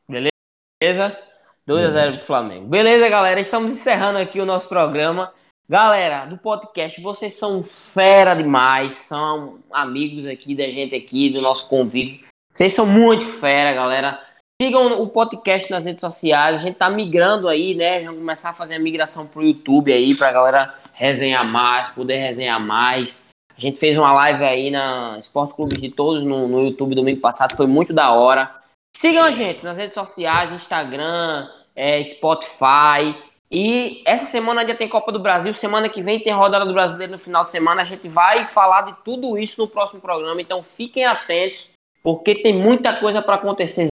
Beleza? 0.08 1.20
2 1.68 1.86
a 1.86 1.90
0 1.90 2.14
pro 2.16 2.26
Flamengo. 2.26 2.68
Beleza, 2.68 3.10
galera? 3.10 3.42
Estamos 3.42 3.74
encerrando 3.74 4.20
aqui 4.20 4.40
o 4.40 4.46
nosso 4.46 4.70
programa. 4.70 5.34
Galera 5.68 6.26
do 6.26 6.38
podcast, 6.38 7.02
vocês 7.02 7.34
são 7.34 7.62
fera 7.62 8.34
demais, 8.34 8.94
são 8.94 9.60
amigos 9.70 10.26
aqui 10.26 10.56
da 10.56 10.70
gente 10.70 10.96
aqui, 10.96 11.30
do 11.30 11.42
nosso 11.42 11.68
convívio. 11.68 12.26
Vocês 12.54 12.72
são 12.72 12.86
muito 12.86 13.26
fera, 13.26 13.74
galera. 13.74 14.22
Sigam 14.64 15.02
o 15.02 15.10
podcast 15.10 15.70
nas 15.70 15.86
redes 15.86 16.00
sociais. 16.00 16.62
A 16.62 16.64
gente 16.64 16.76
tá 16.76 16.90
migrando 16.90 17.50
aí, 17.50 17.76
né? 17.76 18.00
Vamos 18.00 18.20
começar 18.20 18.52
a 18.52 18.54
fazer 18.54 18.76
a 18.76 18.80
migração 18.80 19.28
pro 19.28 19.44
YouTube 19.44 19.92
aí, 19.92 20.16
pra 20.16 20.32
galera 20.32 20.74
resenhar 20.94 21.46
mais, 21.46 21.90
poder 21.90 22.16
resenhar 22.16 22.62
mais. 22.62 23.28
A 23.58 23.60
gente 23.60 23.78
fez 23.78 23.98
uma 23.98 24.14
live 24.14 24.42
aí 24.46 24.72
na 24.72 25.18
Esporte 25.20 25.54
Clubes 25.54 25.82
de 25.82 25.90
Todos 25.90 26.24
no, 26.24 26.48
no 26.48 26.64
YouTube 26.64 26.96
domingo 26.96 27.20
passado, 27.20 27.58
foi 27.58 27.68
muito 27.68 27.92
da 27.92 28.14
hora. 28.14 28.56
Sigam 28.96 29.26
a 29.26 29.32
gente 29.32 29.66
nas 29.66 29.78
redes 29.78 29.96
sociais, 29.96 30.54
Instagram, 30.54 31.46
é, 31.76 32.02
Spotify. 32.02 33.22
E 33.52 34.02
essa 34.06 34.26
semana 34.26 34.62
ainda 34.62 34.76
tem 34.76 34.88
Copa 34.88 35.12
do 35.12 35.20
Brasil, 35.20 35.54
semana 35.54 35.90
que 35.90 36.02
vem 36.02 36.22
tem 36.22 36.32
rodada 36.32 36.66
do 36.66 36.72
Brasileiro 36.72 37.12
no 37.12 37.20
final 37.20 37.44
de 37.44 37.52
semana. 37.52 37.82
A 37.82 37.86
gente 37.86 38.08
vai 38.08 38.46
falar 38.46 38.84
de 38.84 38.96
tudo 39.04 39.38
isso 39.38 39.60
no 39.60 39.68
próximo 39.68 40.00
programa, 40.00 40.42
então 40.42 40.64
fiquem 40.64 41.04
atentos, 41.04 41.74
porque 42.02 42.34
tem 42.34 42.56
muita 42.56 42.94
coisa 42.94 43.22
para 43.22 43.36
acontecer. 43.36 43.92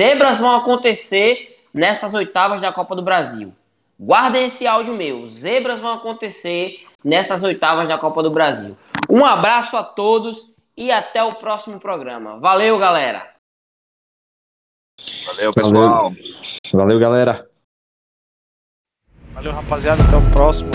Zebras 0.00 0.40
vão 0.40 0.56
acontecer 0.56 1.58
nessas 1.74 2.14
oitavas 2.14 2.58
da 2.58 2.72
Copa 2.72 2.96
do 2.96 3.02
Brasil. 3.02 3.54
Guardem 3.98 4.46
esse 4.46 4.66
áudio 4.66 4.94
meu. 4.94 5.26
Zebras 5.26 5.78
vão 5.78 5.92
acontecer 5.92 6.86
nessas 7.04 7.42
oitavas 7.42 7.86
da 7.86 7.98
Copa 7.98 8.22
do 8.22 8.30
Brasil. 8.30 8.78
Um 9.10 9.26
abraço 9.26 9.76
a 9.76 9.82
todos 9.82 10.56
e 10.74 10.90
até 10.90 11.22
o 11.22 11.34
próximo 11.34 11.78
programa. 11.78 12.38
Valeu, 12.38 12.78
galera! 12.78 13.30
Valeu, 15.26 15.52
pessoal. 15.52 16.12
Valeu, 16.72 16.98
galera. 16.98 17.46
Valeu, 19.34 19.52
rapaziada. 19.52 20.02
Até 20.02 20.16
o 20.16 20.32
próximo. 20.32 20.70